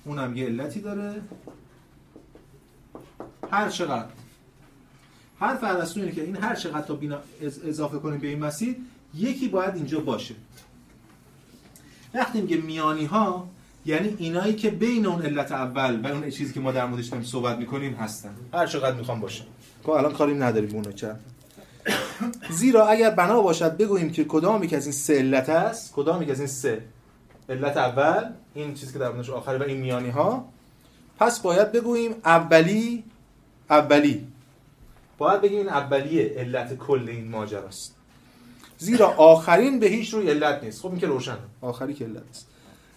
اونم 0.04 0.36
یه 0.36 0.46
علتی 0.46 0.80
داره. 0.80 1.22
هر 3.50 3.70
چقدر 3.70 4.08
حرف 5.40 5.64
ارسطو 5.64 6.00
اینه 6.00 6.12
که 6.12 6.22
این 6.22 6.36
هر 6.36 6.54
چقدر 6.54 6.86
تا 6.86 6.94
بینا 6.94 7.18
اضافه 7.40 7.98
کنیم 7.98 8.18
به 8.18 8.26
این 8.26 8.38
مسیر 8.38 8.76
یکی 9.14 9.48
باید 9.48 9.74
اینجا 9.74 10.00
باشه. 10.00 10.34
وقتی 12.14 12.40
میگه 12.40 12.56
میانی 12.56 13.04
ها 13.04 13.48
یعنی 13.86 14.14
اینایی 14.18 14.54
که 14.54 14.70
بین 14.70 15.06
اون 15.06 15.22
علت 15.22 15.52
اول 15.52 16.00
و 16.00 16.06
اون 16.06 16.30
چیزی 16.30 16.54
که 16.54 16.60
ما 16.60 16.72
در 16.72 16.86
موردش 16.86 17.06
داریم 17.06 17.24
صحبت 17.24 17.58
می‌کنیم 17.58 17.94
هستن. 17.94 18.34
هر 18.52 18.66
چقدر 18.66 18.96
می‌خوام 18.96 19.20
باشه. 19.20 19.44
که 19.82 19.88
الان 19.88 20.12
کاریم 20.12 20.42
نداریم 20.42 20.74
اونو 20.74 20.92
چه 20.92 21.14
زیرا 22.50 22.86
اگر 22.86 23.10
بنا 23.10 23.40
باشد 23.40 23.76
بگوییم 23.76 24.12
که 24.12 24.24
کدام 24.24 24.64
یک 24.64 24.74
از 24.74 24.86
این 24.86 24.92
سه 24.92 25.18
علت 25.18 25.48
است 25.48 25.92
کدام 25.92 26.22
یک 26.22 26.30
از 26.30 26.38
این 26.38 26.48
سه 26.48 26.82
علت 27.48 27.76
اول 27.76 28.24
این 28.54 28.74
چیزی 28.74 28.92
که 28.92 28.98
در 28.98 29.12
موردش 29.12 29.30
آخری 29.30 29.58
و 29.58 29.62
این 29.62 29.76
میانی 29.76 30.10
ها 30.10 30.48
پس 31.18 31.40
باید 31.40 31.72
بگوییم 31.72 32.14
اولی 32.24 33.04
اولی. 33.70 34.26
باید 35.18 35.40
بگیم 35.40 35.58
این 35.58 35.68
اولیه 35.68 36.34
علت 36.36 36.78
کل 36.78 37.08
این 37.08 37.28
ماجراست 37.28 37.94
زیرا 38.78 39.08
آخرین 39.08 39.80
به 39.80 39.86
هیچ 39.86 40.14
روی 40.14 40.30
علت 40.30 40.64
نیست. 40.64 40.82
خب 40.82 40.90
این 40.90 40.98
که 40.98 41.06
روشن 41.06 41.36
آخری 41.60 41.94
که 41.94 42.04
علت 42.04 42.22
است. 42.30 42.46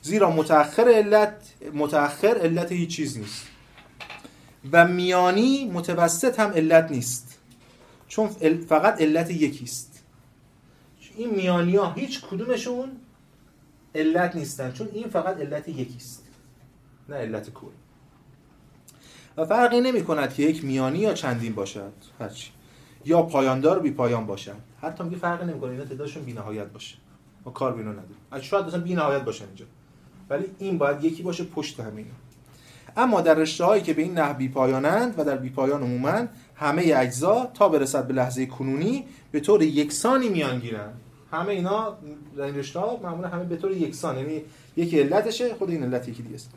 زیرا 0.02 0.32
متأخر 0.32 0.90
علت 0.90 1.36
متأخر 1.74 2.38
علت 2.38 2.72
هیچ 2.72 2.96
چیز 2.96 3.18
نیست. 3.18 3.48
و 4.72 4.88
میانی 4.88 5.72
متوسط 5.74 6.40
هم 6.40 6.52
علت 6.52 6.92
نیست. 6.92 7.29
چون 8.10 8.28
فقط 8.70 9.02
علت 9.02 9.32
یکیست. 9.32 10.04
این 11.16 11.36
میانی 11.36 11.76
ها 11.76 11.94
هیچ 11.94 12.22
کدومشون 12.22 12.90
علت 13.96 14.36
نیستن 14.36 14.72
چون 14.72 14.90
این 14.94 15.08
فقط 15.08 15.38
علت 15.38 15.70
یکیست. 15.70 16.28
نه 17.10 17.16
علت 17.16 17.50
کل. 17.54 17.68
و 19.38 19.46
فرقی 19.46 19.82
نمی 19.82 20.04
کند 20.04 20.34
که 20.34 20.44
یک 20.44 20.66
میانی 20.66 21.00
یا 21.00 21.14
چندین 21.14 21.54
باشد 21.54 21.94
هرچی. 22.20 22.52
یا 23.06 23.22
پایاندار 23.22 23.80
بی 23.80 23.92
پایان 23.92 24.26
باشد. 24.26 24.56
حتی 24.82 25.04
میگه 25.04 25.18
فرقی 25.18 25.46
نمی‌کنه 25.46 25.72
اینا 25.72 25.86
تعدادشون 25.86 26.24
بی 26.24 26.34
نهایت 26.34 26.68
باشه. 26.68 26.96
ما 27.46 27.52
کار 27.52 27.74
بینو 27.74 27.92
نداریم. 27.92 28.42
شاید 28.42 28.66
مثلا 28.66 28.82
بی 28.82 28.94
نهایت 28.94 29.22
باشه 29.22 29.46
اینجا. 29.46 29.66
ولی 30.30 30.46
این 30.60 30.78
باید 30.78 31.04
یکی 31.04 31.24
باشه 31.24 31.44
پشت 31.44 31.80
همین. 31.80 32.06
اما 32.98 33.22
در 33.22 33.34
رشته 33.34 33.66
هایی 33.66 33.84
که 33.84 33.94
به 33.94 34.02
این 34.02 34.14
نحو 34.14 34.34
بی 34.34 34.50
پایانند 34.50 35.20
و 35.20 35.24
در 35.24 35.38
بی 35.38 35.50
پایان 35.50 35.84
عموما 35.84 36.28
همه 36.60 36.94
اجزا 36.96 37.52
تا 37.54 37.70
برسد 37.70 38.08
به 38.08 38.14
لحظه 38.14 38.46
کنونی 38.46 39.06
به 39.32 39.40
طور 39.40 39.62
یکسانی 39.62 40.30
میان 40.30 40.60
گیرن. 40.60 40.90
همه 41.32 41.50
اینا 41.50 41.98
در 42.38 42.44
این 42.44 42.56
رشته 42.56 42.80
ها 42.80 43.00
معمولا 43.04 43.28
همه 43.28 43.44
به 43.44 43.56
طور 43.56 43.72
یکسان 43.72 44.18
یعنی 44.18 44.42
یکی 44.78 45.00
علتشه 45.00 45.54
خود 45.54 45.70
این 45.70 45.84
علت 45.84 46.10
یکی 46.10 46.24
دیگه 46.24 46.36
است 46.36 46.52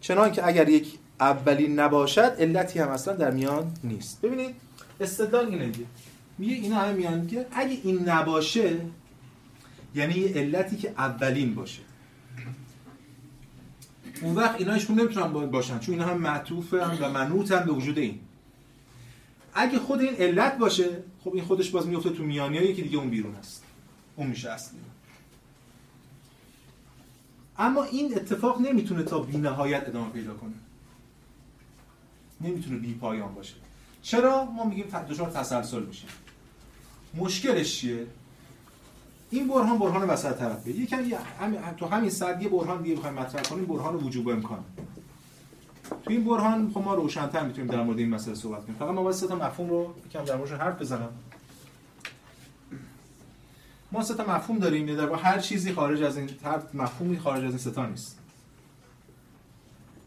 چنان 0.00 0.32
که 0.32 0.46
اگر 0.46 0.68
یک 0.68 0.98
اولین 1.20 1.80
نباشد 1.80 2.36
علتی 2.38 2.78
هم 2.78 2.88
اصلا 2.88 3.14
در 3.14 3.30
میان 3.30 3.72
نیست. 3.84 4.20
ببینید 4.20 4.54
استدلال 5.00 5.46
اینه 5.46 5.66
دیگه. 5.66 5.86
میگه 6.38 6.54
اینا 6.54 6.76
همه 6.76 6.92
میان 6.92 7.26
که 7.26 7.46
اگه 7.52 7.78
این 7.84 8.08
نباشه 8.08 8.76
یعنی 9.94 10.14
یه 10.14 10.34
علتی 10.34 10.76
که 10.76 10.88
اولین 10.98 11.54
باشه. 11.54 11.82
اون 14.22 14.34
وقت 14.34 14.54
اینا 14.58 14.72
هیچ 14.74 14.90
نمی‌تونن 14.90 15.50
باشن 15.50 15.78
چون 15.78 15.94
اینا 15.94 16.06
هم 16.06 16.18
معطوفن 16.18 16.98
و 17.00 17.10
منوطن 17.10 17.64
به 17.66 17.72
وجود 17.72 17.98
این. 17.98 18.20
اگه 19.54 19.78
خود 19.78 20.00
این 20.00 20.14
علت 20.14 20.58
باشه 20.58 21.02
خب 21.24 21.34
این 21.34 21.44
خودش 21.44 21.70
باز 21.70 21.86
میفته 21.86 22.10
تو 22.10 22.22
میانیایی 22.22 22.74
که 22.74 22.82
دیگه 22.82 22.98
اون 22.98 23.10
بیرون 23.10 23.34
است. 23.34 23.64
اون 24.16 24.26
میشه 24.26 24.50
اصلی. 24.50 24.78
اما 27.58 27.84
این 27.84 28.14
اتفاق 28.14 28.60
نمی‌تونه 28.60 29.02
تا 29.02 29.18
بینهایت 29.18 29.88
ادامه 29.88 30.10
پیدا 30.10 30.34
کنه. 30.34 30.52
نمی‌تونه 32.40 32.76
بی 32.76 32.94
پایان 32.94 33.34
باشه. 33.34 33.54
چرا؟ 34.02 34.44
ما 34.44 34.64
میگیم 34.64 34.86
دچار 35.10 35.30
تسلسل 35.30 35.82
میشه 35.82 36.06
مشکلش 37.14 37.78
چیه؟ 37.80 38.06
این 39.30 39.48
برهان 39.48 39.78
برهان 39.78 40.08
وسط 40.08 40.38
طرفه. 40.38 40.70
یکم 40.70 41.02
تو 41.76 41.86
همین 41.86 42.10
صد 42.10 42.42
یه 42.42 42.48
برهان 42.48 42.82
دیگه 42.82 42.96
بخوایم 42.96 43.14
مطرح 43.14 43.42
کنیم 43.42 43.64
برهان 43.64 43.94
وجوب 43.94 44.28
امکان. 44.28 44.64
تو 45.88 46.10
این 46.10 46.24
برهان 46.24 46.70
خب 46.70 46.80
ما 46.80 46.94
روشن‌تر 46.94 47.46
می‌تونیم 47.46 47.70
در 47.70 47.82
مورد 47.82 47.98
این 47.98 48.10
مسئله 48.10 48.34
صحبت 48.34 48.64
کنیم. 48.64 48.78
فقط 48.78 48.90
ما 48.90 49.02
باید 49.02 49.16
تا 49.16 49.36
مفهوم 49.36 49.70
رو 49.70 49.94
یکم 50.06 50.24
در 50.24 50.36
موردش 50.36 50.52
حرف 50.52 50.80
بزنم. 50.80 51.08
ما 53.92 54.02
سه 54.02 54.14
تا 54.14 54.24
مفهوم 54.24 54.58
داریم 54.58 54.96
در 54.96 55.12
هر 55.12 55.38
چیزی 55.38 55.72
خارج 55.72 56.02
از 56.02 56.18
این 56.18 56.30
هر 56.44 56.62
مفهومی 56.74 57.18
خارج 57.18 57.44
از 57.44 57.66
این 57.66 57.74
سه 57.74 57.86
نیست. 57.86 58.18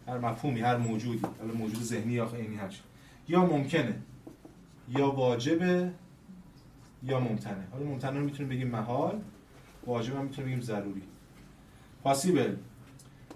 هر 0.07 0.17
مفهومی 0.17 0.61
هر 0.61 0.77
موجودی 0.77 1.21
حالا 1.39 1.53
موجود 1.53 1.83
ذهنی 1.83 2.13
یا 2.13 2.29
عینی 2.35 2.55
هر 2.55 2.73
یا 3.27 3.45
ممکنه 3.45 3.95
یا 4.89 5.11
واجبه 5.11 5.91
یا 7.03 7.19
ممتنه. 7.19 7.67
حالا 7.71 7.85
ممتنه 7.85 8.19
رو 8.19 8.25
می‌تونیم 8.25 8.49
بگیم 8.49 8.67
محال 8.67 9.21
واجب 9.85 10.15
هم 10.15 10.23
می‌تونیم 10.23 10.51
بگیم 10.51 10.61
ضروری. 10.61 11.03
پاسیبل 12.03 12.55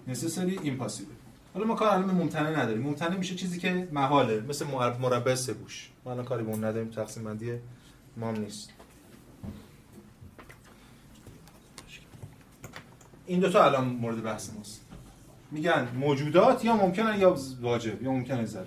necessary. 0.08 0.56
Impossible. 0.64 1.21
حالا 1.54 1.66
ما 1.66 1.74
کار 1.74 1.88
الان 1.88 2.10
ممتنع 2.10 2.62
نداریم. 2.62 2.82
ممتنع 2.82 3.16
میشه 3.16 3.34
چیزی 3.34 3.58
که 3.58 3.88
محاله. 3.92 4.40
مثل 4.40 4.66
مربع 5.00 5.34
سه 5.34 5.54
گوش. 5.54 5.90
ما 6.04 6.12
الان 6.12 6.24
کاری 6.24 6.44
به 6.44 6.50
اون 6.50 6.64
نداریم. 6.64 6.90
تقسیم 6.90 7.24
بندی 7.24 7.52
مام 8.16 8.36
نیست. 8.36 8.70
این 13.26 13.40
دوتا 13.40 13.64
الان 13.64 13.84
مورد 13.84 14.22
بحث 14.22 14.50
ماست. 14.56 14.80
میگن 15.50 15.88
موجودات 15.94 16.64
یا 16.64 16.76
ممکنن 16.76 17.20
یا 17.20 17.36
واجب 17.60 18.02
یا 18.02 18.12
ممکنه 18.12 18.44
زد. 18.44 18.66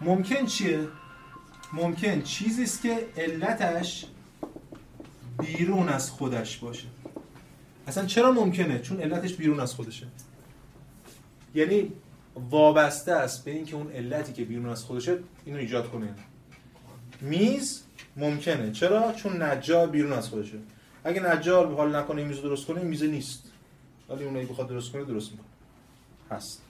ممکن 0.00 0.46
چیه؟ 0.46 0.88
ممکن 1.72 2.22
چیزی 2.22 2.62
است 2.62 2.82
که 2.82 3.08
علتش 3.16 4.06
بیرون 5.38 5.88
از 5.88 6.10
خودش 6.10 6.58
باشه. 6.58 6.86
اصلا 7.86 8.06
چرا 8.06 8.32
ممکنه؟ 8.32 8.78
چون 8.78 9.00
علتش 9.00 9.34
بیرون 9.34 9.60
از 9.60 9.74
خودشه. 9.74 10.06
یعنی 11.54 11.92
وابسته 12.50 13.12
است 13.12 13.44
به 13.44 13.50
اینکه 13.50 13.76
اون 13.76 13.92
علتی 13.92 14.32
که 14.32 14.44
بیرون 14.44 14.68
از 14.68 14.84
خودشه 14.84 15.18
اینو 15.44 15.58
ایجاد 15.58 15.90
کنه. 15.90 16.14
میز 17.20 17.82
ممکنه. 18.16 18.72
چرا؟ 18.72 19.12
چون 19.12 19.42
نجار 19.42 19.86
بیرون 19.86 20.12
از 20.12 20.28
خودشه. 20.28 20.58
اگه 21.04 21.20
نجار 21.20 21.74
حال 21.74 21.96
نکنه 21.96 22.24
میز 22.24 22.42
درست 22.42 22.66
کنه 22.66 22.82
میز 22.82 23.02
نیست. 23.02 23.42
ولی 24.08 24.24
اونایی 24.24 24.46
بخواد 24.46 24.68
درست 24.68 24.92
کنه 24.92 25.04
درست 25.04 25.30
می‌کنه. 25.30 25.46
هست. 26.30 26.62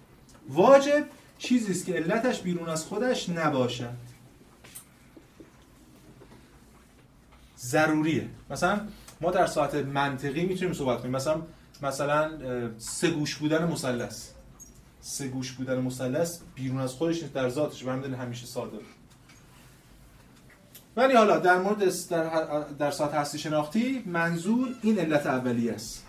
واجب 0.48 1.06
چیزی 1.38 1.72
است 1.72 1.86
که 1.86 1.92
علتش 1.92 2.40
بیرون 2.40 2.68
از 2.68 2.84
خودش 2.84 3.28
نباشه. 3.28 3.88
ضروریه. 7.58 8.28
مثلا 8.50 8.80
ما 9.20 9.30
در 9.30 9.46
ساعت 9.46 9.74
منطقی 9.74 10.44
می‌تونیم 10.46 10.74
صحبت 10.74 11.00
کنیم. 11.00 11.12
مثلا 11.12 11.42
مثلا 11.82 12.30
سه 12.78 13.10
گوش 13.10 13.34
بودن 13.34 13.64
مثلث. 13.64 14.30
سه 15.00 15.28
گوش 15.28 15.52
بودن 15.52 15.80
مثلث 15.80 16.40
بیرون 16.54 16.80
از 16.80 16.92
خودش 16.92 17.22
نیست 17.22 17.34
در 17.34 17.48
ذاتش. 17.48 17.86
و 17.86 17.90
همیشه 17.90 18.46
ساده 18.46 18.78
ولی 20.96 21.14
حالا 21.14 21.38
در 21.38 21.58
مورد 21.58 22.08
در, 22.10 22.60
در 22.78 22.90
ساعت 22.90 23.14
هستی 23.14 23.38
شناختی 23.38 24.02
منظور 24.06 24.68
این 24.82 24.98
علت 24.98 25.26
اولیه 25.26 25.72
است. 25.72 26.04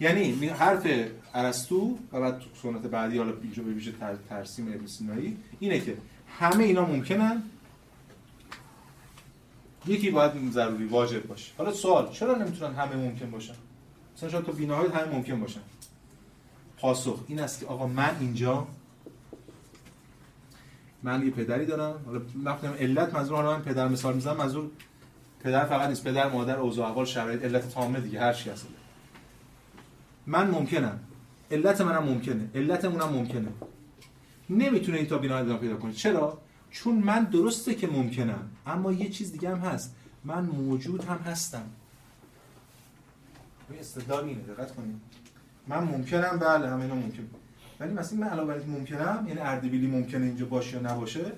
یعنی 0.00 0.48
حرف 0.48 0.86
ارسطو 1.34 1.98
و 2.12 2.20
بعد 2.20 2.42
سنت 2.62 2.82
بعدی 2.82 3.18
حالا 3.18 3.32
اینجا 3.42 3.62
به 3.62 3.74
ترسیم 4.28 4.68
ابن 4.68 4.86
سینایی 4.86 5.36
اینه 5.60 5.80
که 5.80 5.96
همه 6.38 6.64
اینا 6.64 6.86
ممکنن 6.86 7.42
یکی 9.86 10.10
باید 10.10 10.50
ضروری 10.50 10.84
واجب 10.84 11.26
باشه. 11.26 11.52
حالا 11.58 11.72
سوال 11.72 12.12
چرا 12.12 12.34
نمی‌تونن 12.34 12.74
همه 12.74 12.96
ممکن 12.96 13.30
باشن؟ 13.30 13.54
مثلا 14.16 14.28
شاید 14.28 14.44
تو 14.44 14.52
بینهایت 14.52 14.94
همه 14.94 15.14
ممکن 15.14 15.40
باشن. 15.40 15.60
پاسخ. 16.82 17.24
این 17.28 17.40
است 17.40 17.60
که 17.60 17.66
آقا 17.66 17.86
من 17.86 18.16
اینجا 18.20 18.66
من 21.02 21.22
یه 21.22 21.30
پدری 21.30 21.66
دارم. 21.66 22.00
حالا 22.06 22.20
وقتی 22.44 22.66
علت 22.66 23.14
منظور 23.14 23.36
حالا 23.36 23.56
من 23.58 23.62
پدر 23.62 23.88
مثال 23.88 24.14
می‌زنم 24.14 24.36
منظور 24.36 24.70
پدر 25.40 25.64
فقط 25.64 25.88
نیست. 25.88 26.04
پدر 26.04 26.30
مادر 26.30 26.56
اوضاع 26.56 26.88
احوال 26.88 27.04
شرایط 27.04 27.44
علت 27.44 27.68
تامه 27.74 28.00
دیگه 28.00 28.20
هر 28.20 28.32
چی 28.32 28.50
هست. 28.50 28.66
من 30.26 30.50
ممکنم. 30.50 31.00
علت 31.50 31.80
منم 31.80 32.02
ممکنه. 32.04 32.50
علت 32.54 32.84
اونم 32.84 33.08
ممکنه. 33.08 33.48
نمی‌تونه 34.50 34.98
این 34.98 35.06
تا 35.06 35.18
بینا 35.18 35.56
پیدا 35.56 35.76
کنه. 35.76 35.92
چرا؟ 35.92 36.38
چون 36.70 36.94
من 36.94 37.24
درسته 37.24 37.74
که 37.74 37.86
ممکنم 37.86 38.50
اما 38.66 38.92
یه 38.92 39.08
چیز 39.08 39.32
دیگه 39.32 39.50
هم 39.50 39.58
هست. 39.58 39.94
من 40.24 40.44
موجود 40.44 41.04
هم 41.04 41.18
هستم. 41.18 41.70
این 43.70 43.80
استدلال 43.80 44.24
اینه. 44.24 44.42
دقت 44.42 44.74
کنید. 44.74 45.11
من 45.68 45.78
ممکنم 45.78 46.38
بله 46.38 46.68
همه 46.68 46.82
اینا 46.82 46.94
ممکن. 46.94 47.26
ولی 47.80 47.92
مثلا 47.92 48.18
من 48.18 48.26
علاوه 48.26 48.54
بر 48.54 48.64
ممکنم 48.66 49.24
یعنی 49.28 49.40
اردبیلی 49.40 49.86
ممکنه 49.86 50.26
اینجا 50.26 50.46
باشه 50.46 50.76
یا 50.76 50.80
نباشه 50.80 51.32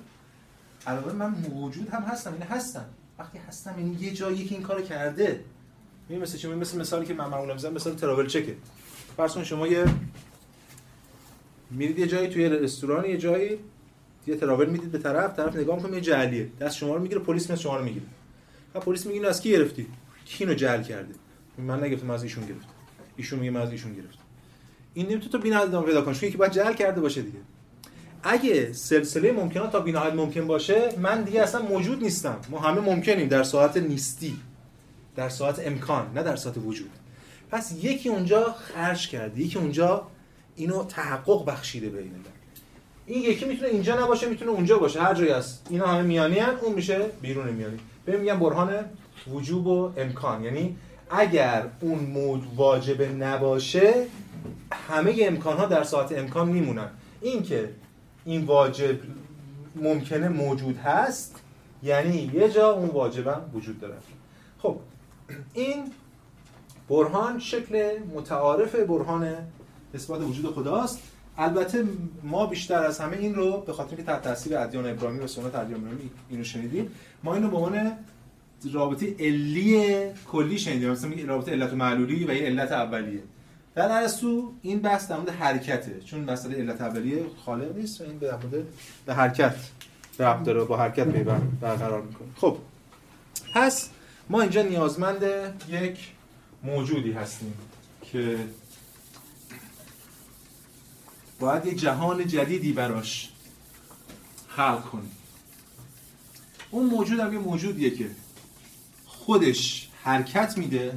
علاوه 0.87 1.13
من 1.13 1.31
موجود 1.31 1.89
هم 1.89 2.03
هستم 2.03 2.33
یعنی 2.33 2.45
هستم. 2.45 2.85
وقتی 3.19 3.39
هستم 3.39 3.75
یعنی 3.79 3.97
یه 4.01 4.13
جایی 4.13 4.45
که 4.45 4.55
این 4.55 4.65
کارو 4.65 4.83
کرده. 4.83 5.41
این 6.09 6.21
مثل 6.21 6.39
چه 6.39 6.49
مثل 6.49 6.81
مثالی 6.81 7.07
که 7.07 7.15
من 7.15 7.29
معمولا 7.29 7.55
می‌زنم 7.55 7.73
مثال 7.73 7.95
تراول 7.95 8.27
چکه. 8.27 8.57
فرض 9.17 9.39
شما 9.39 9.67
یه 9.67 9.85
میرید 11.71 11.99
یه 11.99 12.07
جایی 12.07 12.29
توی 12.29 12.49
رستوران 12.49 13.05
یه 13.05 13.19
جایی 13.19 13.59
یه 14.27 14.37
تراول 14.37 14.71
می‌دید 14.71 14.93
به 14.93 14.99
طرف 14.99 15.37
طرف 15.37 15.57
نگاه 15.57 15.77
می‌کنه 15.77 15.95
یه 15.95 16.01
جعلیه. 16.01 16.49
دست 16.61 16.77
شما 16.77 16.95
رو 16.95 17.03
می‌گیره 17.03 17.21
پلیس 17.21 17.51
میاد 17.51 17.59
شما 17.59 17.77
رو 17.77 17.85
می‌گیره. 17.85 18.07
و 18.75 18.81
پلیس 18.81 19.07
میگه 19.07 19.29
از 19.29 19.41
کی 19.41 19.51
گرفتی؟ 19.51 19.87
کی 20.25 20.45
اینو 20.45 20.55
جعل 20.57 20.83
کرده؟ 20.83 21.15
من 21.59 21.85
نگفتم 21.85 22.11
از 22.11 22.23
ایشون 22.23 22.47
گرفت 22.47 22.74
ایشون 23.17 23.39
میگه 23.39 23.51
من 23.51 23.61
از 23.61 23.71
ایشون 23.71 23.95
گرفت 23.95 24.19
این 24.95 25.07
نمی‌تونه 25.07 25.33
تو 25.33 25.39
بی‌نهایت 25.39 25.85
پیدا 25.85 26.03
کنه 26.03 26.15
چون 26.15 26.29
یکی 26.29 26.39
باید 26.39 26.53
جعل 26.53 26.73
کرده 26.73 27.01
باشه 27.01 27.23
دیگه. 27.23 27.39
اگه 28.23 28.73
سلسله 28.73 29.33
ممکنات 29.33 29.73
تا 29.73 29.81
بی‌نهایت 29.81 30.15
ممکن 30.15 30.47
باشه 30.47 30.89
من 30.99 31.23
دیگه 31.23 31.43
اصلا 31.43 31.63
موجود 31.63 32.03
نیستم. 32.03 32.41
ما 32.51 32.61
همه 32.61 32.81
ممکنیم 32.81 33.29
در 33.29 33.43
ساعت 33.43 33.77
نیستی 33.77 34.37
در 35.17 35.29
ساعت 35.29 35.67
امکان 35.67 36.13
نه 36.15 36.23
در 36.23 36.37
ساعت 36.37 36.59
وجود. 36.59 36.91
پس 37.51 37.73
یکی 37.83 38.09
اونجا 38.09 38.53
خرج 38.53 39.09
کرده 39.09 39.41
یکی 39.41 39.59
اونجا 39.59 40.07
اینو 40.57 40.85
تحقق 40.85 41.45
بخشیده 41.45 41.89
به 41.89 42.05
این 43.07 43.23
یکی 43.23 43.45
می‌تونه 43.45 43.69
اینجا 43.69 44.05
نباشه 44.05 44.29
می‌تونه 44.29 44.51
اونجا 44.51 44.79
باشه. 44.79 45.03
هر 45.03 45.15
جایی 45.15 45.31
هست. 45.31 45.67
اینا 45.71 45.87
همه 45.87 46.03
میانی 46.03 46.39
هست 46.39 46.63
اون 46.63 46.75
میشه 46.75 47.07
بیرون 47.23 47.49
میانی. 47.49 47.79
بهم 48.05 48.21
میگم 48.21 48.39
برهان 48.39 48.85
وجوب 49.33 49.67
و 49.67 49.93
امکان. 49.97 50.45
یعنی 50.45 50.77
اگر 51.11 51.67
اون 51.81 51.99
مود 51.99 52.47
واجب 52.57 53.23
نباشه 53.23 54.07
همه 54.89 55.17
امکان 55.21 55.57
ها 55.57 55.67
در 55.67 55.83
ساعت 55.83 56.19
امکان 56.19 56.49
میمونن. 56.49 56.91
این 57.21 57.43
که 57.43 57.71
این 58.25 58.45
واجب 58.45 58.97
ممکنه 59.77 60.29
موجود 60.29 60.77
هست 60.77 61.41
یعنی 61.83 62.31
یه 62.35 62.51
جا 62.51 62.71
اون 62.71 62.89
واجبم 62.89 63.51
وجود 63.55 63.81
داره. 63.81 63.95
خب 64.59 64.77
این 65.55 65.93
برهان 66.89 67.39
شکل 67.39 67.99
متعارف 68.15 68.75
برهان 68.75 69.37
اثبات 69.95 70.21
وجود 70.21 70.55
خداست. 70.55 70.99
البته 71.39 71.85
ما 72.23 72.47
بیشتر 72.47 72.83
از 72.83 73.01
همه 73.01 73.17
این 73.17 73.35
رو 73.35 73.61
به 73.61 73.73
خاطر 73.73 73.97
که 73.97 74.03
تحت 74.03 74.23
تاثیر 74.23 74.59
ادیان 74.59 74.87
ابراهیمی 74.87 75.25
و 75.25 75.27
سنت 75.27 75.55
ادیان 75.55 75.81
ابراهیمی 75.81 76.11
اینو 76.31 76.45
شنیدیم 76.45 76.91
ما 77.25 77.35
اینو 77.35 77.49
به 77.51 77.57
عنوان 77.57 77.93
رابطه 78.73 79.15
علی 79.19 79.97
کلی 80.27 80.59
شنیدیم. 80.59 80.91
مثلا 80.91 81.11
میگه 81.11 81.27
رابطه 81.27 81.53
علت 81.53 81.73
و 81.73 81.77
معلولی 81.77 82.25
و 82.25 82.35
یه 82.35 82.47
علت 82.47 82.73
اولیه. 82.73 83.23
در 83.75 83.93
ارسطو 83.93 84.53
این 84.63 84.79
بحث 84.79 85.09
در 85.09 85.17
مورد 85.17 85.29
حرکته. 85.29 86.01
چون 86.01 86.21
مسئله 86.21 86.57
علت 86.57 86.81
اولیه 86.81 87.25
خالق 87.45 87.77
نیست 87.77 88.01
و 88.01 88.05
این 88.05 88.19
به 88.19 88.37
مورد 88.37 88.67
به 89.07 89.15
حرکت 89.15 89.57
ربط 90.19 90.43
داره 90.43 90.65
با 90.65 90.77
حرکت 90.77 91.09
پیوند 91.09 91.61
برقرار 91.61 92.03
می‌کنه. 92.03 92.29
خب. 92.37 92.57
پس 93.55 93.91
ما 94.31 94.41
اینجا 94.41 94.63
نیازمند 94.63 95.25
یک 95.69 95.99
موجودی 96.63 97.13
هستیم 97.13 97.55
که 98.03 98.39
باید 101.41 101.67
یه 101.67 101.75
جهان 101.75 102.27
جدیدی 102.27 102.73
براش 102.73 103.31
خلق 104.49 104.85
کنیم. 104.85 105.11
اون 106.71 106.87
موجود 106.87 107.21
هم 107.21 107.33
یه 107.33 107.39
موجودیه 107.39 107.91
که 107.91 108.11
خودش 109.25 109.89
حرکت 110.03 110.59
میده 110.59 110.93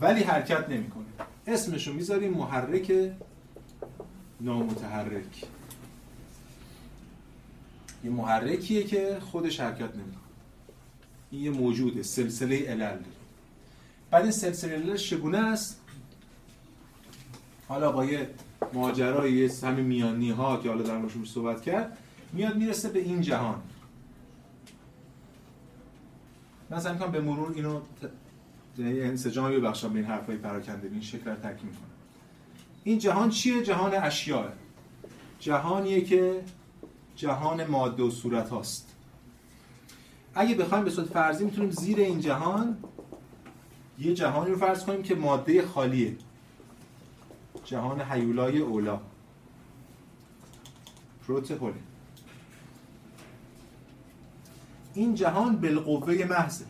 ولی 0.00 0.22
حرکت 0.22 0.68
نمی‌کنه. 0.68 1.04
اسمشو 1.46 1.92
می‌ذاریم 1.92 2.32
محرک 2.32 3.12
نامتحرک. 4.40 5.44
یه 8.04 8.10
محرکیه 8.10 8.84
که 8.84 9.18
خودش 9.20 9.60
حرکت 9.60 9.80
نمی‌کنه. 9.94 10.20
این 11.30 11.42
یه 11.42 11.50
موجوده 11.50 12.02
سلسله 12.02 12.66
علل. 12.66 12.98
بعد 14.10 14.22
این 14.22 14.32
سلسله 14.32 14.74
علل 14.74 14.96
چگونه 14.96 15.38
است؟ 15.38 15.80
حالا 17.68 17.92
با 17.92 18.04
یه 18.04 18.30
ماجرای 18.72 19.46
همین 19.46 19.86
میانی 19.86 20.30
ها 20.30 20.56
که 20.56 20.68
حالا 20.68 20.82
در 20.82 20.98
موردش 20.98 21.30
صحبت 21.30 21.62
کرد 21.62 21.98
میاد 22.32 22.56
می‌رسه 22.56 22.88
به 22.88 22.98
این 22.98 23.20
جهان. 23.20 23.62
من 26.74 26.80
سعی 26.80 27.08
به 27.12 27.20
مرور 27.20 27.52
اینو 27.54 27.80
یعنی 28.78 29.00
انسجام 29.00 29.60
بخشم 29.60 29.92
به 29.92 29.98
این 29.98 30.08
حرفای 30.08 30.36
پراکنده 30.36 30.88
این 30.88 31.00
شکل 31.00 31.30
رو 31.30 31.36
ترکیب 31.36 31.64
می‌کنم. 31.64 31.88
این 32.84 32.98
جهان 32.98 33.30
چیه؟ 33.30 33.62
جهان 33.62 33.94
اشیاء 33.94 34.48
جهانیه 35.40 36.00
که 36.00 36.42
جهان 37.16 37.64
ماده 37.64 38.02
و 38.02 38.10
صورت 38.10 38.48
هاست. 38.48 38.94
اگه 40.34 40.54
بخوایم 40.54 40.84
به 40.84 40.90
صورت 40.90 41.08
فرضی 41.08 41.44
می‌تونیم 41.44 41.70
زیر 41.70 41.98
این 41.98 42.20
جهان 42.20 42.76
یه 43.98 44.14
جهانی 44.14 44.50
رو 44.50 44.58
فرض 44.58 44.84
کنیم 44.84 45.02
که 45.02 45.14
ماده 45.14 45.66
خالیه. 45.66 46.16
جهان 47.64 48.00
حیولای 48.00 48.58
اولا. 48.58 49.00
پروتهوله 51.26 51.74
این 54.94 55.14
جهان 55.14 55.56
بالقوه 55.56 56.24
محضه 56.24 56.64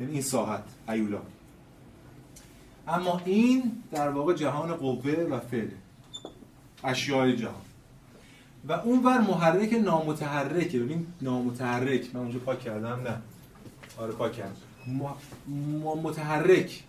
یعنی 0.00 0.12
این 0.12 0.22
ساحت 0.22 0.64
ایولا. 0.88 1.20
اما 2.88 3.22
این 3.24 3.72
در 3.92 4.08
واقع 4.08 4.34
جهان 4.34 4.74
قوه 4.74 5.12
و 5.12 5.40
فعل 5.40 5.68
اشیای 6.84 7.36
جهان. 7.36 7.62
و 8.68 8.72
اون 8.72 9.04
ور 9.04 9.20
محرک 9.20 9.72
نامتحرکه. 9.72 10.78
ببین 10.78 11.06
نامتحرک 11.22 12.14
من 12.14 12.20
اونجا 12.20 12.38
پاک 12.38 12.60
کردم؟ 12.60 13.00
نه. 13.00 13.18
آره 13.98 14.12
پاک 14.12 14.32
کردم. 14.32 14.56
متحرک. 16.02 16.82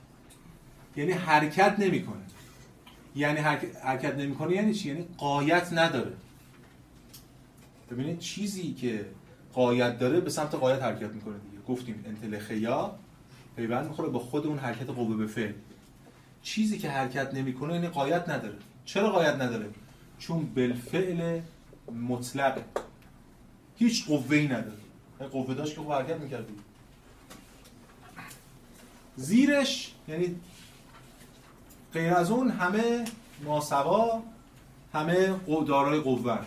یعنی 0.95 1.11
حرکت 1.11 1.75
نمی‌کنه. 1.79 2.21
یعنی 3.15 3.39
حرکت 3.83 4.15
نمی‌کنه 4.15 4.55
یعنی 4.55 4.73
چی؟ 4.73 4.89
یعنی 4.89 5.05
قایت 5.17 5.73
نداره. 5.73 6.13
ببینید 7.91 8.19
چیزی 8.19 8.73
که 8.73 9.05
قایت 9.53 9.99
داره 9.99 10.19
به 10.19 10.29
سمت 10.29 10.55
قایت 10.55 10.83
حرکت 10.83 11.09
می‌کنه 11.09 11.37
دیگه. 11.37 11.63
گفتیم 11.67 12.05
انتلخیا 12.07 12.95
پیوند 13.55 13.87
می‌خوره 13.87 14.09
با 14.09 14.19
خود 14.19 14.47
اون 14.47 14.57
حرکت 14.57 14.89
قوه 14.89 15.17
به 15.17 15.27
فعل. 15.27 15.53
چیزی 16.43 16.77
که 16.77 16.89
حرکت 16.89 17.33
نمی‌کنه 17.33 17.73
یعنی 17.73 17.87
قایت 17.87 18.29
نداره. 18.29 18.55
چرا 18.85 19.09
قایت 19.09 19.35
نداره؟ 19.35 19.69
چون 20.19 20.45
بالفعل 20.45 21.41
مطلق 22.07 22.61
هیچ 23.77 24.07
قوه 24.07 24.35
ای 24.35 24.47
نداره 24.47 24.77
قوه 25.31 25.53
داشت 25.53 25.75
که 25.75 25.81
حرکت 25.81 26.17
می‌کرد 26.17 26.45
زیرش 29.15 29.93
یعنی 30.07 30.35
غیر 31.93 32.13
از 32.13 32.31
اون 32.31 32.49
همه 32.49 33.05
ماسوا 33.43 34.23
همه 34.93 35.35
دارای 35.67 35.99
قوه. 35.99 36.39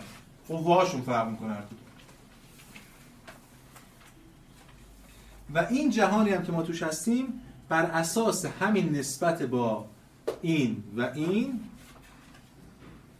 قوه 0.47 0.75
هاشون 0.75 1.01
فرق 1.01 1.29
می‌کنه 1.29 1.57
و 5.55 5.67
این 5.69 5.89
جهانی 5.89 6.29
هم 6.29 6.43
که 6.43 6.51
ما 6.51 6.63
توش 6.63 6.83
هستیم 6.83 7.41
بر 7.69 7.85
اساس 7.85 8.45
همین 8.45 8.95
نسبت 8.95 9.43
با 9.43 9.85
این 10.41 10.83
و 10.97 11.01
این 11.01 11.59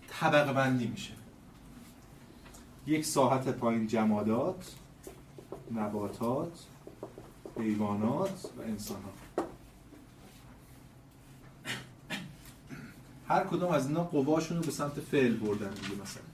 طبقه 0.08 0.54
بندی 0.54 0.88
میشه. 0.88 1.14
یک 2.88 3.06
ساحت 3.06 3.48
پایین 3.50 3.88
جمادات 3.88 4.76
نباتات 5.72 6.60
حیوانات 7.58 8.50
و 8.58 8.62
انسانات 8.62 9.04
هر 13.28 13.44
کدوم 13.44 13.72
از 13.72 13.88
اینا 13.88 14.04
قواشون 14.04 14.58
رو 14.58 14.64
به 14.64 14.72
سمت 14.72 15.00
فعل 15.00 15.34
بردن 15.34 15.70
دیگه 15.70 16.02
مثلا. 16.02 16.33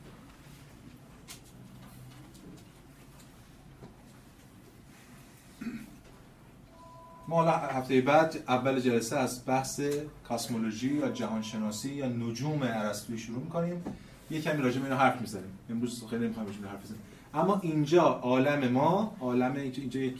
ما 7.30 7.44
هفته 7.44 8.02
بعد 8.02 8.36
اول 8.48 8.80
جلسه 8.80 9.18
از 9.18 9.46
بحث 9.46 9.82
کاسمولوژی 10.28 10.94
یا 10.94 11.10
جهانشناسی 11.10 11.90
یا 11.90 12.08
نجوم 12.08 12.60
ارسطویی 12.64 13.20
شروع 13.20 13.40
می‌کنیم. 13.40 13.84
یه 14.32 14.42
کمی 14.42 14.62
راجع 14.62 14.80
به 14.80 14.84
اینا 14.84 14.98
حرف 14.98 15.22
می‌زنیم. 15.22 15.60
امروز 15.70 16.04
خیلی 16.10 16.26
نمی‌خوایم 16.26 16.50
راجع 16.50 16.72
حرف 16.72 16.84
بزنیم. 16.84 17.02
اما 17.34 17.60
اینجا 17.64 18.02
عالم 18.02 18.68
ما 18.68 19.16
عالم 19.20 19.56
اینجا 19.56 20.00
یک 20.00 20.16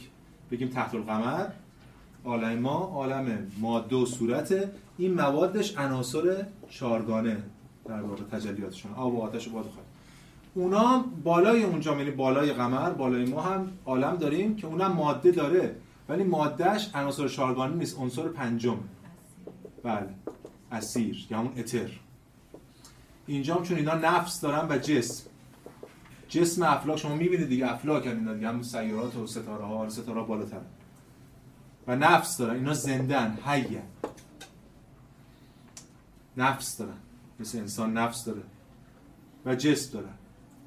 بگیم 0.50 0.68
تحت 0.68 0.94
القمر 0.94 1.46
عالم 2.24 2.58
ما 2.58 2.92
عالم 2.94 3.46
ماده 3.60 3.96
و 3.96 4.06
صورت 4.06 4.70
این 4.98 5.14
موادش 5.14 5.78
عناصر 5.78 6.46
چارگانه 6.68 7.36
در 7.84 8.02
واقع 8.02 8.22
تجلیاتشون. 8.22 8.94
آب 8.94 9.14
و 9.14 9.22
آتش 9.22 9.48
و 9.48 9.50
باد 9.50 9.66
و 9.66 9.68
اونا 10.54 11.04
بالای 11.24 11.62
اونجا 11.62 11.96
یعنی 11.96 12.10
بالای 12.10 12.52
قمر 12.52 12.90
بالای 12.90 13.24
ما 13.24 13.40
هم 13.40 13.72
عالم 13.86 14.16
داریم 14.16 14.56
که 14.56 14.66
اونم 14.66 14.92
ماده 14.92 15.30
داره. 15.30 15.74
ولی 16.10 16.24
مادهش 16.24 16.90
عناصر 16.94 17.28
چارگانه 17.28 17.74
نیست 17.74 17.98
عنصر 17.98 18.28
پنجم. 18.28 18.78
بله. 19.82 20.08
اسیر 20.72 21.26
یا 21.30 21.38
همون 21.38 21.52
اتر. 21.58 21.90
اینجا 23.26 23.54
هم 23.54 23.62
چون 23.62 23.76
اینا 23.76 23.94
نفس 23.94 24.40
دارن 24.40 24.68
و 24.68 24.78
جسم. 24.78 25.30
جسم 26.28 26.62
افلاک 26.62 26.98
شما 26.98 27.14
می‌بینید 27.14 27.48
دیگه 27.48 27.72
افلاک 27.72 28.06
هم 28.06 28.18
اینا 28.18 28.34
دیگه 28.34 28.48
همون 28.48 28.62
سیارات 28.62 29.16
و 29.16 29.26
ستاره 29.26 29.64
ها 29.64 29.88
ستاره 29.88 30.22
بالاتر. 30.22 30.60
و 31.86 31.96
نفس 31.96 32.36
دارن 32.36 32.54
اینا 32.54 32.74
زندن 32.74 33.38
حیه. 33.44 33.82
نفس 36.36 36.76
دارن. 36.76 36.98
مثل 37.40 37.58
انسان 37.58 37.98
نفس 37.98 38.24
داره. 38.24 38.42
و 39.46 39.54
جسم 39.54 39.92
دارن 39.92 40.14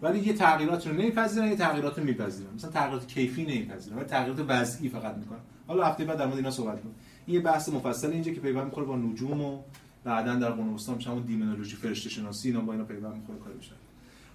ولی 0.04 0.20
یه 0.20 0.34
تغییرات 0.34 0.88
رو 0.88 0.94
نمیپذیرن 0.94 1.48
یه 1.48 1.56
تغییرات 1.56 2.00
رو 2.00 2.04
میپذیرن. 2.04 2.54
مثلا 2.56 2.72
تغییرات 2.72 3.08
کیفی 3.08 3.44
نمیپذیرن 3.44 3.98
ولی 3.98 4.06
تغییرات 4.06 4.46
وضعی 4.48 4.90
فقط 4.90 5.16
می‌کنن. 5.18 5.40
حالا 5.68 5.86
هفته 5.86 6.06
بعد 6.06 6.18
در 6.18 6.26
مورد 6.26 6.38
اینا 6.38 6.52
صحبت 6.52 6.82
کنیم. 6.82 6.96
این 7.26 7.36
یه 7.36 7.42
بحث 7.42 7.70
مفصل 7.70 8.12
اینجا 8.12 8.32
که 8.32 8.40
پیوند 8.40 8.66
می‌خوره 8.66 8.86
با 8.86 8.96
نجوم 8.96 9.42
و 9.42 9.60
بعدا 10.04 10.36
در 10.36 10.50
قرون 10.50 10.74
وسطا 10.74 10.96
میشه 10.96 11.10
همون 11.10 11.24
دیمنولوژی 11.24 11.76
فرشته 11.76 12.10
شناسی 12.10 12.48
اینا 12.48 12.62
با 12.62 12.74
اینا 12.74 12.86
پیوند 12.86 13.16
می‌خوره 13.16 13.40
کار 13.40 13.54
بشه 13.54 13.72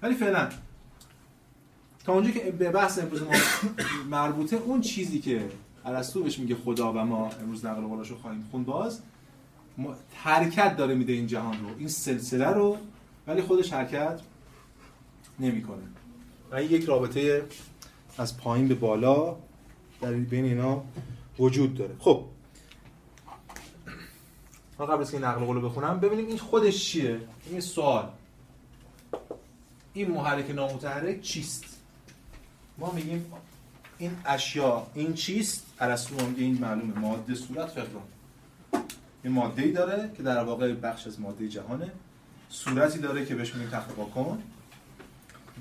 ولی 0.03 0.15
فعلا 0.15 0.49
تا 2.05 2.13
اونجا 2.13 2.31
که 2.31 2.51
به 2.51 2.71
بحث 2.71 2.99
امروز 2.99 3.23
ما 3.23 3.31
مربوطه 4.11 4.57
اون 4.57 4.81
چیزی 4.81 5.19
که 5.19 5.49
ارسطو 5.85 6.23
بهش 6.23 6.39
میگه 6.39 6.55
خدا 6.55 6.93
و 6.93 6.97
ما 6.97 7.31
امروز 7.43 7.65
نقل 7.65 7.81
قولاشو 7.81 8.19
خواهیم 8.19 8.49
خون 8.51 8.65
باز 8.65 9.01
حرکت 10.15 10.77
داره 10.77 10.95
میده 10.95 11.13
این 11.13 11.27
جهان 11.27 11.61
رو 11.61 11.69
این 11.79 11.89
سلسله 11.89 12.47
رو 12.47 12.77
ولی 13.27 13.43
خودش 13.43 13.73
حرکت 13.73 14.21
نمی‌کنه. 15.41 15.83
و 16.51 16.55
این 16.55 16.71
یک 16.71 16.85
رابطه 16.85 17.45
از 18.19 18.37
پایین 18.39 18.69
به 18.69 18.75
بالا 18.75 19.37
در 20.01 20.13
بین 20.13 20.45
اینا 20.45 20.85
وجود 21.39 21.75
داره. 21.75 21.95
خب. 21.99 22.25
ما 24.79 24.87
قبل 24.87 25.01
از 25.01 25.11
که 25.11 25.17
این 25.17 25.27
نقل 25.27 25.45
قولو 25.45 25.61
بخونم 25.61 26.01
ببینیم 26.01 26.27
این 26.27 26.39
خودش 26.39 26.85
چیه؟ 26.85 27.21
این 27.51 27.61
سوال. 27.61 28.09
این 29.93 30.11
محرک 30.11 30.51
نامتحرک 30.51 31.21
چیست؟ 31.21 31.65
ما 32.79 32.93
میگیم 32.93 33.33
این 33.99 34.11
اشیا 34.27 34.87
این 34.95 35.15
چیست؟ 35.15 35.67
ارسطو 35.81 36.15
این 36.37 36.59
معلومه. 36.59 36.99
ماده 36.99 37.35
صورت 37.35 37.69
فقران 37.69 38.03
یه 39.25 39.31
ماده 39.31 39.63
ای 39.63 39.73
داره 39.73 40.11
که 40.17 40.23
در 40.23 40.45
واقع 40.45 40.75
بخش 40.75 41.07
از 41.07 41.21
ماده 41.21 41.49
جهانه. 41.49 41.93
صورتی 42.49 42.99
داره 42.99 43.27
که 43.27 43.35
بهش 43.35 43.55
میگیم 43.55 43.71
تخت 43.71 43.95
کن 44.15 44.43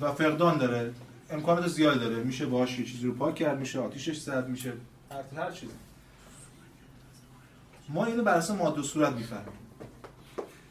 و 0.02 0.12
فقدان 0.12 0.58
داره 0.58 0.94
امکانات 1.30 1.68
زیادی 1.68 2.00
داره. 2.00 2.16
میشه 2.16 2.46
باهاش 2.46 2.80
یه 2.80 2.86
چیزی 2.86 3.08
رو 3.08 3.14
پاک 3.14 3.36
کرد 3.36 3.60
میشه 3.60 3.80
آتیشش 3.80 4.18
زد 4.20 4.48
میشه 4.48 4.74
هر 5.12 5.42
هر 5.42 5.52
چیزی. 5.52 5.74
ما 7.90 8.06
اینو 8.06 8.24
بر 8.24 8.34
اساس 8.34 8.58
ماده 8.58 8.82
صورت 8.82 9.14
می‌فهمیم. 9.14 9.58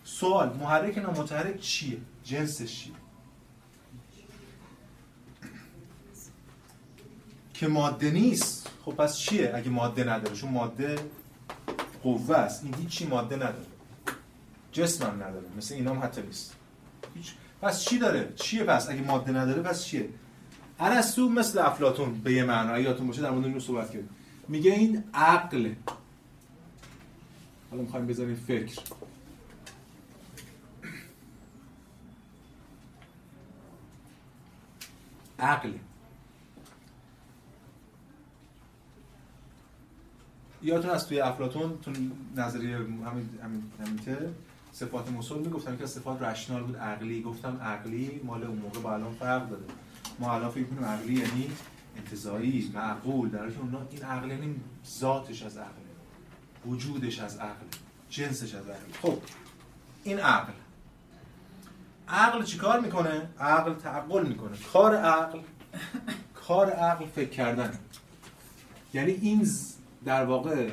سوال 0.05 0.57
محرک 0.57 0.99
نامتحرک 0.99 1.61
چیه؟ 1.61 1.99
جنسش 2.25 2.81
چیه؟ 2.81 2.93
که 7.55 7.69
ماده 7.69 8.11
نیست 8.11 8.71
خب 8.85 8.93
پس 8.93 9.19
چیه؟ 9.19 9.53
اگه 9.55 9.71
ماده 9.71 10.05
نداره 10.05 10.37
چون 10.37 10.53
ماده 10.53 10.97
قوه 12.03 12.37
است. 12.37 12.65
این 12.65 12.75
هیچی 12.75 13.07
ماده 13.07 13.37
نداره. 13.37 13.67
جسم 14.73 15.07
نداره. 15.07 15.47
مثل 15.57 15.75
اینا 15.75 15.95
هم 15.95 16.03
حتی 16.03 16.23
نیست. 16.23 16.55
هیچ 17.15 17.35
پس 17.63 17.85
چی 17.85 17.99
داره؟ 17.99 18.33
چیه 18.37 18.65
پس؟ 18.65 18.91
اگه 18.91 19.03
ماده 19.03 19.33
نداره 19.33 19.63
پس 19.63 19.85
چیه؟ 19.85 20.09
ارسطو 20.81 21.29
مثل 21.29 21.59
افلاطون 21.59 22.15
به 22.15 22.33
یه 22.33 22.45
معنی 22.45 22.83
یادتون 22.83 23.07
باشه 23.07 23.23
در 23.23 23.31
مورد 23.31 23.45
اینو 23.45 23.61
صحبت 23.61 23.91
کردیم 23.91 24.09
میگه 24.49 24.73
این 24.73 25.05
عقل. 25.15 25.73
حالا 27.71 27.83
می‌خوایم 27.83 28.07
بذاریم 28.07 28.37
فکر. 28.37 28.81
عقل. 35.39 35.73
یادتون 40.63 40.91
از 40.91 41.09
توی 41.09 41.21
افلاطون 41.21 41.79
تو 41.79 41.93
نظریه 42.37 42.77
همین 42.77 43.29
همین 43.43 43.99
صفات 44.77 45.11
مسل 45.11 45.39
می‌گفتم 45.39 45.77
که 45.77 45.87
صفات 45.87 46.23
رشنال 46.23 46.63
بود 46.63 46.77
عقلی. 46.77 47.23
گفتم 47.23 47.61
عقلی 47.63 48.21
مال 48.25 48.45
اون 48.45 48.59
موقع 48.59 48.81
با 48.81 48.95
الان 48.95 49.15
فرق 49.15 49.49
داره. 49.49 49.63
ما 50.19 50.33
الان 50.35 50.51
فکر 50.51 50.65
کنیم 50.65 50.85
عقلی 50.85 51.15
یعنی 51.15 51.51
انتزاعی 51.97 52.71
معقول. 52.75 53.29
در 53.29 53.39
حالی 53.39 53.55
اونا 53.57 53.87
این 53.91 54.03
عقل 54.03 54.31
یعنی 54.31 54.61
ذاتش 54.99 55.43
از 55.43 55.57
عقل 55.57 55.83
وجودش 56.67 57.19
از 57.19 57.37
عقل 57.37 57.67
جنسش 58.11 58.55
از 58.55 58.69
عقل. 58.69 58.93
خب 59.03 59.19
این 60.05 60.19
عقل. 60.19 60.53
عقل 62.09 62.43
چیکار 62.43 62.81
می‌کنه؟ 62.81 63.29
عقل 63.41 63.75
تعقل 63.75 64.27
می‌کنه. 64.27 64.57
کار 64.73 64.97
عقل 64.97 65.41
کار 66.35 66.71
عقل 66.71 67.07
فکر 67.07 67.31
کردن. 67.31 67.79
یعنی 68.95 69.13
این 69.13 69.49
در 70.05 70.25
واقع 70.25 70.71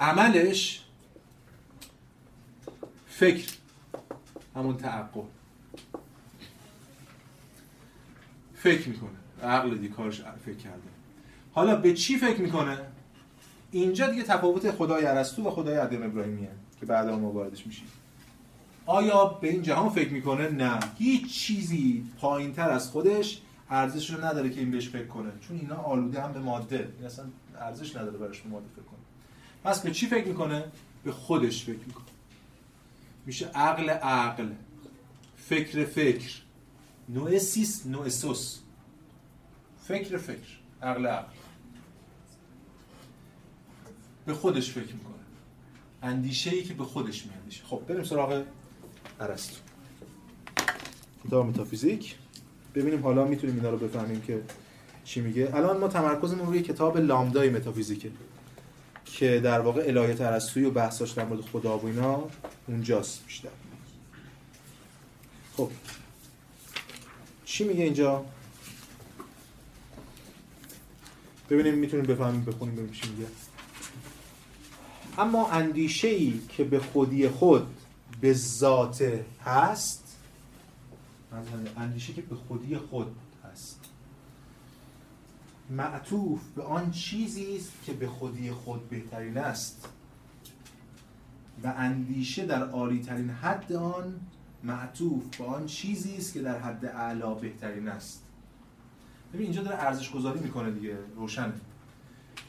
عملش 0.00 0.83
فکر. 3.16 3.52
همون 4.56 4.76
تعقل. 4.76 5.20
فکر 8.54 8.88
می‌کنه. 8.88 9.10
عقل 9.42 9.76
دی 9.76 9.88
کارش 9.88 10.22
فکر 10.44 10.56
کرده. 10.56 10.88
حالا 11.52 11.76
به 11.76 11.94
چی 11.94 12.16
فکر 12.18 12.40
می‌کنه؟ 12.40 12.78
اینجا 13.70 14.10
دیگه 14.10 14.22
تفاوت 14.22 14.70
خدای 14.70 15.06
ارسطو 15.06 15.48
و 15.48 15.50
خدای 15.50 15.76
ادم 15.76 16.02
ابراهیمیه 16.02 16.50
که 16.80 16.86
بعدا 16.86 17.18
ما 17.18 17.30
واردش 17.30 17.66
میشیم. 17.66 17.86
آیا 18.86 19.24
به 19.24 19.50
این 19.50 19.62
جهان 19.62 19.88
فکر 19.88 20.12
می‌کنه؟ 20.12 20.48
نه. 20.48 20.78
هیچ 20.98 21.32
چیزی 21.32 22.10
پایین 22.20 22.52
تر 22.52 22.70
از 22.70 22.90
خودش 22.90 23.40
ارزش 23.70 24.10
رو 24.10 24.24
نداره 24.24 24.50
که 24.50 24.60
این 24.60 24.70
بهش 24.70 24.88
فکر 24.88 25.06
کنه. 25.06 25.30
چون 25.40 25.56
اینا 25.56 25.76
آلوده 25.76 26.22
هم 26.22 26.32
به 26.32 26.38
ماده. 26.38 26.92
این 26.98 27.06
اصلا 27.06 27.24
ارزش 27.60 27.96
نداره 27.96 28.18
براش 28.18 28.40
به 28.40 28.48
ماده 28.48 28.66
فکر 28.72 28.82
کنه. 28.82 29.00
پس 29.64 29.80
به 29.80 29.90
چی 29.90 30.06
فکر 30.06 30.28
می‌کنه؟ 30.28 30.64
به 31.04 31.12
خودش 31.12 31.64
فکر 31.64 31.86
می‌کنه. 31.86 32.04
میشه 33.26 33.46
عقل 33.46 33.90
عقل 33.90 34.52
فکر 35.36 35.84
فکر. 35.84 36.32
نوئسیس 37.08 37.86
نوئسوس 37.86 38.58
فکر 39.84 40.16
فکر 40.16 40.58
عقل 40.82 41.06
عقل. 41.06 41.32
به 44.26 44.34
خودش 44.34 44.70
فکر 44.70 44.94
می‌کنه. 44.94 45.14
اندیشه 46.02 46.50
ای 46.50 46.62
که 46.62 46.74
به 46.74 46.84
خودش 46.84 47.26
میاندیشه 47.26 47.64
خب 47.64 47.82
بریم 47.88 48.04
سراغ 48.04 48.44
ارسطو. 49.20 49.56
کتاب 51.24 51.46
متافیزیک. 51.46 52.16
ببینیم 52.74 53.02
حالا 53.02 53.24
می‌تونیم 53.24 53.56
اینا 53.56 53.70
رو 53.70 53.78
بفهمیم 53.78 54.20
که 54.20 54.42
چی 55.04 55.20
میگه. 55.20 55.50
الان 55.54 55.78
ما 55.78 55.88
تمرکزمون 55.88 56.46
روی 56.46 56.62
کتاب 56.62 56.98
لامدای 56.98 57.50
متافیزیکه. 57.50 58.10
که 59.18 59.40
در 59.40 59.60
واقع 59.60 59.84
الهیات 59.86 60.20
ارسطویی 60.20 60.66
و 60.66 60.70
بحثاش 60.70 61.10
در 61.10 61.24
مورد 61.24 61.40
خدا 61.40 61.78
و 61.78 61.86
اینا 61.86 62.22
اونجاست 62.66 63.24
بیشتر. 63.26 63.48
خب. 65.56 65.70
چی 67.44 67.64
میگه 67.64 67.84
اینجا؟ 67.84 68.24
ببینیم 71.50 71.74
می‌تونیم 71.74 72.06
بفهمیم 72.06 72.44
بخونیم 72.44 72.74
ببینیم 72.74 72.92
چی 72.92 73.08
میگه. 73.10 73.26
اما 75.18 75.50
اندیشه 75.50 76.08
ای 76.08 76.40
که 76.48 76.64
به 76.64 76.78
خودی 76.78 77.28
خود 77.28 77.66
به 78.20 78.32
ذات 78.32 79.22
هست 79.44 80.16
اندیشه 81.76 82.12
که 82.12 82.22
به 82.22 82.34
خودی 82.34 82.76
خود 82.76 83.16
معطوف 85.70 86.40
به 86.56 86.62
آن 86.62 86.90
چیزی 86.90 87.56
است 87.56 87.72
که 87.84 87.92
به 87.92 88.08
خودی 88.08 88.50
خود 88.50 88.88
بهترین 88.88 89.38
است. 89.38 89.88
و 91.64 91.74
اندیشه 91.76 92.46
در 92.46 92.68
عالی 92.68 93.02
ترین 93.02 93.30
حد 93.30 93.72
آن 93.72 94.20
معطوف 94.62 95.36
به 95.36 95.44
آن 95.44 95.66
چیزی 95.66 96.16
است 96.16 96.32
که 96.32 96.42
در 96.42 96.58
حد 96.58 96.84
اعلا 96.84 97.34
بهترین 97.34 97.88
است. 97.88 98.22
ببین 99.32 99.42
اینجا 99.42 99.62
داره 99.62 99.76
ارزش 99.76 100.10
گذاری 100.10 100.40
می‌کنه 100.40 100.70
دیگه 100.70 100.98
روشنه 101.16 101.52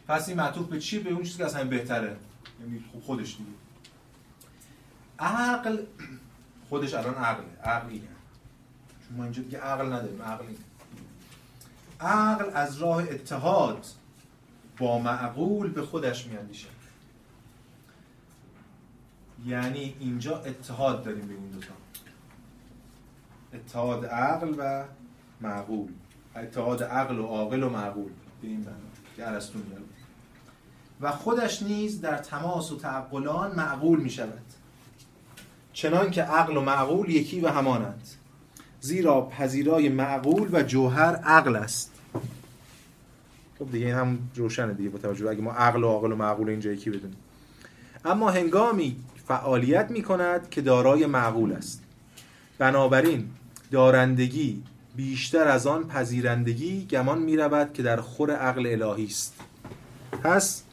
پس 0.07 0.27
این 0.27 0.37
معطوف 0.37 0.67
به 0.67 0.79
چی؟ 0.79 0.99
به 0.99 1.09
اون 1.09 1.23
چیزی 1.23 1.37
که 1.37 1.45
اصلا 1.45 1.67
بهتره. 1.67 2.17
یعنی 2.61 2.83
خودش 3.01 3.37
دیگه. 3.37 3.49
عقل 5.19 5.83
خودش 6.69 6.93
الان 6.93 7.13
عقله. 7.15 7.45
عقلی 7.63 8.01
چون 9.07 9.17
ما 9.17 9.23
اینجا 9.23 9.41
دیگه 9.41 9.59
عقل 9.59 9.85
نداریم. 9.85 10.21
عقلی 10.21 10.57
عقل 11.99 12.49
از 12.53 12.77
راه 12.77 13.03
اتحاد 13.03 13.85
با 14.77 14.99
معقول 14.99 15.71
به 15.71 15.81
خودش 15.81 16.27
میاندیشه. 16.27 16.67
یعنی 19.45 19.95
اینجا 19.99 20.37
اتحاد 20.37 21.03
داریم 21.03 21.27
به 21.27 21.33
این 21.33 21.47
دوتا. 21.47 21.73
اتحاد 23.53 24.05
عقل 24.05 24.55
و 24.57 24.83
معقول. 25.41 25.91
اتحاد 26.35 26.83
عقل 26.83 27.19
و 27.19 27.25
عاقل 27.25 27.63
و 27.63 27.69
معقول. 27.69 28.11
به 28.41 28.47
این 28.47 28.59
معنی 28.59 28.91
که 29.15 29.27
ارسطو 29.27 29.59
و 31.01 31.11
خودش 31.11 31.63
نیز 31.63 32.01
در 32.01 32.17
تماس 32.17 32.71
و 32.71 32.77
تعقلان 32.77 33.55
معقول 33.55 33.99
می 33.99 34.09
شود 34.09 34.43
چنان 35.73 36.11
که 36.11 36.23
عقل 36.23 36.57
و 36.57 36.61
معقول 36.61 37.09
یکی 37.09 37.41
و 37.41 37.47
همانند. 37.47 38.07
زیرا 38.85 39.21
پذیرای 39.21 39.89
معقول 39.89 40.49
و 40.51 40.63
جوهر 40.63 41.15
عقل 41.15 41.55
است. 41.55 41.91
خب 43.59 43.71
دیگه 43.71 43.85
این 43.85 43.95
هم 43.95 44.19
روشنه 44.35 44.73
دیگه 44.73 44.89
با 44.89 44.97
توجه 44.97 45.29
اگه 45.29 45.41
ما 45.41 45.51
عقل 45.51 45.83
و 45.83 45.87
عاقل 45.87 46.11
و 46.11 46.15
معقول 46.15 46.49
اینجا 46.49 46.71
یکی 46.71 46.89
بدونیم. 46.89 47.17
اما 48.05 48.29
هنگامی 48.29 48.95
فعالیت 49.27 49.91
می 49.91 50.01
کند 50.01 50.49
که 50.49 50.61
دارای 50.61 51.05
معقول 51.05 51.51
است. 51.53 51.83
بنابراین 52.57 53.29
دارندگی 53.71 54.63
بیشتر 54.95 55.47
از 55.47 55.67
آن 55.67 55.87
پذیرندگی 55.87 56.85
گمان 56.85 57.19
می 57.19 57.37
رود 57.37 57.73
که 57.73 57.83
در 57.83 58.01
خور 58.01 58.31
عقل 58.31 58.81
الهی 58.81 59.05
است. 59.05 59.33
پس 60.23 60.63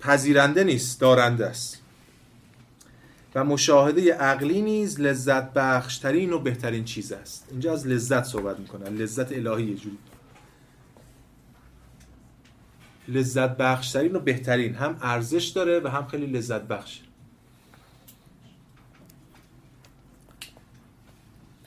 پذیرنده 0.00 0.64
نیست 0.64 1.00
دارنده 1.00 1.46
است. 1.46 1.82
و 3.36 3.44
مشاهده 3.44 4.14
عقلی 4.14 4.62
نیز 4.62 5.00
لذت 5.00 5.52
بخشترین 5.52 6.32
و 6.32 6.38
بهترین 6.38 6.84
چیز 6.84 7.12
است. 7.12 7.46
اینجا 7.50 7.72
از 7.72 7.86
لذت 7.86 8.24
صحبت 8.24 8.58
می‌کنه 8.58 8.90
لذت 8.90 9.32
الهی 9.32 9.64
یه 9.64 9.76
جوری. 9.76 9.98
لذت 13.08 13.56
بخشترین 13.56 14.16
و 14.16 14.18
بهترین. 14.18 14.74
هم 14.74 14.98
ارزش 15.02 15.44
داره 15.44 15.80
و 15.80 15.88
هم 15.88 16.06
خیلی 16.06 16.26
لذت 16.26 16.62
بخش 16.62 17.00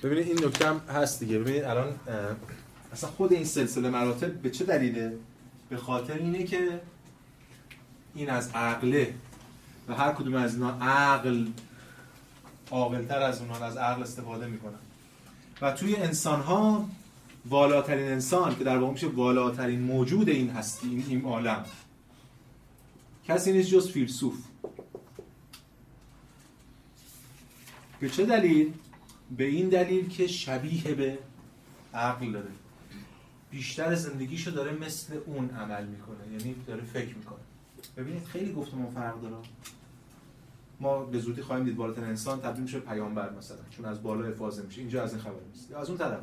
ببینید 0.04 0.28
این 0.28 0.46
نکته 0.46 0.68
هم 0.68 0.80
هست 0.80 1.20
دیگه. 1.20 1.40
ببینید 1.40 1.64
الان 1.64 2.00
اصلا 2.94 3.10
خود 3.10 3.34
این 3.34 3.46
سلسله 3.46 3.90
مراتب 3.90 4.34
به 4.34 4.50
چه 4.50 4.66
دلیله؟ 4.66 5.18
به 5.70 5.78
خاطر 5.78 6.14
اینه 6.14 6.44
که 6.44 6.82
این 8.16 8.30
از 8.30 8.50
عقله 8.54 9.14
و 9.90 9.94
هر 9.94 10.12
کدوم 10.12 10.36
از 10.36 10.54
اینا 10.54 10.70
عقل 10.70 11.48
عاقلتر 12.72 13.22
از 13.22 13.42
اونها 13.42 13.66
از 13.66 13.78
عقل 13.78 14.02
استفاده 14.04 14.48
می‌کنن. 14.48 14.80
و 15.62 15.72
توی 15.72 15.96
انسان 15.96 16.42
ها 16.42 16.90
والاترین 17.46 18.12
انسان 18.12 18.56
که 18.56 18.64
در 18.64 18.78
واقع 18.78 18.94
میشه 18.94 19.08
والاترین 19.08 19.82
موجود 19.82 20.30
این 20.30 20.50
هستی 20.50 20.88
این, 20.88 21.06
این 21.08 21.26
عالم. 21.26 21.66
کسی 23.28 23.54
نیست 23.54 23.70
جز 23.70 23.92
فیلسوف. 23.92 24.38
به 28.00 28.10
چه 28.10 28.26
دلیل؟ 28.26 28.74
به 29.38 29.44
این 29.44 29.70
دلیل 29.70 30.10
که 30.10 30.28
شبیه 30.28 30.94
به 30.94 31.20
عقل 31.94 32.32
داره. 32.32 32.52
بیشتر 33.52 33.96
زندگیشو 33.96 34.52
داره 34.52 34.72
مثل 34.72 35.20
اون 35.26 35.50
عمل 35.50 35.86
می‌کنه 35.86 36.28
یعنی 36.32 36.56
داره 36.68 36.84
فکر 36.84 37.16
می‌کنه. 37.16 37.40
ببینید 37.98 38.26
خیلی 38.26 38.54
گفتمان 38.54 38.92
فرق 38.92 39.22
داره. 39.22 39.36
ما 40.80 41.04
به 41.04 41.20
زودی 41.20 41.42
خواهیم 41.42 41.66
دید 41.66 41.76
بالاترین 41.76 42.08
انسان 42.08 42.42
تبدیل 42.42 42.64
میشه 42.64 42.80
پیامبر 42.80 43.34
مثلا 43.34 43.58
چون 43.70 43.86
از 43.86 44.04
بالا 44.04 44.28
افاضه 44.28 44.64
میشه. 44.64 44.82
اینجا 44.82 45.04
از 45.04 45.14
این 45.14 45.22
خبر 45.22 45.40
نیست. 45.54 45.74
از 45.74 45.90
اون 45.90 45.98
طرف 45.98 46.20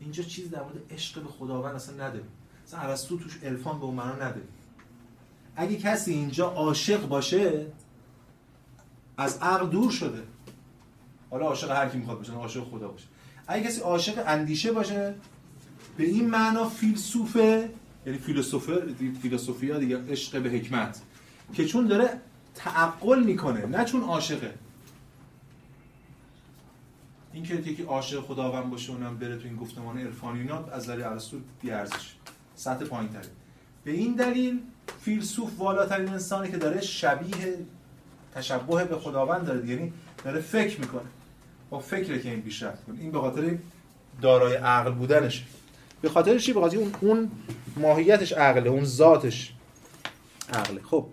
اینجا 0.00 0.22
چیز 0.22 0.50
در 0.50 0.62
مورد 0.62 0.92
عشق 0.92 1.22
به 1.22 1.28
خداوند 1.28 1.74
اصلا 1.74 1.94
نداریم. 1.94 2.28
مثلا 2.66 2.80
ارسطو 2.80 3.18
توش 3.18 3.42
عرفان 3.42 3.78
به 3.78 3.84
اون 3.84 3.94
معنا 3.94 4.14
نداریم. 4.14 4.48
اگه 5.56 5.76
کسی 5.76 6.12
اینجا 6.12 6.48
عاشق 6.48 7.08
باشه 7.08 7.66
از 9.16 9.38
عقل 9.38 9.66
دور 9.66 9.90
شده. 9.90 10.22
حالا 11.30 11.46
عاشق 11.46 11.70
هر 11.70 11.88
کی 11.88 11.98
می‌خواد 11.98 12.18
باشه 12.18 12.32
عاشق 12.32 12.64
خدا 12.64 12.88
باشه. 12.88 13.06
اگه 13.46 13.68
کسی 13.68 13.80
عاشق 13.80 14.24
اندیشه 14.26 14.72
باشه 14.72 15.14
به 15.96 16.04
این 16.04 16.30
معنا 16.30 16.68
فیلسوفه 16.68 17.70
یعنی 18.06 18.18
فیلسوفر 18.18 18.82
فیلسوفیا 19.22 19.78
دیگه 19.78 20.04
عشق 20.10 20.42
به 20.42 20.50
حکمت 20.50 21.02
که 21.52 21.64
چون 21.64 21.86
داره 21.86 22.20
تعقل 22.54 23.22
می‌کنه 23.22 23.66
نه 23.66 23.84
چون 23.84 24.02
عاشقه. 24.02 24.54
این 27.32 27.42
که 27.42 27.54
یکی 27.54 27.82
عاشق 27.82 28.20
خداوند 28.20 28.70
باشه 28.70 28.92
اونم 28.92 29.18
بره 29.18 29.36
تو 29.36 29.44
این 29.44 29.56
گفتمان 29.56 29.98
عرفانی 29.98 30.40
اینا 30.40 30.64
از 30.64 30.82
نظر 30.82 31.08
ارسطو 31.08 31.36
بی 31.62 31.70
ارزش 31.70 32.14
سطح 32.56 32.84
پایین 32.84 33.12
تره 33.12 33.28
به 33.84 33.90
این 33.90 34.14
دلیل 34.14 34.60
فیلسوف 35.00 35.58
والاترین 35.58 36.08
انسانی 36.08 36.50
که 36.50 36.56
داره 36.56 36.80
شبیه 36.80 37.58
تشبه 38.34 38.84
به 38.84 38.96
خداوند 38.96 39.46
داره 39.46 39.68
یعنی 39.68 39.92
داره 40.24 40.40
فکر 40.40 40.80
می‌کنه. 40.80 41.02
با 41.70 41.78
فکره 41.78 42.22
که 42.22 42.30
این 42.30 42.42
پیشرفت 42.42 42.84
کنه. 42.84 43.00
این 43.00 43.12
به 43.12 43.20
خاطر 43.20 43.58
دارای 44.22 44.54
عقل 44.54 44.92
بودنشه 44.92 45.42
به 46.02 46.08
خاطر 46.08 46.38
چی؟ 46.38 46.52
به 46.52 46.60
خاطر 46.60 46.76
اون 46.76 46.92
اون 47.00 47.30
ماهیتش 47.76 48.32
عقله 48.32 48.70
اون 48.70 48.84
ذاتش 48.84 49.52
عقله. 50.52 50.80
خب. 50.82 51.06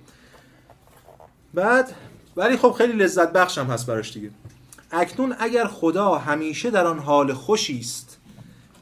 بعد 1.54 1.94
ولی 2.38 2.58
خب 2.58 2.72
خیلی 2.72 2.94
لذت 2.94 3.34
بخش 3.34 3.58
هم 3.58 3.66
هست 3.66 3.86
براش 3.86 4.14
دیگه. 4.14 4.32
اکنون 4.92 5.36
اگر 5.40 5.68
خدا 5.68 6.16
همیشه 6.16 6.70
در 6.70 6.88
آن 6.88 7.00
حال 7.00 7.34
خوشی 7.34 7.80
است 7.80 8.18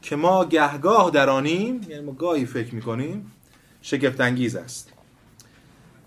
که 0.02 0.16
ما 0.16 0.46
گهگاه 0.46 1.12
درانیم 1.12 1.82
یعنی 1.90 2.06
ما 2.06 2.12
گاهی 2.12 2.46
فکر 2.46 2.76
می‌کنیم 2.76 3.32
شگفت 3.82 4.22
انگیز 4.22 4.56
است. 4.56 4.94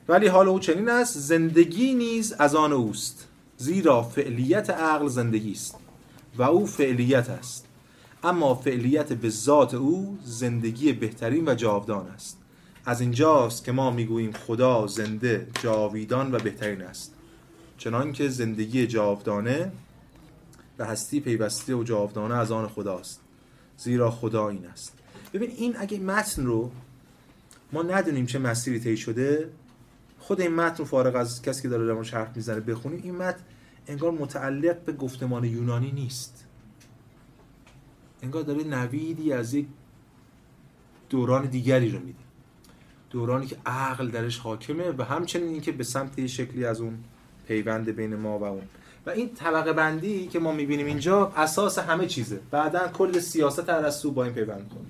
ولی 0.09 0.27
حال 0.27 0.49
او 0.49 0.59
چنین 0.59 0.89
است 0.89 1.19
زندگی 1.19 1.95
نیز 1.95 2.33
از 2.33 2.55
آن 2.55 2.73
اوست 2.73 3.29
زیرا 3.57 4.03
فعلیت 4.03 4.71
عقل 4.71 5.09
زندگی 5.09 5.53
است 5.53 5.77
و 6.37 6.43
او 6.43 6.67
فعلیت 6.67 7.31
است. 7.31 7.67
اما 8.25 8.55
فعلیت 8.55 9.13
به 9.13 9.29
ذات 9.29 9.75
او 9.75 10.19
زندگی 10.25 10.93
بهترین 10.93 11.49
و 11.49 11.55
جاودان 11.55 12.07
است. 12.09 12.42
از 12.85 13.01
اینجاست 13.01 13.65
که 13.65 13.73
ما 13.73 13.91
می‌گوییم 13.91 14.33
خدا 14.33 14.87
زنده 14.87 15.47
جاویدان 15.63 16.35
و 16.35 16.39
بهترین 16.39 16.83
است. 16.83 17.15
چنان 17.79 18.13
که 18.13 18.29
زندگی 18.29 18.87
جاودانه 18.87 19.73
و 20.79 20.85
هستی 20.85 21.21
پیوسته 21.21 21.75
و 21.75 21.85
جاودانه 21.85 22.35
از 22.35 22.53
آن 22.53 22.69
خداست 22.69 23.21
زیرا 23.77 24.11
خدا 24.11 24.49
این 24.49 24.67
است. 24.67 24.99
ببین 25.33 25.51
این 25.51 25.77
اگه 25.79 25.99
متن 25.99 26.45
رو 26.47 26.71
ما 27.73 27.83
ندونیم 27.83 28.27
چه 28.27 28.39
مسیری 28.39 28.81
طی 28.81 28.97
شده 28.97 29.51
خود 30.19 30.41
این 30.41 30.55
متن 30.55 30.77
رو 30.77 30.85
فارغ 30.85 31.17
از 31.17 31.43
کسی 31.43 31.63
که 31.63 31.69
داره 31.69 31.87
در 31.87 32.19
حرف 32.19 32.37
می‌زنه 32.37 32.61
بخونیم 32.61 33.01
این 33.03 33.17
متن 33.17 33.43
انگار 33.87 34.11
متعلق 34.11 34.79
به 34.85 34.93
گفتمان 34.93 35.45
یونانی 35.45 35.91
نیست. 35.91 36.45
انگار 38.23 38.43
داره 38.43 38.65
نویدی 38.65 39.33
از 39.33 39.55
یک 39.55 39.67
دوران 41.11 41.47
دیگری 41.47 41.91
رو 41.91 41.99
میده. 41.99 42.22
دورانی 43.13 43.47
که 43.47 43.57
عقل 43.67 44.09
درش 44.09 44.39
حاکمه 44.39 44.95
و 44.99 45.03
همچنین 45.03 45.49
اینکه 45.49 45.73
به 45.73 45.85
سمت 45.85 46.27
شکلی 46.27 46.65
از 46.65 46.81
اون 46.81 46.99
پیوند 47.49 47.97
بین 47.97 48.17
ما 48.17 48.39
و 48.39 48.45
اون. 48.45 48.63
و 49.07 49.11
این 49.11 49.35
طبقه 49.35 49.73
بندی 49.73 50.27
که 50.27 50.39
ما 50.39 50.53
می‌بینیم 50.53 50.87
اینجا 50.87 51.33
اساس 51.37 51.79
همه 51.79 52.07
چیزه. 52.07 52.41
بعدا 52.51 52.89
کل 52.89 53.19
سیاست 53.19 53.69
ارسطو 53.69 54.11
با 54.11 54.25
این 54.25 54.35
پیوند 54.35 54.63
می‌خوره. 54.63 54.85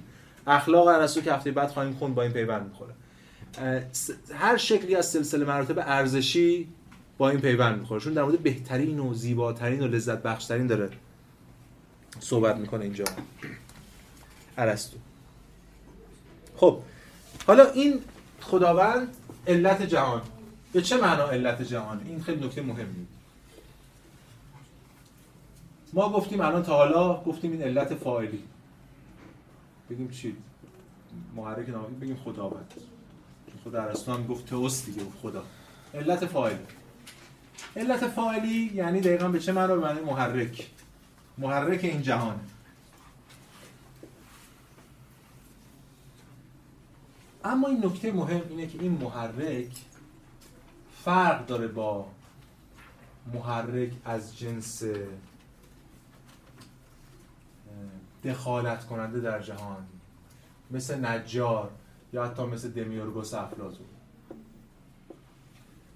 اخلاق 0.47 0.87
ارسطو 0.87 1.21
که 1.21 1.33
هفته 1.33 1.51
بعد 1.51 1.69
خواهیم 1.69 1.95
خوند 1.95 2.15
با 2.15 2.23
این 2.23 2.33
پیوند 2.33 2.67
می‌خوره. 2.67 2.95
هر 4.35 4.57
شکلی 4.57 4.95
از 4.95 5.11
سلسله 5.11 5.45
مراتب 5.45 5.79
ارزشی 5.79 6.69
با 7.19 7.31
این 7.31 7.41
پیوند 7.41 7.79
می‌خوره. 7.79 8.01
چون 8.01 8.13
در 8.13 8.23
مورد 8.23 8.39
بهترین 8.39 9.01
و 9.01 9.15
زیباترین 9.15 9.83
و 9.83 9.87
لذت 9.87 10.23
بخشترین 10.23 10.67
داره 10.67 10.91
صحبت 12.21 12.57
می‌کنه 12.57 12.85
اینجا 12.85 13.05
ارسطو. 14.59 14.97
خب 16.57 16.79
حالا 17.47 17.71
این 17.71 18.01
خداوند 18.43 19.17
علت 19.47 19.83
جهان. 19.83 20.23
به 20.73 20.83
چه 20.83 20.97
معنا 20.97 21.29
علت 21.31 21.63
جهان؟ 21.63 22.03
این 22.07 22.23
خیلی 22.23 22.47
نکته 22.47 22.63
مهمی. 22.63 23.07
ما 25.93 26.09
گفتیم 26.09 26.41
الان 26.41 26.63
تا 26.63 26.77
حالا 26.77 27.23
گفتیم 27.23 27.53
این 27.53 27.63
علت 27.63 27.95
فاعلی. 27.95 28.43
بگیم 29.91 30.11
چی؟ 30.11 30.37
محرک 31.37 31.69
نامی 31.69 31.97
بگیم 31.97 32.17
خداوند. 32.25 32.73
خدا 33.65 33.83
ارسطو 33.83 34.13
هم 34.13 34.27
گفت 34.27 34.47
تئوس 34.47 34.85
دیگه 34.87 35.03
خدا. 35.23 35.45
علت 35.95 36.27
فاعلی. 36.27 36.59
علت 37.77 38.09
فاعلی 38.09 38.71
یعنی 38.75 39.01
دقیقا 39.01 39.29
به 39.29 39.41
چه 39.41 39.53
معنا؟ 39.53 39.77
به 39.77 39.81
معنی 39.81 40.01
محرک. 40.01 40.71
محرک 41.39 41.85
این 41.85 42.03
جهان 42.03 42.41
اما 47.45 47.69
این 47.69 47.87
نکته 47.87 48.13
مهم 48.13 48.43
اینه 48.49 48.67
که 48.67 48.79
این 48.81 48.93
محرک 48.93 49.73
فرق 51.05 51.47
داره 51.47 51.69
با 51.69 52.07
محرک 53.35 53.93
از 54.05 54.39
جنس 54.39 54.85
دخالت 58.25 58.87
کننده 58.87 59.21
در 59.21 59.43
جهان. 59.43 59.87
مثل 60.71 61.05
نجار 61.05 61.71
یا 62.13 62.25
حتی 62.25 62.43
مثل 62.43 62.71
دمیورگوس 62.71 63.35
افلاطون. 63.35 63.87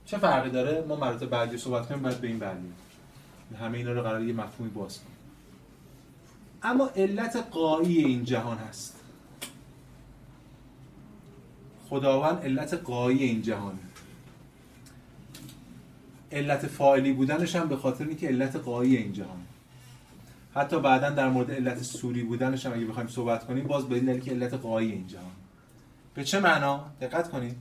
چه 0.05 0.19
فرقی 0.19 0.51
داره؟ 0.51 0.85
ما 0.89 0.97
مراتب 0.97 1.27
بعدی 1.27 1.59
صحبت 1.59 1.89
کنیم 1.89 2.03
بعد 2.03 2.21
به 2.21 2.29
این 2.29 2.39
برگردیم. 2.39 2.75
همه 3.61 3.79
اینا 3.79 3.93
رو 3.93 4.03
قرار 4.03 4.23
یه 4.23 4.33
مفهومی 4.33 4.71
باز 4.71 4.99
کنیم. 4.99 5.17
اما 6.63 6.91
علت 6.97 7.37
قایی 7.51 8.05
این 8.05 8.25
جهان 8.25 8.59
هست. 8.59 9.01
خداوند 11.89 12.39
علت 12.39 12.75
قایی 12.75 13.23
این 13.23 13.43
جهانه 13.43 13.79
علت 16.33 16.67
فاعلی 16.67 17.13
بودنش 17.13 17.57
هم 17.57 17.69
به 17.69 17.77
خاطر 17.77 18.05
اینکه 18.05 18.29
علت 18.29 18.57
قایی 18.57 18.97
این 18.97 19.13
جهان. 19.13 19.41
حتی 20.55 20.81
بعدا 20.81 21.11
در 21.11 21.29
مورد 21.29 21.51
علت 21.51 21.83
سوری 21.83 22.23
بودنش 22.23 22.67
هم 22.67 22.73
اگه 22.73 22.85
بخوایم 22.85 23.09
صحبت 23.09 23.47
کنیم 23.47 23.67
باز 23.67 23.89
به 23.89 24.01
دلیل 24.01 24.21
که 24.21 24.31
علت 24.31 24.55
قایی 24.55 24.93
این 24.93 25.07
جهان. 25.07 25.33
به 26.15 26.25
چه 26.25 26.41
معنا؟ 26.41 26.91
دقت 27.01 27.31
کنید 27.31 27.57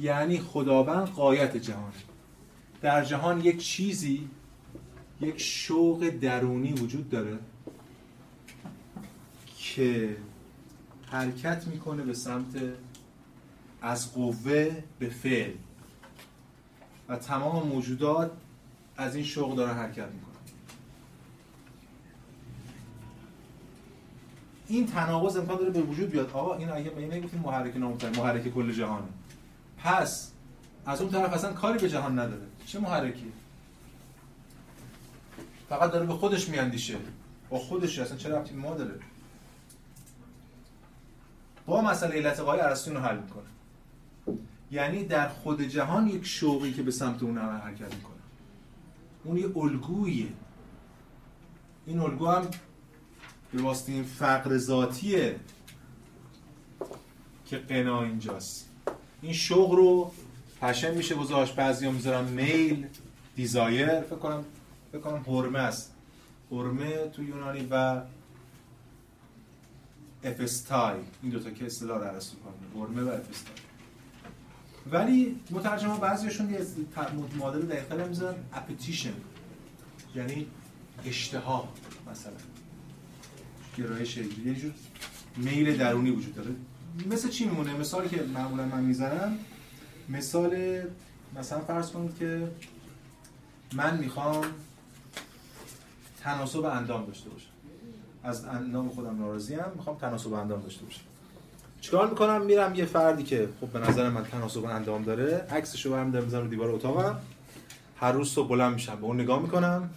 یعنی 0.00 0.38
خداوند 0.38 1.08
قایت 1.08 1.56
جهان. 1.56 1.92
در 2.82 3.04
جهان 3.04 3.40
یک 3.40 3.64
چیزی 3.64 4.28
یک 5.20 5.40
شوق 5.40 6.08
درونی 6.20 6.72
وجود 6.72 7.10
داره 7.10 7.38
که 9.58 10.16
حرکت 11.10 11.66
می‌کنه 11.66 12.02
به 12.02 12.14
سمت 12.14 12.62
از 13.82 14.14
قوه 14.14 14.82
به 14.98 15.08
فعل. 15.08 15.52
و 17.08 17.16
تمام 17.16 17.68
موجودات 17.68 18.30
از 18.96 19.14
این 19.14 19.24
شوق 19.24 19.56
دارن 19.56 19.74
حرکت 19.74 20.08
می‌کنن. 20.08 20.36
این 24.68 24.86
تناقض 24.86 25.36
امکان 25.36 25.56
داره 25.56 25.70
به 25.70 25.82
وجود 25.82 26.10
بیاد. 26.10 26.30
آقا 26.30 26.56
این 26.56 26.70
اگه 26.70 26.90
ما 26.90 27.00
نگفتیم 27.00 27.40
محرک 27.40 27.76
نامطلق 27.76 28.18
محرک 28.18 28.54
کل 28.54 28.72
جهانه. 28.72 29.08
پس 29.78 30.32
از 30.86 31.00
اون 31.00 31.10
طرف 31.10 31.32
اصلا 31.32 31.52
کاری 31.52 31.78
به 31.78 31.88
جهان 31.88 32.18
نداره. 32.18 32.46
چه 32.66 32.78
محرکی 32.78 33.32
فقط 35.68 35.92
داره 35.92 36.06
به 36.06 36.14
خودش 36.14 36.48
میاندیشه. 36.48 36.96
با 37.50 37.58
خودش 37.58 37.98
اصلا 37.98 38.16
چه 38.16 38.28
ربطی 38.28 38.54
ما 38.54 38.74
داره؟ 38.74 38.94
با 41.66 41.82
مسئله 41.82 42.14
علت 42.14 42.40
قای 42.40 42.60
ارسطو 42.60 42.98
حل 42.98 43.18
می‌کنه. 43.18 43.44
یعنی 44.70 45.04
در 45.04 45.28
خود 45.28 45.62
جهان 45.62 46.08
یک 46.08 46.26
شوقی 46.26 46.72
که 46.72 46.82
به 46.82 46.90
سمت 46.90 47.22
اون 47.22 47.38
عمل 47.38 47.60
حرکت 47.60 47.94
می‌کنه. 47.94 48.16
اون 49.24 49.36
یه 49.36 49.58
الگویه. 49.58 50.28
این 51.86 51.98
الگو 51.98 52.26
هم 52.26 52.48
به 53.52 53.62
واسطه 53.62 53.92
این 53.92 54.04
فقر 54.04 54.56
ذاتیه 54.56 55.36
که 57.46 57.58
قنا 57.58 58.02
اینجاست. 58.02 58.68
این 59.22 59.32
شوق 59.32 59.72
رو 59.72 60.12
پشن 60.60 60.94
میشه 60.94 61.14
گذاشت 61.14 61.54
بعضی 61.54 61.90
می‌ذارن 61.90 62.24
میل 62.24 62.86
دیزایر 63.36 64.00
فکر 64.00 64.16
کنم 64.16 64.44
فکر 64.92 65.00
کنم 65.00 65.24
حرمه 65.26 65.58
است 65.58 65.94
حرمه 66.50 67.08
تو 67.08 67.22
یونانی 67.22 67.66
و 67.70 68.02
افستای 70.26 70.94
این 71.22 71.32
دوتا 71.32 71.50
که 71.50 71.66
اصطلاح 71.66 71.98
رو 71.98 72.04
ارسطو 72.04 72.36
کنه 72.38 72.82
حرمه 72.82 73.02
و 73.02 73.08
افستای 73.08 73.54
ولی 74.90 75.40
مترجم 75.50 75.96
بعضیشون 75.96 76.50
یه 76.50 76.66
مدل 77.38 77.62
دقیق‌تر 77.62 78.08
می‌ذارن. 78.08 78.36
اپتیشن 78.52 79.12
یعنی 80.14 80.46
اشتها 81.04 81.68
مثلا. 82.10 82.32
گرایش 83.78 84.16
یه 84.16 84.54
جور 84.54 84.72
میل 85.36 85.76
درونی 85.76 86.10
وجود 86.10 86.34
داره. 86.34 86.50
مثل 87.10 87.28
چی 87.28 87.44
میمونه؟ 87.44 87.74
مثالی 87.74 88.08
که 88.08 88.22
معمولا 88.22 88.66
من 88.66 88.84
می‌زنم. 88.84 89.38
مثال 90.08 90.82
مثلا 91.38 91.60
فرض 91.60 91.90
کنید 91.90 92.18
که 92.18 92.48
من 93.72 93.98
می‌خوام 93.98 94.44
تناسب 96.20 96.64
اندام 96.64 97.06
داشته 97.06 97.30
باشم. 97.30 97.55
از 98.26 98.44
اندام 98.44 98.88
خودم 98.88 99.18
ناراضی 99.18 99.54
ام 99.54 99.72
می‌خوام 99.76 99.98
تناسب 99.98 100.32
اندام 100.32 100.60
داشته 100.60 100.84
باشم. 100.84 101.00
چیکار 101.80 102.10
می‌کنم؟ 102.10 102.42
میرم 102.42 102.74
یه 102.74 102.84
فردی 102.84 103.22
که 103.22 103.48
خب 103.60 103.66
به 103.66 103.78
نظر 103.78 104.08
من 104.08 104.24
تناسب 104.24 104.64
اندام 104.64 105.02
داره 105.02 105.46
عکسشو 105.50 105.90
برم 105.90 106.10
دارم 106.10 106.24
می‌ذارم 106.24 106.44
رو 106.44 106.50
دیوار 106.50 106.70
اتاقم. 106.70 107.18
هر 107.96 108.12
روز 108.12 108.30
صبح 108.30 108.48
بلند 108.48 108.74
میشم 108.74 108.96
به 108.96 109.04
اون 109.04 109.20
نگاه 109.20 109.42
می‌کنم 109.42 109.90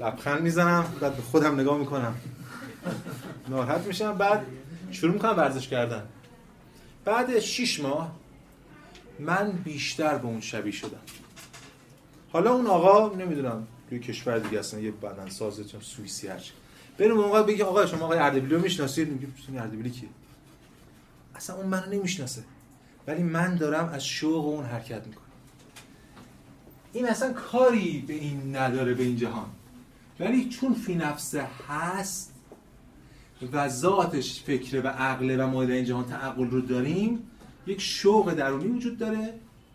لبخند 0.00 0.42
می‌زنم 0.42 0.84
بعد 1.00 1.16
به 1.16 1.22
خودم 1.22 1.60
نگاه 1.60 1.78
می‌کنم. 1.78 2.14
ناراحت 3.48 3.86
میشم 3.86 4.18
بعد 4.18 4.46
شروع 4.90 5.12
می‌کنم 5.12 5.36
ورزش 5.36 5.68
کردن. 5.68 6.02
بعد 7.04 7.38
6 7.38 7.80
ماه 7.80 8.12
من 9.18 9.50
بیشتر 9.50 10.18
به 10.18 10.26
اون 10.26 10.40
شبیه 10.40 10.72
شدم. 10.72 11.00
حالا 12.32 12.52
اون 12.52 12.66
آقا 12.66 13.16
نمی‌دونم 13.16 13.66
توی 13.88 13.98
کشور 13.98 14.38
دیگه 14.38 14.58
اصلا 14.58 14.80
یه 14.80 14.90
بدن 14.90 15.28
چون 15.64 15.80
سوئیسی 15.80 16.28
هرچی 16.28 16.52
بریم 16.98 17.18
اون 17.18 17.42
بگی 17.42 17.62
آقا 17.62 17.86
شما 17.86 18.04
آقای 18.04 18.18
اردبیلی 18.18 18.54
رو 18.54 18.60
می‌شناسید 18.60 19.08
میگه 19.08 19.28
اردبیلی 19.62 19.90
کیه؟ 19.90 20.08
اصلا 21.34 21.56
اون 21.56 21.66
منو 21.66 21.92
نمی‌شناسه. 21.92 22.42
ولی 23.06 23.22
من 23.22 23.56
دارم 23.56 23.88
از 23.88 24.04
شوق 24.04 24.46
اون 24.46 24.64
حرکت 24.64 25.06
می‌کنم. 25.06 25.22
این 26.92 27.08
اصلا 27.08 27.32
کاری 27.32 28.04
به 28.06 28.14
این 28.14 28.56
نداره 28.56 28.94
به 28.94 29.02
این 29.02 29.16
جهان. 29.16 29.46
ولی 30.20 30.48
چون 30.48 30.74
فی 30.74 30.94
نفسه 30.94 31.46
هست 31.68 32.32
و 33.52 33.68
ذاتش 33.68 34.42
فکره 34.42 34.80
و 34.80 34.86
عقله 34.86 35.36
و 35.36 35.46
ما 35.46 35.64
در 35.64 35.72
این 35.72 35.84
جهان 35.84 36.04
تعقل 36.04 36.50
رو 36.50 36.60
داریم 36.60 37.18
یک 37.66 37.80
شوق 37.80 38.34
درونی 38.34 38.68
وجود 38.68 38.98
داره 38.98 39.34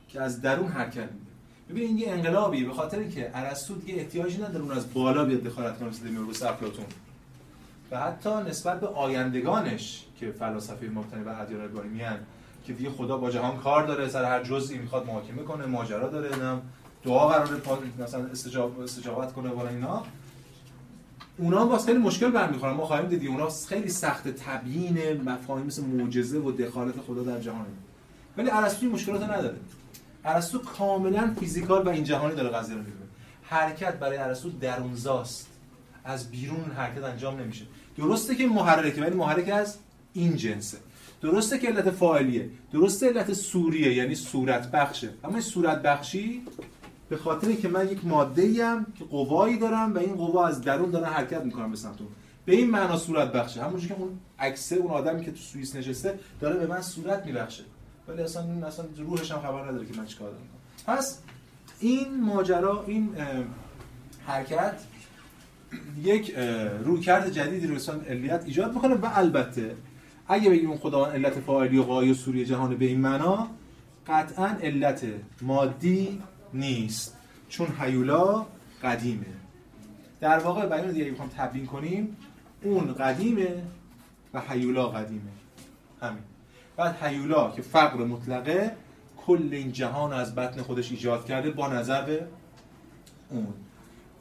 که 0.10 0.22
از 0.22 0.42
درون 0.42 0.68
حرکت 0.68 1.10
میده 1.12 1.28
ببین 1.70 1.84
این 1.84 1.98
یه 1.98 2.10
انقلابی 2.10 2.64
به 2.64 2.74
خاطر 2.74 3.00
اینکه 3.00 3.32
ارسطو 3.34 3.76
دیگه 3.76 3.94
احتیاجی 3.94 4.38
نداره 4.38 4.66
اون 4.66 4.72
از 4.72 4.94
بالا 4.94 5.26
بیاد 5.26 5.44
دخالت 5.44 5.80
کنه 5.80 5.90
مثل 5.90 6.08
دمیورگوس 6.08 6.44
افلاطون 6.44 6.86
و 7.92 8.00
حتی 8.00 8.30
نسبت 8.30 8.80
به 8.80 8.88
آیندگانش 8.88 10.04
که 10.20 10.32
فلاسفه 10.32 10.90
مبتنی 10.90 11.24
بر 11.24 11.42
ادیان 11.42 11.62
ابراهیمی 11.62 12.02
که 12.66 12.74
دیگه 12.74 12.90
خدا 12.90 13.18
با 13.18 13.30
جهان 13.30 13.58
کار 13.58 13.88
داره 13.88 14.08
سر 14.08 14.24
هر 14.24 14.44
جزئی 14.44 14.78
می‌خواد 14.78 15.06
محاکمه 15.06 15.44
کنه 15.44 15.66
ماجرا 15.66 16.08
داره 16.08 16.36
نم 16.36 16.62
دعا 17.04 17.28
قراره 17.28 17.62
مثلا 18.00 18.26
استجاب 18.26 18.80
استجابت 18.80 19.34
کنه 19.34 19.50
ولی 19.50 19.76
اینا 19.76 20.04
اونا 21.38 21.66
باز 21.66 21.86
خیلی 21.86 22.00
مشکل 22.00 22.32
برمیخورن. 22.32 22.74
ما 22.74 22.86
خواهیم 22.86 23.06
دیدی 23.06 23.28
اونا 23.28 23.50
خیلی 23.50 23.90
سخت 23.90 24.28
تبیین 24.28 25.22
مفاهیم 25.22 25.66
مثل 25.66 25.86
معجزه 25.86 26.40
و 26.40 26.52
دخالت 26.52 26.94
خدا 27.08 27.24
در 27.24 27.40
جهان. 27.40 27.66
ولی 28.38 28.50
ارسطو 28.50 28.86
مشکلات 28.86 29.24
نداره. 29.24 29.56
ارسطو 30.26 30.60
کاملا 30.60 31.34
فیزیکال 31.40 31.86
و 31.86 31.90
این 31.90 32.04
جهانی 32.04 32.36
داره 32.36 32.50
قضیه 32.50 32.76
رو 32.76 32.82
می‌بینه. 32.82 33.06
حرکت 33.44 33.94
برای 34.00 34.18
ارسطو 34.18 34.50
درونزاست. 34.50 35.48
از 36.06 36.32
بیرون 36.32 36.72
حرکت 36.78 37.04
انجام 37.04 37.40
نمیشه. 37.40 37.66
درسته 37.98 38.36
که 38.36 38.48
محرکه 38.48 39.02
ولی 39.02 39.16
محرک 39.16 39.50
از 39.50 39.78
این 40.14 40.36
جنسه. 40.36 40.78
درسته 41.22 41.60
که 41.60 41.68
علت 41.68 41.90
فاعلیه. 41.90 42.50
درسته 42.74 43.10
علت 43.10 43.34
سوریه 43.34 43.94
یعنی 43.94 44.16
صورت 44.16 44.72
بخشه 44.72 45.10
اما 45.24 45.34
این 45.34 45.42
صورت 45.42 45.82
بخشی 45.82 46.42
به 47.10 47.18
خاطر 47.18 47.54
که 47.54 47.68
من 47.68 47.88
یک 47.88 48.06
ماده 48.06 48.42
ایم 48.42 48.86
که 48.86 49.06
قوایی 49.06 49.58
دارم 49.58 49.96
و 49.96 49.98
این 49.98 50.16
قوا 50.16 50.48
از 50.48 50.62
درون 50.62 50.92
دارن 50.92 51.06
حرکت 51.06 51.44
می‌کنم 51.44 51.72
به 51.72 51.78
سمت 51.78 51.96
به 52.46 52.56
این 52.56 52.72
معنا 52.72 52.98
صورت 52.98 53.32
بخشه 53.32 53.64
همونجوری 53.64 53.94
که 53.94 54.00
اون 54.00 54.20
عکسه 54.40 54.76
اون 54.76 54.92
آدمی 54.92 55.26
که 55.26 55.32
تو 55.32 55.38
سوئیس 55.38 55.76
نشسته 55.76 56.20
داره 56.40 56.58
به 56.60 56.68
من 56.68 56.82
صورت 56.82 57.26
میبخشه. 57.26 57.64
ولی 58.08 58.22
اصلا 58.22 58.44
این 58.44 58.64
اصلا 58.64 58.86
روحش 58.98 59.32
هم 59.32 59.42
خبر 59.42 59.72
نداره 59.72 59.86
که 59.86 59.98
من 59.98 60.06
چیکار 60.06 60.30
دارم. 60.30 60.44
پس 60.88 61.20
این 61.80 62.22
ماجرا 62.22 62.84
این 62.88 63.10
حرکت 64.28 64.76
یک 66.04 66.36
رویکرد 66.84 67.30
جدیدی 67.30 67.68
رو 67.68 67.76
رسان 67.76 68.02
علیت 68.02 68.44
ایجاد 68.46 68.74
می‌کنه 68.74 68.96
و 68.96 69.10
البته 69.14 69.76
اگه 70.28 70.50
بگیم 70.50 70.70
اون 70.70 70.78
خداوند 70.78 71.14
علت 71.14 71.40
فاعلی 71.40 71.78
و 71.78 71.84
قای 71.84 72.12
و 72.12 72.14
سوری 72.14 72.46
جهان 72.46 72.76
به 72.76 72.86
این 72.86 73.00
معنا 73.00 73.48
قطعا 74.08 74.48
علت 74.62 75.06
مادی 75.42 76.22
نیست 76.54 77.18
چون 77.50 77.68
هیولا 77.80 78.46
قدیمه. 78.84 79.26
در 80.22 80.40
واقع 80.40 80.66
بیان 80.66 80.92
دیگه 80.92 81.12
بخوام 81.12 81.30
تبیین 81.38 81.66
کنیم 81.66 82.18
اون 82.64 82.94
قدیمه 82.94 83.64
و 84.34 84.42
هیولا 84.50 84.88
قدیمه. 84.88 85.32
همین. 86.02 86.24
بعد 86.78 86.96
هیولا 87.02 87.52
که 87.52 87.62
فقر 87.62 88.06
مطلقه 88.06 88.72
کل 89.18 89.50
این 89.52 89.72
جهان 89.72 90.14
از 90.14 90.36
بطن 90.36 90.62
خودش 90.62 90.92
ایجاد 90.92 91.26
کرده 91.26 91.50
با 91.50 91.68
نظر 91.68 92.06
به 92.06 92.28
اون. 93.30 93.54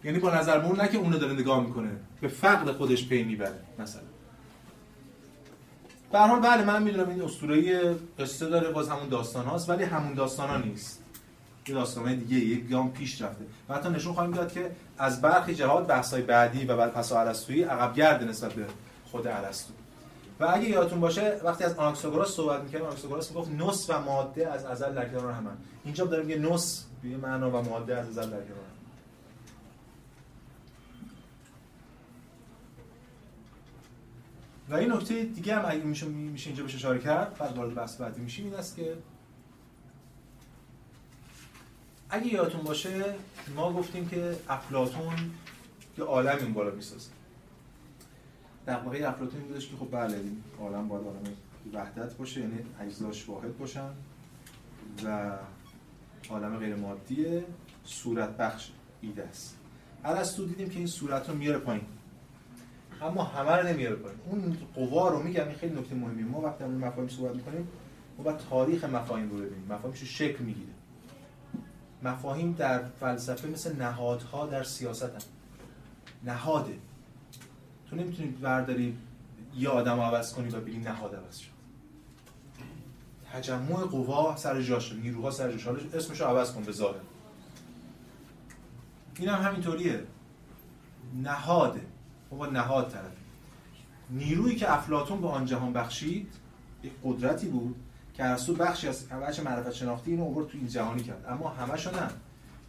یعنی 0.07 0.19
با 0.19 0.35
نظر 0.35 0.59
به 0.59 0.67
اون 0.67 0.81
نه 0.81 0.89
که 0.89 0.99
اونو 0.99 1.19
داره 1.19 1.33
نگاه 1.33 1.61
می‌کنه. 1.61 1.91
به 2.21 2.29
فقر 2.29 2.73
خودش 2.73 3.09
پی 3.09 3.25
می‌بره 3.25 3.61
مثلا. 3.79 4.03
به 6.13 6.19
حال 6.19 6.41
بله 6.41 6.65
من 6.65 6.83
می‌دونم 6.83 7.09
این 7.09 7.23
اسطوره 7.23 7.95
قصه 8.19 8.49
داره 8.49 8.71
باز 8.71 8.89
همون 8.89 9.09
داستان 9.09 9.45
هاست 9.45 9.71
ولی 9.71 9.85
همون 9.85 10.15
داستان 10.15 10.49
ها 10.49 10.57
نیست. 10.57 11.03
یه 11.69 11.75
داستان 11.75 12.15
دیگه 12.15 12.37
یک 12.37 12.71
گام 12.71 12.93
پیش 12.93 13.23
رفته. 13.23 13.45
و 13.69 13.75
حتی 13.75 13.89
نشون 13.89 14.13
خواهیم 14.13 14.33
داد 14.33 14.53
که 14.53 14.71
از 14.99 15.21
برخی 15.21 15.55
جهات 15.55 15.87
بحث‌های 15.87 16.23
بعدی 16.23 16.65
و 16.65 16.77
بعد 16.77 16.93
پسا 16.93 17.21
ارسطویی 17.21 17.63
عقب 17.63 17.95
گرد 17.95 18.23
نسبت 18.23 18.53
به 18.53 18.67
خود 19.11 19.27
ارسطو 19.27 19.73
و 20.41 20.45
اگه 20.55 20.69
یادتون 20.69 21.01
باشه 21.01 21.41
وقتی 21.45 21.65
از 21.65 21.75
آناکساگوراس 21.75 22.35
صحبت 22.35 22.63
می‌کردیم 22.63 22.87
آناکساگوراس 22.87 23.31
می‌گفت 23.31 23.51
نوس 23.51 23.91
و 23.91 24.01
ماده 24.01 24.53
از 24.53 24.65
ازل 24.65 24.95
در 24.95 25.09
کنار 25.09 25.33
همن 25.33 25.57
اینجا 25.85 26.05
داره 26.05 26.23
میگه 26.23 26.39
نوس 26.39 26.83
به 27.03 27.17
معنا 27.17 27.51
و 27.51 27.69
ماده 27.69 27.97
از 27.97 28.09
ازل 28.09 28.31
در 28.31 28.41
کنار. 28.41 28.76
و 34.69 34.75
این 34.75 34.93
نکته 34.93 35.25
دیگه 35.25 35.57
هم 35.57 35.65
اگه 35.69 35.85
میشه 35.85 36.07
میشه 36.07 36.47
اینجا 36.47 36.63
بهش 36.63 36.75
اشاره 36.75 36.99
کرد 36.99 37.39
بعد 37.39 37.57
وارد 37.57 37.75
بحث 37.75 37.97
بعدی 37.97 38.21
میشیم 38.21 38.45
این 38.45 38.55
است 38.55 38.77
که 38.77 38.97
اگه 42.11 42.27
یادتون 42.27 42.61
باشه 42.61 43.15
ما 43.57 43.73
گفتیم 43.73 44.09
که 44.09 44.37
افلاتون 44.49 45.15
که 45.97 46.03
عالم 46.03 46.39
این 46.39 46.53
بالا 46.53 46.71
می‌سازه. 46.71 47.11
در 48.67 48.81
واقع 48.81 49.09
افلاتون 49.09 49.41
بودش 49.41 49.69
که 49.69 49.77
خب 49.77 49.89
بله 49.91 50.17
این 50.17 50.43
عالم 50.61 50.89
باید 50.89 51.07
عالم 51.07 51.23
وحدت 51.73 52.15
باشه 52.17 52.41
یعنی 52.41 52.59
اجزاش 52.81 53.29
واحد 53.29 53.59
باشن 53.59 53.91
و 55.05 55.33
عالم 56.31 56.59
غیر 56.59 56.77
مادی 56.77 57.43
صورت 57.85 58.37
بخش 58.37 58.71
ایده 59.01 59.23
است. 59.23 59.57
ارسطو 60.05 60.47
دیدیم 60.47 60.69
که 60.69 60.79
این 60.79 60.87
صورت 60.87 61.29
رو 61.29 61.35
میاره 61.35 61.59
پایین. 61.59 61.85
اما 63.03 63.25
همه 63.25 63.51
رو 63.51 63.69
نمیاره 63.69 63.97
پایین 63.97 64.19
اون 64.27 64.57
قوا 64.75 65.09
رو 65.09 65.23
میگم 65.23 65.49
این 65.49 65.57
خیلی 65.57 65.81
نکته 65.81 65.95
مهمی 65.95 66.23
ما 66.23 66.41
وقتی 66.41 66.59
در 66.59 66.67
مفاهیم 66.67 67.09
صحبت 67.09 67.35
می‌کنیم 67.35 67.69
ما 68.19 68.25
باید 68.25 68.37
تاریخ 68.37 68.85
مفاهیم 68.85 69.31
رو 69.31 69.37
ببینیم. 69.37 69.67
مفاهیمش 69.71 70.03
شکل 70.03 70.45
می‌گیره. 70.45 70.73
مفاهیم 72.03 72.53
در 72.53 72.85
فلسفه 73.01 73.49
مثل 73.49 73.77
نهادها 73.77 74.47
در 74.47 74.63
سیاست 74.63 75.03
هم. 75.03 75.21
نهاده. 76.25 76.79
تو 77.91 77.97
نمی‌تونی 77.97 78.29
برداری 78.29 78.99
یه 79.57 79.69
آدم 79.69 80.01
عوض 80.01 80.33
کنی 80.35 80.49
و 80.49 80.61
بگی 80.61 80.79
نهاد 80.79 81.15
عوض 81.15 81.37
شد. 81.39 81.51
تجمع 83.33 83.85
قوا 83.85 84.37
سر 84.37 84.63
جاش 84.63 84.93
نیروها 84.93 85.31
سر 85.31 85.53
جاش. 85.53 85.67
حالا 85.67 85.79
اسمشو 85.95 86.25
عوض 86.25 86.53
کن 86.53 86.63
به 86.63 86.73
ظاهر. 86.73 87.01
این 89.19 89.29
هم 89.29 89.43
همینطوریه. 89.43 90.03
نهاده. 91.23 91.81
با 92.31 92.47
نهاد 92.47 92.91
طرف. 92.91 93.13
نیرویی 94.11 94.57
که 94.57 94.73
افلاتون 94.73 95.21
به 95.21 95.29
آن 95.29 95.47
جهان 95.47 95.73
بخشید 95.73 96.33
یک 96.83 96.93
قدرتی 97.05 97.49
بود 97.49 97.77
که 98.15 98.25
ارسطو 98.25 98.55
بخشی 98.55 98.89
از 98.89 99.09
بخش 99.09 99.41
معرفت 99.41 99.73
شناختی 99.73 100.11
اینو 100.11 100.25
آورد 100.25 100.49
تو 100.49 100.59
این 100.59 100.69
جهانی 100.69 101.03
کرد. 101.03 101.25
اما 101.29 101.49
همشو 101.49 101.91
نه. 101.91 102.09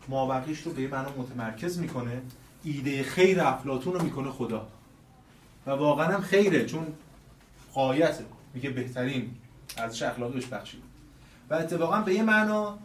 مابقیش 0.08 0.62
رو 0.62 0.74
به 0.74 0.82
یه 0.82 0.88
معنا 0.88 1.10
متمرکز 1.18 1.80
می‌کنه 1.80 2.22
ایده 2.64 3.03
خیر 3.03 3.41
افلاتون 3.41 3.93
رو 3.93 4.03
می‌کنه 4.03 4.30
خدا. 4.32 4.68
و 5.66 5.72
واقعا 5.72 6.08
هم 6.08 6.22
خیره 6.22 6.66
چون 6.66 6.88
قایته. 7.74 8.26
میگه 8.53 8.70
بهترین 8.70 9.36
ارزش 9.78 10.03
اخلاقی 10.03 10.34
بهش 10.34 10.45
بخشید. 10.45 10.82
و 11.49 11.53
اتفاقا 11.53 12.01
به 12.01 12.14
یه 12.14 12.24
معنا 12.24 12.78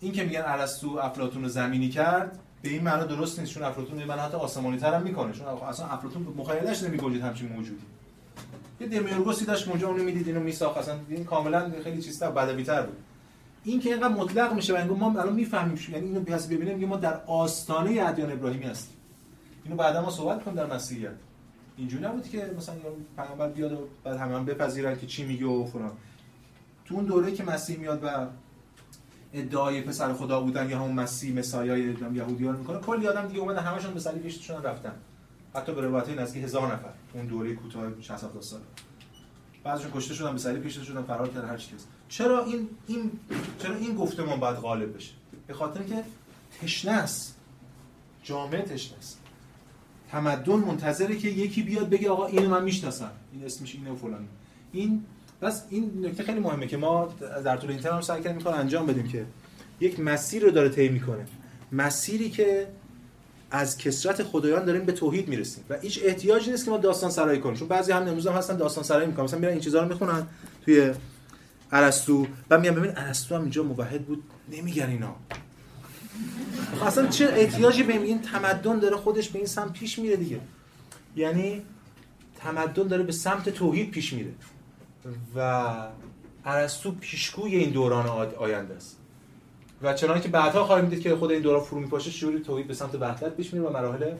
این 0.00 0.12
که 0.12 0.24
میگن 0.24 0.42
ارسطو 0.44 0.98
افلاطون 0.98 1.42
رو 1.42 1.48
زمینی 1.48 1.88
کرد 1.88 2.38
به 2.64 2.70
این 2.70 2.82
معنا 2.82 3.04
درست 3.04 3.40
نیست 3.40 3.52
چون 3.52 3.62
افلاطون 3.62 4.06
به 4.06 4.14
حتی 4.14 4.36
آسمانی 4.36 4.78
تر 4.78 4.98
می‌کنه. 4.98 5.32
چون 5.32 5.46
اصلا 5.46 5.86
افلاطون 5.86 6.22
مخیلش 6.36 6.82
نمیگنجید 6.82 7.22
همچین 7.22 7.52
موجودی. 7.52 7.82
یه 8.80 8.86
دمیورگوسی 8.86 9.44
داشت 9.44 9.68
اونجا 9.68 9.88
اونو 9.88 10.02
می‌دید 10.02 10.28
اینو 10.28 10.40
میساخت. 10.40 10.78
اصلا 10.78 10.98
این 11.08 11.24
کاملا 11.24 11.72
خیلی 11.84 12.02
چیزتر 12.02 12.30
بدویتر 12.30 12.82
بود. 12.82 12.96
این 13.64 13.80
که 13.80 13.90
اینقدر 13.90 14.14
مطلق 14.14 14.52
میشه 14.52 14.82
و 14.82 14.94
ما 14.94 15.10
الان 15.10 15.32
می‌فهمیم 15.32 15.78
یعنی 15.92 16.06
اینو 16.06 16.20
پس 16.20 16.46
ببینیم 16.46 16.80
که 16.80 16.86
ما 16.86 16.96
در 16.96 17.20
آستانه 17.26 18.02
ادیان 18.02 18.32
ابراهیمی 18.32 18.64
هستیم. 18.64 18.96
اینو 19.64 19.76
بعدا 19.76 20.02
ما 20.02 20.10
صحبت 20.10 20.44
کنیم 20.44 20.56
در 20.56 20.74
مسیحیت. 20.74 21.10
اینجوری 21.76 22.04
نبود 22.04 22.28
که 22.28 22.50
مثلا 22.58 22.74
پیامبر 23.16 23.48
بیاد 23.48 23.72
و 23.72 23.78
بعد 24.04 24.16
همه 24.16 24.34
هم 24.34 24.44
بپذیرن 24.44 24.98
که 24.98 25.06
چی 25.06 25.24
میگه 25.24 25.46
و 25.46 25.66
فلان. 25.66 25.92
تو 26.84 26.94
اون 26.94 27.04
دوره 27.04 27.32
که 27.32 27.44
مسیح 27.44 27.78
میاد 27.78 28.04
و 28.04 28.26
ادعای 29.34 29.80
پسر 29.80 30.12
خدا 30.12 30.40
بودن 30.40 30.70
یا 30.70 30.78
همون 30.78 30.92
مسیح 30.92 31.38
مسایای 31.38 31.80
یهودیان 32.14 32.56
می‌کنه. 32.56 32.78
کلی 32.78 33.08
آدم 33.08 33.28
دیگه 33.28 33.40
اومدن 33.40 33.62
همشون 33.62 33.94
به 33.94 34.00
صلیب 34.00 34.28
شدن 34.28 34.62
رفتن. 34.62 34.92
حتی 35.54 35.74
به 35.74 35.80
روایت 35.80 36.08
نزدیک 36.08 36.44
هزار 36.44 36.74
نفر. 36.74 36.90
اون 37.14 37.26
دوره 37.26 37.54
کوتاه 37.54 38.00
60 38.00 38.24
70 38.24 38.42
سال. 38.42 38.60
بعضیشون 39.64 39.92
کشته 39.94 40.14
شدن 40.14 40.32
به 40.32 40.38
صلیب 40.38 40.66
کشته 40.66 40.84
شدن 40.84 41.02
فرار 41.02 41.28
کردن 41.28 41.48
هر 41.48 41.56
چیز 41.56 41.86
چرا 42.08 42.44
این 42.44 42.68
این 42.86 43.10
چرا 43.58 43.74
این 43.74 43.94
گفتمان 43.94 44.40
باید 44.40 44.56
غالب 44.56 44.96
بشه؟ 44.96 45.12
به 45.46 45.54
خاطر 45.54 45.82
که 45.82 46.04
تشنه 46.60 46.92
است. 46.92 47.36
جامعه 48.22 48.62
تشنه 48.62 48.98
است. 48.98 49.20
تمدن 50.10 50.56
منتظره 50.56 51.16
که 51.16 51.28
یکی 51.28 51.62
بیاد 51.62 51.88
بگه 51.88 52.10
آقا 52.10 52.26
اینو 52.26 52.50
من 52.50 52.64
می‌شناسم. 52.64 53.10
این 53.32 53.44
اسمش 53.44 53.74
اینه 53.74 53.90
و 53.90 53.96
فلان 53.96 54.28
این 54.72 55.04
بس 55.44 55.62
این 55.70 56.06
نکته 56.06 56.22
خیلی 56.22 56.40
مهمه 56.40 56.66
که 56.66 56.76
ما 56.76 57.14
در 57.44 57.56
طول 57.56 57.70
این 57.70 57.78
ترم 57.78 58.00
سعی 58.00 58.22
کردیم 58.22 58.46
انجام 58.46 58.86
بدیم 58.86 59.08
که 59.08 59.24
یک 59.80 60.00
مسیر 60.00 60.42
رو 60.42 60.50
داره 60.50 60.68
طی 60.68 60.88
می‌کنه. 60.88 61.26
مسیری 61.72 62.30
که 62.30 62.66
از 63.50 63.78
کسرت 63.78 64.22
خدایان 64.22 64.64
داریم 64.64 64.84
به 64.84 64.92
توحید 64.92 65.28
می‌رسیم 65.28 65.64
و 65.68 65.78
هیچ 65.78 66.00
احتیاجی 66.04 66.50
نیست 66.50 66.64
که 66.64 66.70
ما 66.70 66.78
داستان 66.78 67.10
سرایی 67.10 67.40
کنیم. 67.40 67.56
چون 67.56 67.68
بعضی 67.68 67.92
هم 67.92 68.02
امروز 68.02 68.26
هم 68.26 68.32
هستن 68.32 68.56
داستان 68.56 68.84
سرایی 68.84 69.06
می‌کنن. 69.06 69.24
مثلا 69.24 69.38
میرن 69.38 69.52
این 69.52 69.60
چیزا 69.60 69.82
رو 69.82 69.88
می‌خونن 69.88 70.26
توی 70.64 70.92
ارسطو 71.72 72.26
و 72.50 72.58
میگن 72.58 72.74
ببین 72.74 72.92
ارسطو 72.96 73.34
هم 73.34 73.40
اینجا 73.40 73.62
موحد 73.62 74.04
بود 74.04 74.22
نمیگن 74.52 74.88
اینا. 74.88 75.16
خب 76.76 76.86
اصلا 76.86 77.06
چه 77.06 77.24
احتیاجی 77.24 77.82
به 77.82 77.92
این 77.92 78.22
تمدن 78.22 78.78
داره 78.78 78.96
خودش 78.96 79.28
به 79.28 79.38
این 79.38 79.46
سمت 79.46 79.72
پیش 79.72 79.98
میره 79.98 80.16
دیگه؟ 80.16 80.40
یعنی 81.16 81.62
تمدن 82.38 82.82
داره 82.88 83.02
به 83.02 83.12
سمت 83.12 83.48
توحید 83.48 83.90
پیش 83.90 84.12
میره. 84.12 84.30
و 85.36 85.72
ارسطو 86.44 86.92
پیشگوی 86.92 87.56
این 87.56 87.70
دوران 87.70 88.06
آینده 88.38 88.74
است. 88.74 88.98
و 89.82 89.94
چنانکه 89.94 90.22
که 90.22 90.28
بعدها 90.28 90.64
خواهیم 90.64 90.86
دید 90.86 91.00
که 91.00 91.16
خود 91.16 91.30
این 91.30 91.42
دوران 91.42 91.62
فرو 91.62 91.80
میپاشه 91.80 92.10
شوری 92.10 92.40
توحید 92.40 92.66
به 92.66 92.74
سمت 92.74 92.94
وحدت 92.94 93.36
پیش 93.36 93.54
میره 93.54 93.66
و 93.66 93.72
مراحل 93.72 94.12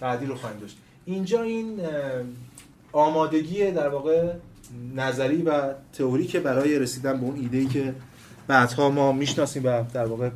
بعدی 0.00 0.26
رو 0.26 0.34
خواهیم 0.34 0.60
داشت. 0.60 0.78
اینجا 1.04 1.42
این 1.42 1.80
آمادگی 2.92 3.70
در 3.70 3.88
واقع 3.88 4.32
نظری 4.94 5.42
و 5.42 5.74
تئوری 5.92 6.26
که 6.26 6.40
برای 6.40 6.78
رسیدن 6.78 7.20
به 7.20 7.26
اون 7.26 7.36
ایده 7.36 7.58
ای 7.58 7.66
که 7.66 7.94
بعدها 8.46 8.90
ما 8.90 9.12
می‌شناسیم 9.12 9.64
و 9.64 9.82
در 9.92 10.06
واقع 10.06 10.30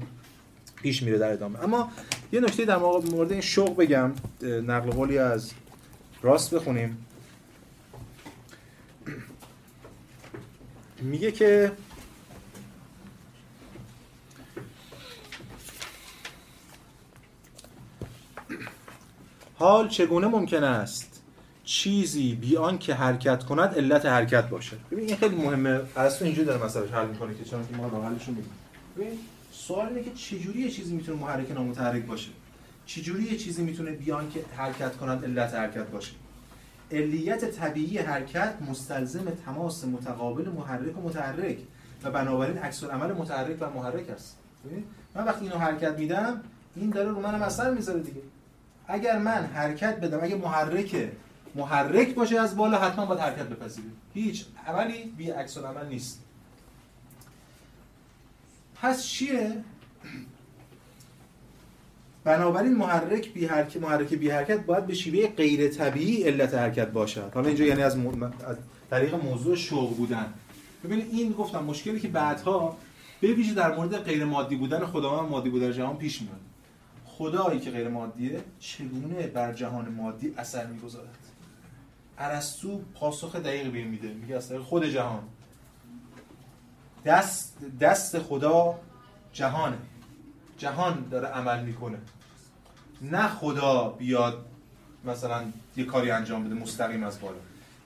پیش 0.77 1.03
میره 1.03 1.19
در 1.19 1.33
ادامه. 1.33 1.65
اما 1.65 1.89
یه 2.33 2.41
نکته 2.41 2.65
در 2.65 2.77
مورد 2.77 3.33
این 3.33 3.41
شوق 3.41 3.77
بگم 3.77 4.13
نقل 4.43 4.91
قولی 4.91 5.19
از 5.19 5.53
راست 6.23 6.55
بخونیم. 6.55 7.07
میگه 11.05 11.33
که 11.33 11.73
حال 19.55 19.89
چگونه 19.89 20.27
ممکن 20.27 20.65
است 20.65 21.23
چیزی 21.65 22.35
بیان 22.35 22.79
که 22.79 22.95
حرکت 22.95 23.45
کند 23.45 23.75
علت 23.75 24.07
حرکت 24.07 24.49
باشه؟ 24.49 24.77
ببین 24.91 25.09
این 25.09 25.17
خیلی 25.17 25.37
مهمه. 25.37 25.81
اصلا 25.97 26.27
اینجوری 26.27 26.47
داره 26.47 26.65
مسئله 26.65 26.91
حل 26.91 27.07
می‌کنه 27.07 27.35
که 27.35 27.45
چون 27.45 27.67
که 27.67 27.77
ما 27.77 27.89
راه 27.89 28.05
حلش 28.07 28.29
میگیم 28.29 28.51
ببین 28.97 29.19
سوال 29.53 29.89
اینه 29.89 30.03
که 30.03 30.11
چجوری 30.11 30.61
یه 30.61 30.71
چیزی 30.71 30.95
می‌تونه 30.95 31.19
محرک 31.19 31.51
نامتحرک 31.51 32.05
باشه؟ 32.05 32.31
چجوری 32.87 33.23
یه 33.25 33.37
چیزی 33.37 33.63
می‌تونه 33.63 33.91
بیان 33.91 34.31
که 34.31 34.45
حرکت 34.57 34.97
کند 34.97 35.25
علت 35.25 35.55
حرکت 35.55 35.87
باشه؟ 35.87 36.13
علیت 36.95 37.51
طبیعی 37.51 37.99
حرکت 37.99 38.55
مستلزم 38.71 39.25
تماس 39.31 39.85
متقابل 39.85 40.49
محرک 40.49 40.99
و 40.99 41.01
متحرک 41.01 41.59
و 42.05 42.11
بنابراین 42.11 42.59
عکس 42.59 42.85
عمل 42.85 43.13
متحرک 43.13 43.57
و 43.61 43.71
محرک 43.71 44.11
است. 44.11 44.37
من 45.15 45.25
وقتی 45.25 45.45
اینو 45.45 45.59
حرکت 45.59 45.99
میدم 45.99 46.41
این 46.77 46.91
داره 46.91 47.09
رو 47.09 47.21
منم 47.21 47.43
اثر 47.43 47.71
می‌ذاره 47.71 48.01
دیگه. 48.01 48.21
اگر 48.89 49.19
من 49.19 49.47
حرکت 49.47 50.01
بدم 50.01 50.19
اگه 50.23 50.37
محرک 50.37 51.11
محرک 51.55 52.15
باشه 52.15 52.41
از 52.41 52.57
بالا 52.57 52.79
حتما 52.79 53.07
باید 53.07 53.21
حرکت 53.21 53.49
بپذیره. 53.49 53.89
هیچ 54.15 54.47
عملی 54.67 55.05
بی 55.05 55.31
عکس 55.31 55.59
عمل 55.59 55.87
نیست. 55.87 56.21
پس 58.83 59.05
چیه؟ 59.05 59.65
بنابراین 62.25 62.75
محرک 62.75 63.33
بی 63.33 63.47
حرکت 63.47 63.77
محرک 63.77 64.15
بی 64.15 64.31
حرکت 64.31 64.61
باید 64.61 64.87
به 64.87 64.95
شیوه 64.95 65.27
غیر 65.27 65.69
طبیعی 65.69 66.23
علت 66.23 66.55
حرکت 66.55 66.89
باشد. 66.89 67.31
حالا 67.35 67.47
اینجا 67.49 67.65
یعنی 67.65 67.83
از, 67.83 67.97
از 68.47 68.57
طریق 68.91 69.15
موضوع 69.15 69.57
شوق 69.57 69.97
بودن. 69.97 70.35
ببینید 70.85 71.07
این 71.13 71.33
گفتم 71.33 71.65
مشکلی 71.65 72.01
که 72.01 72.09
بعدها 72.09 72.77
به 73.21 73.33
ویژه 73.33 73.55
در 73.55 73.77
مورد 73.77 73.97
غیر 73.97 74.25
مادی 74.25 74.57
بودن 74.57 74.87
خداوند 74.87 75.31
مادی 75.31 75.51
بودن 75.51 75.73
جهان 75.73 75.97
پیش 75.97 76.23
میاد. 76.23 76.41
خدایی 77.05 77.61
که 77.61 77.71
غیر 77.71 77.89
مادیه 77.89 78.41
چگونه 78.61 79.27
بر 79.27 79.53
جهان 79.53 79.89
مادی 79.89 80.35
اثر 80.37 80.67
می‌گذارد؟ 80.67 81.19
ارسطو 82.19 82.81
پاسخ 82.95 83.37
دقیق 83.37 83.73
به 83.73 83.85
میده. 83.85 84.09
میگه 84.09 84.37
از 84.37 84.53
خود 84.53 84.85
جهان. 84.85 85.23
دست 87.05 87.57
دست 87.81 88.19
خدا 88.19 88.75
جهانه. 89.33 89.79
جهان 90.59 91.09
داره 91.11 91.29
عمل 91.29 91.65
می‌کنه. 91.65 91.99
نه 93.03 93.29
خدا 93.29 93.89
بیاد 93.99 94.45
مثلا 95.05 95.43
یه 95.77 95.85
کاری 95.85 96.11
انجام 96.11 96.45
بده 96.45 96.55
مستقیم 96.55 97.03
از 97.03 97.21
بالا. 97.21 97.37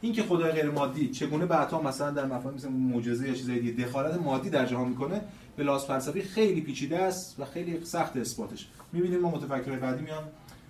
این 0.00 0.12
که 0.12 0.22
خدای 0.22 0.52
غیر 0.52 0.70
مادی 0.70 1.08
چگونه 1.08 1.46
بعدا 1.46 1.82
مثلا 1.82 2.10
در 2.10 2.26
مفاهیم 2.26 2.58
مثل 2.58 2.68
معجزه 2.68 3.28
یا 3.28 3.34
چیزای 3.34 3.60
دیگه 3.60 3.84
دخالت 3.84 4.20
مادی 4.20 4.50
در 4.50 4.66
جهان 4.66 4.88
می‌کنه 4.88 5.20
به 5.56 5.64
لحاظ 5.64 5.84
فلسفی 5.84 6.22
خیلی 6.22 6.60
پیچیده 6.60 6.98
است 6.98 7.40
و 7.40 7.44
خیلی 7.44 7.84
سخت 7.84 8.16
اثباتش. 8.16 8.66
می‌بینیم 8.92 9.20
ما 9.20 9.30
متفکرای 9.30 9.76
بعدی 9.76 10.04
میان 10.04 10.22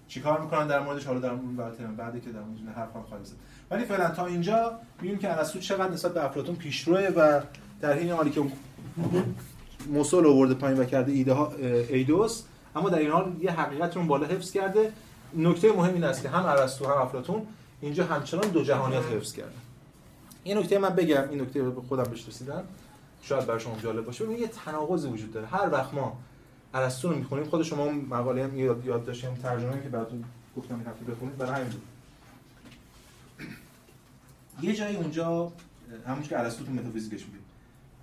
چیکار 0.09 0.41
می‌کنن 0.41 0.67
در 0.67 0.81
موردش؟ 0.81 1.07
حالا 1.07 1.21
در 1.21 1.31
اون 1.31 1.57
بعدی 1.97 2.21
که 2.21 2.31
در 2.31 2.41
مورد 2.41 2.77
حرفم 2.77 3.03
خواهیم 3.09 3.25
زد. 3.25 3.35
ولی 3.71 3.85
فعلا 3.85 4.11
تا 4.11 4.27
اینجا 4.27 4.73
می‌بینیم 4.97 5.19
که 5.19 5.39
ارسطو 5.39 5.59
چقدر 5.59 5.93
نسبت 5.93 6.15
به 6.15 6.25
افلاطون 6.25 6.57
پیشروه 6.57 7.01
و 7.01 7.41
در 7.81 7.93
حین 7.93 8.11
حالی 8.11 8.31
که 8.31 8.43
موسول 9.89 10.27
آورده 10.27 10.55
پایین 10.55 10.79
و 10.79 10.85
کرده 10.85 11.13
ایده 11.13 11.33
ها 11.33 11.53
ایدوس 11.89 12.43
اما 12.77 12.91
در 12.91 12.99
این 12.99 13.11
حال 13.11 13.37
یه 13.41 13.51
حقیقت 13.51 13.97
رو 13.97 14.03
بالا 14.03 14.27
حفظ 14.27 14.51
کرده. 14.51 14.93
نکته 15.37 15.73
مهم 15.73 15.95
این 15.95 16.05
است 16.05 16.23
که 16.23 16.29
هم 16.29 16.47
ارسطو 16.47 16.87
هم 16.87 17.03
افلاطون 17.03 17.47
اینجا 17.81 18.05
همچنان 18.05 18.49
دو 18.51 18.65
جهانیت 18.65 19.03
حفظ 19.03 19.33
کردن. 19.33 19.53
این 20.45 20.59
نکته 20.59 20.79
من 20.79 20.89
بگم 20.89 21.29
این 21.31 21.41
نکته 21.41 21.63
رو 21.63 21.83
خودم 21.89 22.03
بهش 22.03 22.29
رسیدم 22.29 22.65
شاید 23.23 23.47
برای 23.47 23.61
شما 23.61 23.79
جالب 23.79 24.05
باشه. 24.05 24.25
ببینید 24.25 24.43
یه 24.43 24.49
تناقضی 24.49 25.09
وجود 25.09 25.33
داره. 25.33 25.47
هر 25.47 25.69
وقت 25.73 25.95
ما 25.95 26.17
ارسطو 26.75 27.09
رو 27.09 27.17
می‌خونیم 27.17 27.45
خود 27.45 27.63
شما 27.63 27.91
مقاله 27.91 28.45
هم 28.45 28.59
یاد, 28.59 28.87
یاد 28.87 29.05
داشتیم 29.05 29.35
ترجمه 29.35 29.83
که 29.83 29.89
براتون 29.89 30.25
گفتم 30.57 30.75
این 30.75 30.87
هفته 30.87 31.05
بخونید 31.05 31.39
برای 31.39 31.53
همین 31.53 31.69
بود. 31.69 31.83
یه 34.63 34.75
جایی 34.75 34.97
اونجا 34.97 35.53
همون 36.07 36.23
که 36.23 36.39
ارسطو 36.39 36.65
تو 36.65 36.73
متافیزیکش 36.73 37.27
میگه. 37.27 37.39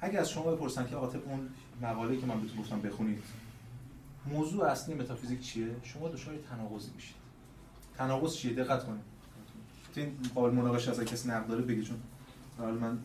اگه 0.01 0.20
از 0.20 0.30
شما 0.30 0.43
بپرسن 0.43 0.88
که 0.88 0.95
آقا 0.95 1.20
اون 1.26 1.49
مقاله 1.82 2.18
که 2.18 2.26
من 2.26 2.41
بهتون 2.41 2.61
گفتم 2.61 2.82
بخونید 2.82 3.24
موضوع 4.28 4.65
اصلی 4.65 4.95
متافیزیک 4.95 5.41
چیه؟ 5.41 5.67
شما 5.84 6.09
دچار 6.09 6.36
تناقضی 6.49 6.91
میشید. 6.95 7.15
تناقض 7.97 8.36
چیه؟ 8.36 8.53
دقت 8.53 8.86
کنید. 8.86 9.01
این 9.95 10.11
قابل 10.36 10.55
مناقشه 10.55 10.91
از 10.91 10.99
کسی 10.99 11.30
نقد 11.30 11.47
داره 11.47 11.61
بگی 11.61 11.84
چون 11.84 11.97
حالا 12.57 12.71
من 12.71 12.99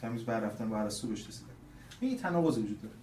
تمیز 0.00 0.24
بر 0.24 0.40
رفتن 0.40 0.68
با 0.68 0.78
ارسطو 0.78 1.08
بهش 1.08 1.28
رسیدم 1.28 1.48
این 2.00 2.18
تناقض 2.18 2.58
وجود 2.58 2.82
داره. 2.82 2.94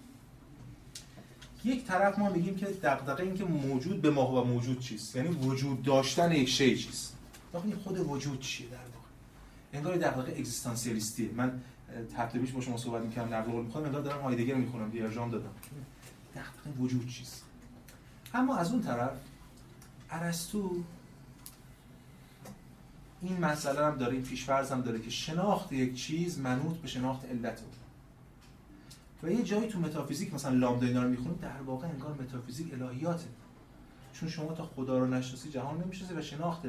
یک 1.64 1.84
طرف 1.84 2.18
ما 2.18 2.30
میگیم 2.30 2.56
که 2.56 2.66
دغدغه 2.66 3.22
این 3.22 3.34
که 3.34 3.44
موجود 3.44 4.02
به 4.02 4.10
ما 4.10 4.42
و 4.42 4.46
موجود 4.46 4.80
چیست. 4.80 5.16
یعنی 5.16 5.28
وجود 5.28 5.82
داشتن 5.82 6.32
یک 6.32 6.48
شی 6.48 6.76
چیست. 6.76 7.16
این 7.64 7.76
خود 7.76 7.98
وجود 7.98 8.40
چیه 8.40 8.68
در 8.68 8.76
واقع؟ 8.76 9.08
انگار 9.72 9.96
دغدغه 9.96 10.32
اگزیستانسیالیستیه. 10.32 11.30
من 11.36 11.60
ترتیبش 12.16 12.50
با 12.50 12.60
شما 12.60 12.76
صحبت 12.76 13.02
می‌کردم 13.02 13.34
نقل 13.34 13.50
قول 13.50 13.64
می‌خوام 13.64 13.84
انگار 13.84 14.00
دارم 14.00 14.22
هایدگر 14.22 14.54
می‌خونم 14.54 14.90
دیرجام 14.90 15.30
دادم. 15.30 15.50
دغدغه 16.36 16.70
وجود 16.78 17.08
چیست؟ 17.08 17.44
اما 18.34 18.56
از 18.56 18.72
اون 18.72 18.82
طرف 18.82 19.12
ارسطو 20.10 20.82
این 23.20 23.40
مسئله 23.40 23.86
هم 23.86 23.96
داره 23.98 24.12
این 24.12 24.22
پیشفرض 24.22 24.72
هم 24.72 24.80
داره 24.80 25.00
که 25.00 25.10
شناخت 25.10 25.72
یک 25.72 25.94
چیز 25.94 26.38
منوط 26.38 26.76
به 26.76 26.88
شناخت 26.88 27.24
علت 27.24 27.60
و 29.22 29.30
یه 29.30 29.42
جایی 29.42 29.68
تو 29.68 29.78
متافیزیک 29.78 30.34
مثلا 30.34 30.54
لامدا 30.54 30.86
اینا 30.86 31.02
رو 31.02 31.08
می‌خونید 31.08 31.40
در 31.40 31.62
واقع 31.62 31.86
انگار 31.86 32.12
متافیزیک 32.12 32.74
الهیاته. 32.74 33.26
چون 34.12 34.28
شما 34.28 34.52
تا 34.52 34.66
خدا 34.76 34.98
رو 34.98 35.06
نشناسی 35.06 35.50
جهان 35.50 35.82
نمی‌شناسی 35.82 36.14
و 36.14 36.22
شناخت 36.22 36.62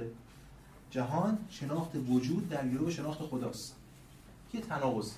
جهان 0.92 1.38
شناخت 1.50 1.92
وجود 1.96 2.50
در 2.50 2.68
گروه 2.68 2.92
شناخت 2.92 3.22
خداست. 3.22 3.76
یه 4.54 4.62
تناقض. 4.62 5.12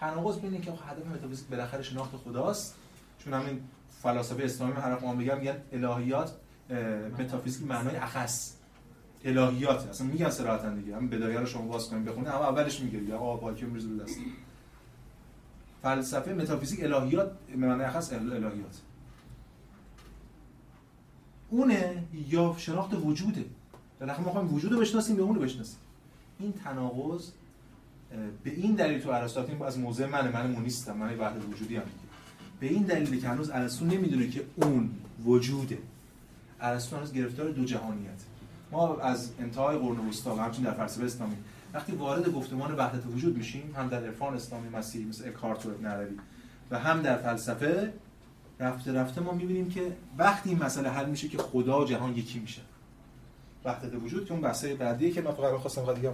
تناقض 0.00 0.38
بین 0.38 0.60
که 0.60 0.72
هدف 0.72 1.06
متافیزیک 1.06 1.48
بالاخره 1.48 1.82
شناخت 1.82 2.16
خداست 2.16 2.74
چون 3.18 3.34
همین 3.34 3.60
فلاسفه 4.02 4.44
اسلامی 4.44 4.72
هر 4.72 4.98
ما 4.98 5.14
میگن 5.14 5.38
میگن 5.38 5.56
الهیات 5.72 6.32
متافیزیک 7.18 7.66
معنای 7.66 7.96
اخص. 7.96 8.54
الهیات 9.24 9.88
اصلا 9.88 10.06
میگن 10.06 10.30
صراحتا 10.30 10.74
دیگه. 10.74 10.96
هم 10.96 11.08
بدایه 11.08 11.40
رو 11.40 11.46
شما 11.46 11.62
باز 11.62 11.90
کنید 11.90 12.04
بخونید 12.04 12.28
اما 12.28 12.44
اولش 12.44 12.80
میگه 12.80 13.02
یا 13.02 13.18
آقا 13.18 13.36
باکی 13.36 13.64
میرزه 13.64 13.88
رو 13.88 13.96
دست. 13.96 14.18
فلسفه 15.82 16.32
متافیزیک 16.32 16.84
الهیات 16.84 17.32
معنای 17.56 17.86
اخص 17.86 18.12
الهیات. 18.12 18.80
اونه 21.50 22.04
یا 22.28 22.54
شناخت 22.58 22.94
وجوده. 22.94 23.44
بالاخره 24.00 24.24
ما 24.24 24.30
خواهیم 24.30 24.54
وجود 24.54 24.72
رو 24.72 24.80
بشناسیم 24.80 25.16
به 25.16 25.22
اون 25.22 25.34
رو 25.34 25.40
بشناسیم. 25.40 25.78
این 26.38 26.52
تناقض 26.52 27.30
به 28.44 28.50
این 28.50 28.74
دلیل 28.74 29.00
تو 29.00 29.10
ارسطو 29.10 29.64
از 29.64 29.78
موضع 29.78 30.06
من 30.06 30.32
من 30.32 30.50
مونیستم 30.50 30.96
من 30.96 31.18
وحدت 31.18 31.44
وجودی 31.44 31.76
هم 31.76 31.82
به 32.60 32.66
این 32.66 32.82
دلیل 32.82 33.20
که 33.20 33.28
هنوز 33.28 33.50
ارسطو 33.50 33.84
نمی‌دونه 33.84 34.28
که 34.28 34.44
اون 34.56 34.90
وجوده. 35.24 35.78
ارسطو 36.60 36.96
هنوز 36.96 37.12
گرفتار 37.12 37.50
دو 37.50 37.64
جهانیت. 37.64 38.20
ما 38.72 38.96
از 38.96 39.30
انتهای 39.40 39.78
قرن 39.78 40.08
وسطا 40.08 40.36
و 40.36 40.38
همچنین 40.38 40.64
در 40.64 40.74
فلسفه 40.74 41.04
اسلامی 41.04 41.36
وقتی 41.74 41.92
وارد 41.92 42.32
گفتمان 42.32 42.74
وحدت 42.74 43.06
وجود 43.14 43.36
میشیم 43.36 43.74
هم 43.76 43.88
در 43.88 44.04
عرفان 44.04 44.34
اسلامی 44.34 44.68
مسیحی 44.68 45.04
مثل 45.04 45.28
اکارت 45.28 45.66
و 45.66 45.68
ابن 45.68 46.06
و 46.70 46.78
هم 46.78 47.02
در 47.02 47.16
فلسفه 47.16 47.92
رفته 48.60 48.92
رفته 48.92 49.20
ما 49.20 49.32
می‌بینیم 49.32 49.68
که 49.68 49.92
وقتی 50.18 50.50
این 50.50 50.62
مسئله 50.62 50.88
حل 50.88 51.10
میشه 51.10 51.28
که 51.28 51.38
خدا 51.38 51.84
جهان 51.84 52.16
یکی 52.16 52.38
میشه 52.38 52.60
وحدت 53.64 54.02
وجود 54.02 54.24
که 54.24 54.32
اون 54.32 54.40
بحثه 54.40 54.74
بعدیه 54.74 55.10
که 55.10 55.22
من 55.22 55.30
فقط 55.30 55.54
خواستم 55.54 55.84
بگم 55.84 56.12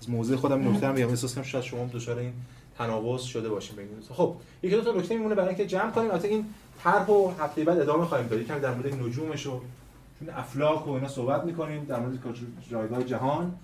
از 0.00 0.10
موضوع 0.10 0.36
خودم 0.36 0.68
نکته 0.68 0.86
هم 0.86 0.94
بگم 0.94 1.08
احساس 1.08 1.34
کنم 1.34 1.44
شاید 1.44 1.64
شما 1.64 1.84
دچار 1.84 2.18
این 2.18 2.32
تناقض 2.78 3.22
شده 3.22 3.48
باشیم 3.48 3.76
ببینید 3.76 4.04
خب 4.14 4.34
یکی 4.62 4.76
دو 4.76 4.82
تا 4.82 4.92
نکته 4.92 5.16
میمونه 5.16 5.34
برای 5.34 5.48
اینکه 5.48 5.66
جمع 5.66 5.90
کنیم. 5.90 6.10
البته 6.10 6.28
این 6.28 6.44
طرح 6.84 7.06
و 7.06 7.30
هفته 7.40 7.64
بعد 7.64 7.80
ادامه 7.80 8.04
خواهیم 8.04 8.26
داد. 8.26 8.40
یکم 8.40 8.58
در 8.58 8.74
مورد 8.74 8.94
نجومش 8.94 9.46
و 9.46 9.60
چون 10.18 10.30
افلاک 10.30 10.88
و 10.88 10.90
اینا 10.90 11.08
صحبت 11.08 11.44
می‌کنیم. 11.44 11.84
در 11.84 12.00
مورد 12.00 12.18
جایگاه 12.70 13.02
جهان 13.04 13.54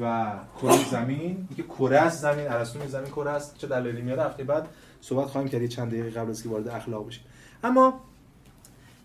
و 0.00 0.32
کره 0.62 0.90
زمین. 0.90 1.46
اینکه 1.48 1.62
کره 1.62 1.98
است 1.98 2.22
زمین 2.22 2.48
ارسطو 2.48 2.88
زمین 2.88 3.10
کره 3.10 3.30
است. 3.30 3.58
چه 3.58 3.66
دلیلی 3.66 4.02
میاد؟ 4.02 4.18
هفته 4.18 4.44
بعد 4.44 4.68
صحبت 5.00 5.26
خواهیم 5.26 5.50
کرد. 5.50 5.66
چند 5.66 5.88
دقیقه 5.88 6.10
قبل 6.10 6.30
از 6.30 6.42
که 6.42 6.48
وارد 6.48 6.68
اخلاق 6.68 7.06
بشیم. 7.06 7.22
اما 7.64 8.00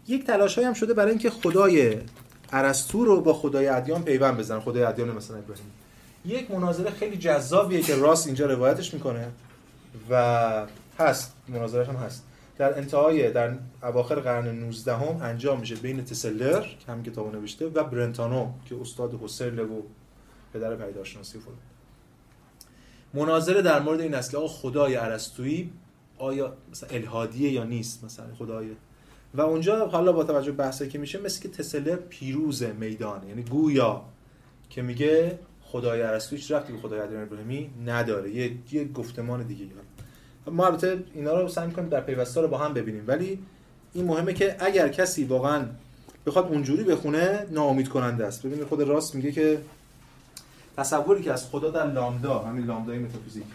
یک 0.08 0.26
تلاش 0.26 0.60
هم 0.60 0.74
شده 0.74 0.94
برای 0.94 1.10
اینکه 1.10 1.30
خدای 1.30 1.98
ارسطو 2.52 3.06
رو 3.06 3.22
با 3.22 3.34
خدای 3.34 3.68
ادیان 3.68 4.04
پیوند 4.04 4.38
بزنن. 4.38 4.60
خدای 4.60 4.84
ادیان 4.84 5.12
مثلا 5.12 5.38
ابراهیم 5.38 5.66
یک 6.26 6.52
مناظره 6.52 6.92
خیلی 6.92 7.18
جذابیه 7.18 7.82
که 7.82 7.96
راست 7.96 8.28
اینجا 8.28 8.46
روایتش 8.46 8.94
می‌کنه 8.94 9.28
و 10.10 10.66
هست 11.00 11.34
مناظرش 11.48 11.88
هم 11.88 11.96
هست. 11.96 12.26
در 12.58 12.78
انتهای 12.78 13.32
در 13.32 13.54
اواخر 13.84 14.16
قرن 14.16 14.48
19 14.48 14.96
هم 14.96 15.22
انجام 15.22 15.60
میشه 15.60 15.76
بین 15.76 16.06
تسلر 16.06 16.62
که 16.62 16.92
هم 16.92 17.04
کتابو 17.04 17.32
نوشته 17.32 17.68
و 17.68 17.84
برنتانو 17.84 18.52
که 18.66 18.76
استاد 18.82 19.20
حسرل 19.24 19.60
و 19.60 19.82
پدر 20.54 20.76
پیداشناسی 20.76 21.38
و 21.38 21.42
مناظره 23.14 23.62
در 23.62 23.80
مورد 23.80 24.02
این 24.02 24.14
است 24.14 24.38
خدای 24.38 24.96
ارسطویی 24.96 25.72
آیا 26.18 26.54
مثلا 26.72 26.90
الهادیه 26.90 27.52
یا 27.52 27.64
نیست 27.64 28.04
مثلا 28.04 28.26
خدای؟ 28.40 28.68
و 29.34 29.42
اونجا 29.42 29.88
حالا 29.88 30.12
با 30.12 30.24
توجه 30.24 30.52
بحثی 30.52 30.90
که 30.90 31.00
میشه 31.00 31.22
مثل 31.22 31.42
که 31.42 31.50
تسلر 31.50 31.96
پیروز 31.96 32.64
میدان 32.64 33.28
یعنی 33.28 33.44
گویا 33.44 34.02
که 34.70 34.82
میگه 34.82 35.40
خدای 35.72 36.02
ارسطو 36.02 36.36
هیچ 36.36 36.52
رفتی 36.52 36.74
به 36.74 36.80
خدای 36.80 37.00
ابراهیمی 37.00 37.70
نداره. 37.86 38.32
یه 38.32 38.52
یه 38.72 38.88
گفتمان 38.88 39.44
دیگه 39.44 39.66
ما 40.48 40.66
البته 40.66 41.04
اینا 41.14 41.42
رو 41.42 41.48
سعی 41.48 41.68
می‌کنیم 41.68 41.90
در 41.90 42.02
پیوسته 42.02 42.42
رو 42.42 42.48
با 42.48 42.58
هم 42.58 42.74
ببینیم. 42.74 43.04
ولی 43.08 43.40
این 43.94 44.06
مهمه 44.06 44.34
که 44.34 44.56
اگر 44.60 44.90
کسی 44.90 45.24
واقعا 45.24 45.66
بخواد 46.26 46.48
اونجوری 46.48 46.84
بخونه 46.84 47.48
ناامید 47.52 47.90
کننده 47.90 48.26
است. 48.26 48.46
ببینید 48.46 48.68
خود 48.68 48.82
راست 48.82 49.16
میگه 49.16 49.32
که 49.32 49.62
تصوری 50.78 51.24
که 51.24 51.34
از 51.34 51.50
خدا 51.50 51.70
در 51.70 51.88
لامدا 51.88 52.40
همین 52.40 52.66
لامدای 52.66 53.00
متافیزیک 53.00 53.46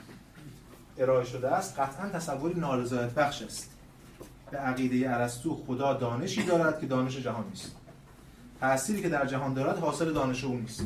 ارائه 0.99 1.25
شده 1.25 1.49
است 1.49 1.81
قطعا 1.81 2.09
تصوری 2.09 2.61
نارضایت 2.61 3.11
بخش 3.11 3.43
است. 3.43 3.71
به 4.51 4.59
عقیده 4.59 5.11
ارسطو 5.11 5.65
خدا 5.67 5.93
دانشی 5.93 6.43
دارد 6.43 6.81
که 6.81 6.87
دانش 6.87 7.17
جهان 7.17 7.45
نیست. 7.51 7.77
تأثیری 8.61 9.03
که 9.03 9.09
در 9.09 9.27
جهان 9.27 9.55
دارد 9.55 9.79
حاصل 9.79 10.13
دانش 10.13 10.45
او 10.45 10.55
نیست. 10.57 10.85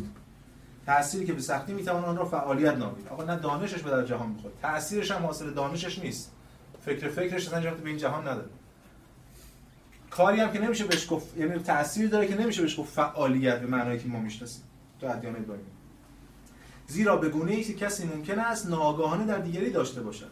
تأثیری 0.88 1.26
که 1.26 1.32
به 1.32 1.40
سختی 1.40 1.72
می‌توان 1.72 2.04
آن 2.04 2.16
را 2.16 2.24
فعالیت 2.24 2.74
نامید. 2.74 3.08
آقا 3.08 3.24
نه 3.24 3.36
دانشش 3.36 3.82
به 3.82 3.90
در 3.90 4.04
جهان 4.04 4.28
می‌خواد 4.28 4.52
تأثیرش 4.62 5.10
هم 5.10 5.26
حاصل 5.26 5.50
دانشش 5.50 5.98
نیست. 5.98 6.32
فکر 6.84 7.08
فکرش 7.08 7.46
اصلا 7.46 7.74
به 7.74 7.88
این 7.88 7.98
جهان 7.98 8.28
نداره. 8.28 8.48
کاری 10.10 10.40
هم 10.40 10.52
که 10.52 10.58
نمیشه 10.58 10.84
بهش 10.84 11.06
گفت 11.10 11.36
یعنی 11.36 11.58
تأثیر 11.58 12.08
داره 12.08 12.26
که 12.26 12.40
نمیشه 12.40 12.62
بهش 12.62 12.80
گفت 12.80 12.92
فعالیت 12.92 13.60
به 13.60 13.66
معنایی 13.66 13.98
که 13.98 14.08
ما 14.08 14.20
می‌شناسیم. 14.20 14.62
تو 15.00 15.06
ادیان 15.06 15.36
ابراهیمی. 15.36 15.66
زیرا 16.86 17.16
به 17.16 17.28
گونه 17.28 17.52
ای 17.52 17.64
که 17.64 17.74
کسی 17.74 18.06
ممکن 18.06 18.38
است 18.38 18.66
ناگاهانه 18.66 19.26
در 19.26 19.38
دیگری 19.38 19.70
داشته 19.70 20.02
باشد 20.02 20.30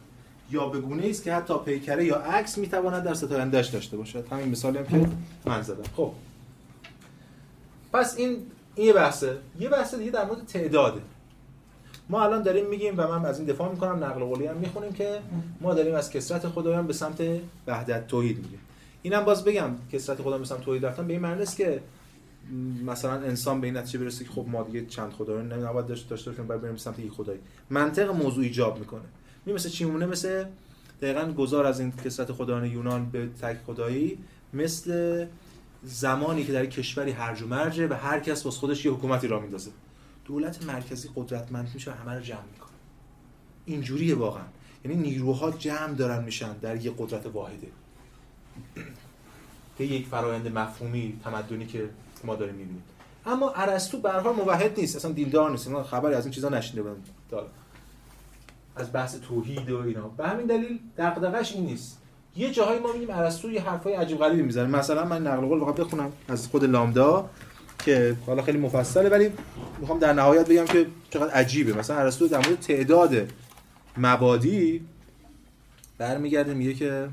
یا 0.51 0.69
به 0.69 0.81
گونه 0.81 1.07
است 1.07 1.23
که 1.23 1.35
حتی 1.35 1.55
پیکره 1.65 2.05
یا 2.05 2.17
عکس 2.17 2.59
می‌تواند 2.59 3.03
در 3.03 3.15
ستایندش 3.15 3.67
داشته 3.67 3.97
باشد. 3.97 4.29
همین 4.31 4.49
مثالی 4.49 4.79
هم 4.79 4.87
که 4.87 5.09
من 5.45 5.63
زدم. 5.63 5.85
خب. 5.97 6.13
پس 7.93 8.17
این 8.17 8.47
این 8.77 8.87
یه 8.87 8.93
بحثه. 8.93 9.37
یه 9.61 9.69
بحث 9.69 9.95
دیگه 9.95 10.11
در 10.11 10.25
مورد 10.25 10.47
تعداده. 10.47 11.01
ما 12.09 12.25
الان 12.25 12.43
داریم 12.43 12.67
میگیم 12.67 12.95
و 12.97 13.09
من 13.09 13.25
از 13.25 13.39
این 13.39 13.49
دفاع 13.49 13.71
می‌کنم 13.71 14.05
نقل 14.05 14.21
قولی 14.21 14.47
هم 14.47 14.57
می‌خونیم 14.57 14.93
که 14.93 15.19
ما 15.61 15.75
داریم 15.75 15.95
از 15.95 16.11
کسرت 16.11 16.49
خدایان 16.49 16.87
به 16.87 16.93
سمت 16.93 17.23
وحدت 17.67 18.07
توحید 18.07 18.37
میگیم 18.37 18.59
اینم 19.03 19.25
باز 19.25 19.45
بگم 19.45 19.71
کسرت 19.93 20.23
خدا 20.23 20.39
به 20.39 20.45
سمت 20.45 20.61
توحید 20.61 20.87
رفتن 20.87 21.07
به 21.07 21.13
این 21.13 21.23
معنی 21.23 21.43
است 21.43 21.57
که 21.57 21.81
مثلا 22.87 23.13
انسان 23.13 23.61
به 23.61 23.67
این 23.67 23.77
نتیجه 23.77 23.99
برسه 23.99 24.25
که 24.25 24.31
خب 24.31 24.45
ما 24.49 24.63
دیگه 24.63 24.87
چند 24.87 25.13
خدا 25.13 25.35
رو 25.35 25.43
نباید 25.43 25.87
داشته 25.87 26.09
داشته 26.09 26.31
باشیم 26.31 26.47
باید 26.47 26.61
بریم 26.61 26.77
سمت 26.77 26.99
یک 26.99 27.13
خدایی. 27.13 27.39
منطق 27.71 28.11
موضوع 28.11 28.45
ایجاب 28.45 28.79
می‌کنه. 28.79 29.05
می 29.47 29.53
مثل 29.53 29.69
چی؟ 29.69 29.85
مونه 29.85 30.07
مثل 30.07 30.45
دقیقا 31.03 31.33
گذار 31.33 31.67
از 31.67 31.81
این 31.81 31.93
کسرت 32.05 32.33
خدایان 32.33 32.67
یونان 32.67 33.11
به 33.11 33.29
تک 33.43 33.57
خدایی 33.67 34.19
مثل 34.53 35.27
زمانی 35.87 36.45
که 36.45 36.53
در 36.53 36.67
کشوری 36.67 37.11
هرج 37.11 37.43
و 37.43 37.47
مرجه 37.47 37.89
و 37.89 37.93
هر 37.93 38.21
کس 38.21 38.43
باز 38.43 38.57
خودش 38.57 38.85
یه 38.85 38.93
حکومتی 38.93 39.27
را 39.27 39.41
میندازه. 39.41 39.71
دولت 40.25 40.65
مرکزی 40.65 41.09
قدرتمند 41.15 41.71
میشه 41.75 41.91
و 41.91 41.95
همه 41.95 42.15
رو 42.15 42.21
جمع 42.21 42.43
می‌کنه. 42.53 42.71
اینجوریه 43.67 44.15
واقعا. 44.15 44.45
یعنی 44.85 44.97
نیروها 44.97 45.51
جمع 45.51 45.95
دارن 45.95 46.25
میشن 46.25 46.53
در 46.53 46.85
یه 46.85 46.93
قدرت 46.99 47.27
واحده. 47.27 47.69
که 49.79 49.85
یک 49.85 50.07
فرایند 50.07 50.59
مفهومی 50.59 51.21
تمدنی 51.25 51.67
که 51.67 51.91
ما 52.25 52.37
داریم 52.37 52.55
می‌بینیم. 52.55 52.83
اما 53.27 53.51
ارسطو 53.51 53.99
به 53.99 54.11
هر 54.13 54.33
موحد 54.33 54.81
نیست. 54.81 54.97
اصلا 54.97 55.13
دیندار 55.13 55.51
نیست. 55.51 55.69
اصلا 55.69 55.83
خبری 55.83 56.15
از 56.15 56.25
این 56.25 56.35
چیزا 56.35 56.49
نشینده 56.49 56.83
بودم. 56.83 57.03
از 58.77 58.93
بحث 58.93 59.17
توحید 59.21 59.71
و 59.71 59.81
اینا. 59.81 60.09
به 60.09 60.29
همین 60.29 60.47
دلیل 60.47 60.79
دغدغش 60.99 61.53
این 61.53 61.67
نیست. 61.67 62.03
یه 62.37 62.51
جاهایی 62.51 62.81
ما 62.81 62.93
میگیم 62.93 63.11
ارسطو 63.11 63.51
یه 63.51 63.63
حرفای 63.63 63.95
عجیب 63.95 64.19
غریبی 64.19 64.43
می‌زنه. 64.43 64.67
مثلا 64.67 65.05
من 65.05 65.27
نقل 65.27 65.47
قول 65.47 65.61
بخوام 65.61 65.75
بخونم 65.75 66.13
از 66.29 66.49
خود 66.49 66.65
لامدا 66.65 67.31
که 67.85 68.17
حالا 68.27 68.43
خیلی 68.43 68.59
مفصله 68.59 69.09
ولی 69.09 69.33
می‌خوام 69.81 69.99
در 69.99 70.13
نهایت 70.13 70.49
بگم 70.49 70.65
که 70.65 70.87
چقدر 71.11 71.31
عجیبه. 71.31 71.73
مثلا 71.73 71.97
ارسطو 71.97 72.29
در 72.29 72.39
مورد 72.39 72.61
تعداد 72.61 73.33
مبادی 73.97 74.87
برمیگرده 75.99 76.55
میگه 76.55 76.75
که 76.75 77.09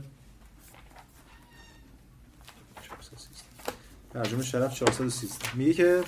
ترجمه 4.13 4.43
شرف 4.43 4.75
413 4.75 5.55
میگه 5.55 5.73
که 5.73 6.03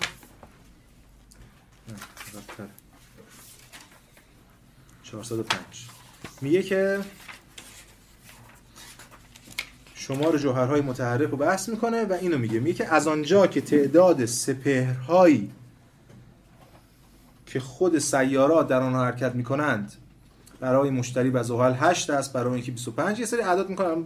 405 5.04 5.60
میگه 6.42 6.64
که 6.64 7.00
شمار 10.08 10.38
جوهرهای 10.38 10.82
متحرک 10.82 11.30
رو 11.30 11.38
بحث 11.38 11.70
می‌کنه 11.70 12.06
و 12.06 12.14
اینو 12.14 12.38
میگه. 12.38 12.60
میگه 12.60 12.74
که 12.74 12.94
از 12.94 13.08
آنجا 13.08 13.48
که 13.48 13.62
تعداد 13.62 14.26
سپهرهایی 14.26 15.52
که 17.46 17.60
خود 17.60 18.00
سیارات 18.00 18.68
در 18.68 18.82
آنها 18.82 19.06
حرکت 19.06 19.36
می‌کنند 19.36 19.94
برای 20.60 20.90
مشتری 20.90 21.30
و 21.30 21.44
زحل 21.44 21.74
8 21.74 22.10
است 22.10 22.34
برای 22.34 22.54
اینکه 22.54 22.72
25 22.72 23.20
یه 23.20 23.26
سری 23.26 23.42
اعداد 23.42 23.70
می‌کنن 23.70 24.04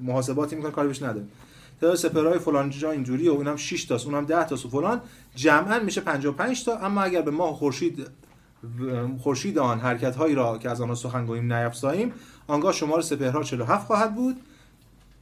محاسباتی 0.00 0.56
می‌کنن 0.56 0.70
کاری 0.70 0.88
بهش 0.88 1.02
نداره. 1.02 1.26
تعداد 1.80 1.96
سپهرهای 1.96 2.38
فلان 2.38 2.70
جا 2.70 2.90
اینجوری 2.90 3.28
و 3.28 3.32
اونم 3.32 3.56
6 3.56 3.84
تاست 3.84 4.06
اونم 4.06 4.24
10 4.24 4.44
تاست 4.44 4.66
و 4.66 4.68
فلان. 4.68 5.00
جمعا 5.34 5.78
میشه 5.78 6.00
55 6.00 6.64
تا 6.64 6.76
اما 6.76 7.02
اگر 7.02 7.22
به 7.22 7.30
ماه 7.30 7.54
خورشید 7.54 8.06
خورشید 9.18 9.58
آن 9.58 9.80
حرکت 9.80 10.16
هایی 10.16 10.34
را 10.34 10.58
که 10.58 10.70
از 10.70 10.80
آنها 10.80 10.94
سخن 10.94 11.26
گوییم 11.26 11.52
نیفزاییم 11.52 12.12
آنگاه 12.46 12.72
شمار 12.72 13.00
سپهرها 13.00 13.42
47 13.42 13.86
خواهد 13.86 14.14
بود. 14.14 14.36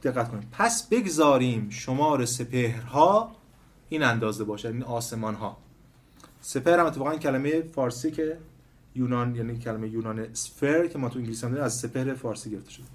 دقت 0.03 0.31
کنیم. 0.31 0.49
پس 0.51 0.87
بگذاریم 0.87 1.69
شمار 1.69 2.25
سپهرها 2.25 3.35
این 3.89 4.03
اندازه 4.03 4.43
باشه 4.43 4.69
این 4.69 4.83
آسمان 4.83 5.35
ها 5.35 5.57
سپهر 6.41 6.79
هم 6.79 6.85
اتفاقا 6.85 7.15
کلمه 7.15 7.61
فارسی 7.61 8.11
که 8.11 8.37
یونان 8.95 9.35
یعنی 9.35 9.57
کلمه 9.57 9.89
یونان 9.89 10.33
سفر 10.33 10.87
که 10.87 10.97
ما 10.97 11.09
تو 11.09 11.19
انگلیسی 11.19 11.45
هم 11.45 11.57
از 11.57 11.77
سپهر 11.77 12.13
فارسی 12.13 12.51
گرفته 12.51 12.71
شده. 12.71 12.85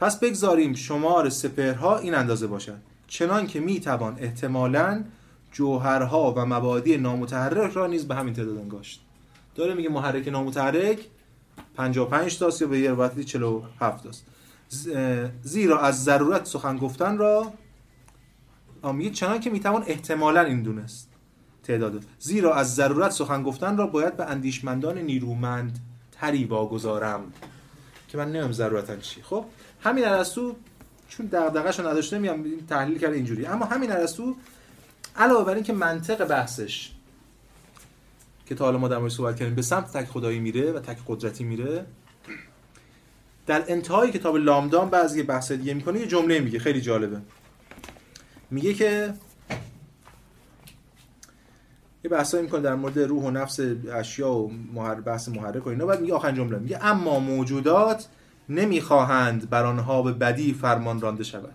پس 0.00 0.20
بگذاریم 0.20 0.74
شمار 0.74 1.28
سپهرها 1.28 1.98
این 1.98 2.14
اندازه 2.14 2.46
باشد 2.46 2.78
چنان 3.06 3.46
که 3.46 3.60
می 3.60 3.80
توان 3.80 4.16
احتمالاً 4.18 5.04
جوهرها 5.52 6.32
و 6.32 6.46
مبادی 6.46 6.96
نامتحرک 6.96 7.72
را 7.72 7.86
نیز 7.86 8.08
به 8.08 8.14
همین 8.14 8.34
تعداد 8.34 8.58
انگاشت. 8.58 9.00
داره 9.54 9.74
میگه 9.74 9.88
محرک 9.88 10.28
نامتحرک 10.28 10.98
55 11.74 12.38
تاست 12.38 12.62
یا 12.62 12.68
به 12.68 12.78
یه 12.78 12.90
روایتی 12.90 13.24
47 13.24 14.04
تاست. 14.04 14.26
زیرا 15.42 15.80
از 15.80 16.04
ضرورت 16.04 16.44
سخن 16.44 16.76
گفتن 16.78 17.18
را 17.18 17.52
میگه 18.92 19.10
چنان 19.10 19.40
که 19.40 19.50
می‌توان 19.50 19.84
احتمالا 19.86 20.40
این 20.40 20.62
دونست 20.62 21.08
تعداد 21.62 22.04
زیرا 22.18 22.54
از 22.54 22.74
ضرورت 22.74 23.10
سخن 23.10 23.42
گفتن 23.42 23.76
را 23.76 23.86
باید 23.86 24.16
به 24.16 24.24
اندیشمندان 24.24 24.98
نیرومند 24.98 25.78
تری 26.12 26.44
واگذارم. 26.44 27.32
که 28.08 28.18
من 28.18 28.32
نمیم 28.32 28.52
ضرورتا 28.52 28.96
چی. 28.96 29.22
خب 29.22 29.44
همین 29.80 30.04
ارسطو 30.04 30.56
چون 31.08 31.26
دغدغه‌شو 31.26 31.88
نداشته 31.88 32.18
میام 32.18 32.44
تحلیل 32.68 32.98
کرده 32.98 33.16
اینجوری. 33.16 33.46
اما 33.46 33.64
همین 33.64 33.92
ارسطو 33.92 34.36
علاوه 35.16 35.44
بر 35.44 35.54
اینکه 35.54 35.72
منطق 35.72 36.24
بحثش 36.24 36.90
که 38.46 38.54
تا 38.54 38.64
حالا 38.64 38.78
ما 38.78 38.88
در 38.88 39.08
صحبت 39.08 39.36
کردیم 39.36 39.54
به 39.54 39.62
سمت 39.62 39.96
تک 39.96 40.08
خدایی 40.08 40.38
میره 40.38 40.72
و 40.72 40.80
تک 40.80 40.98
قدرتی 41.06 41.44
میره 41.44 41.86
در 43.46 43.64
انتهای 43.68 44.10
کتاب 44.10 44.36
لامدان 44.36 44.90
بعضی 44.90 45.22
بحث 45.22 45.52
دیگه 45.52 45.74
می‌کنه 45.74 46.00
یه 46.00 46.06
جمله 46.06 46.40
میگه 46.40 46.58
خیلی 46.58 46.80
جالبه. 46.80 47.20
میگه 48.50 48.74
که 48.74 49.14
یه 52.04 52.10
بحثایی 52.10 52.42
می‌کنه 52.42 52.60
در 52.60 52.74
مورد 52.74 52.98
روح 52.98 53.24
و 53.24 53.30
نفس 53.30 53.60
اشیا 53.92 54.32
و 54.32 54.52
محر 54.74 54.94
بحث 54.94 55.28
محرک 55.28 55.66
و 55.66 55.70
اینا 55.70 55.86
بعد 55.86 56.00
میگه 56.00 56.14
آخرین 56.14 56.34
جمله 56.34 56.58
میگه 56.58 56.84
اما 56.84 57.18
موجودات 57.18 58.08
نمی‌خواهند 58.48 59.50
بر 59.50 59.64
آنها 59.64 60.02
به 60.02 60.12
بدی 60.12 60.54
فرمان 60.54 61.00
رانده 61.00 61.24
شود. 61.24 61.54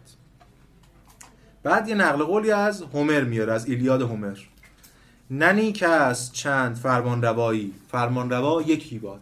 بعد 1.64 1.88
یه 1.88 1.96
نقل 1.96 2.24
قولی 2.24 2.52
از 2.52 2.82
هومر 2.82 3.24
میاره 3.24 3.54
از 3.54 3.66
ایلیاد 3.66 4.02
هومر. 4.02 4.38
ننی 5.32 5.72
کس 5.72 6.32
چند 6.32 6.76
فرمان 6.76 7.22
روایی 7.22 7.74
فرمان 7.92 8.30
روا 8.30 8.62
یکی 8.62 9.00
باد. 9.00 9.22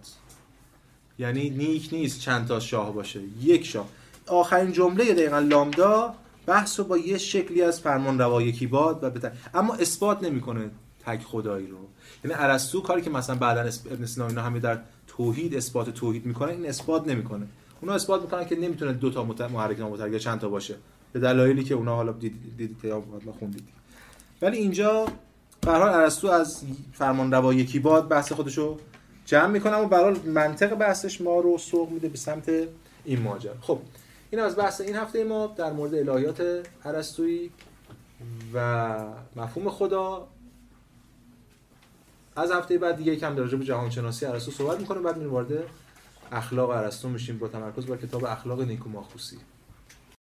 یعنی 1.20 1.50
نیک 1.50 1.90
نیست 1.92 2.22
چند 2.22 2.48
تا 2.48 2.60
شاه 2.60 2.94
باشه. 2.94 3.20
یک 3.42 3.66
شاه. 3.66 3.88
آخرین 4.28 4.72
جمله 4.72 5.14
دقیقا 5.14 5.40
لامدا 5.40 6.14
بحث 6.46 6.80
رو 6.80 6.86
با 6.86 6.98
یه 6.98 7.18
شکلی 7.18 7.62
از 7.62 7.82
فرمان 7.82 8.20
روا 8.20 8.42
یکی 8.42 8.68
باد 8.68 9.04
و 9.04 9.10
بتر... 9.10 9.32
اما 9.54 9.74
اثبات 9.74 10.24
نمی‌کنه 10.24 10.70
تک 11.06 11.24
خدایی 11.24 11.68
رو. 11.68 11.78
یعنی 12.24 12.38
ارسطو 12.40 12.82
کاری 12.82 13.02
که 13.02 13.10
مثلا 13.10 13.36
بعدا 13.36 13.62
ابن 13.92 14.06
سینا 14.06 14.28
اینا 14.28 14.42
همه 14.42 14.60
در 14.60 14.80
توحید 15.08 15.56
اثبات 15.56 15.90
توحید 15.90 16.26
می‌کنه 16.26 16.52
این 16.52 16.70
اثبات 16.70 17.08
نمی‌کنه. 17.08 17.48
اونا 17.82 17.94
اثبات 17.94 18.22
می‌کنن 18.22 18.46
که 18.46 18.56
نمی‌تونه 18.56 18.94
دو 18.94 19.10
تا 19.10 19.48
محرک 19.54 19.80
نامتحرک 19.80 20.18
چند 20.18 20.40
تا 20.40 20.50
باشه. 20.50 20.76
به 21.14 21.20
دلایلی 21.20 21.64
که 21.64 21.74
اونا 21.76 21.96
حالا 21.96 22.12
دیدید 22.12 22.58
دید 22.58 22.78
یا 22.84 23.04
خوندید. 23.40 23.70
ولی 24.42 24.58
اینجا 24.58 25.06
به 25.62 25.72
حال 25.72 25.90
ارسطو 25.90 26.28
از 26.28 26.64
فرمان 26.94 27.32
روا 27.32 27.54
یکی 27.54 27.80
باد 27.80 28.08
بحث 28.08 28.32
خودشو 28.32 28.78
جمع 29.30 29.48
می‌کنه 29.48 29.76
و 29.76 29.88
برای 29.88 30.20
منطق 30.20 30.76
بحثش 30.76 31.22
ما 31.22 31.40
رو 31.40 31.58
سوق 31.58 31.90
میده 31.90 32.10
به 32.10 32.18
سمت 32.18 32.52
این 33.06 33.22
ماجرا. 33.22 33.54
خب 33.62 33.80
این 34.32 34.42
از 34.42 34.58
بحث 34.58 34.82
این 34.82 34.96
هفته 34.96 35.24
ما 35.24 35.48
در 35.48 35.72
مورد 35.72 35.96
الهیات 35.96 36.68
ارسطویی 36.86 37.52
و 38.54 38.98
مفهوم 39.36 39.70
خدا. 39.70 40.28
از 42.36 42.52
هفته 42.52 42.78
بعد 42.78 42.96
دیگه 42.96 43.14
یکم 43.14 43.36
در 43.36 43.44
به 43.44 43.66
جهان 43.66 43.90
شناسی 43.90 44.26
ارسطو 44.26 44.52
صحبت 44.52 44.80
می‌کنیم 44.80 45.04
بعد 45.04 45.18
میریم 45.18 45.34
وارد 45.34 45.64
اخلاق 46.32 46.70
ارسطو 46.70 47.10
میشیم. 47.10 47.38
با 47.38 47.48
تمرکز 47.48 47.86
بر 47.86 47.98
کتاب 47.98 48.26
اخلاق 48.26 48.62
نیکوماخوسی. 48.62 49.38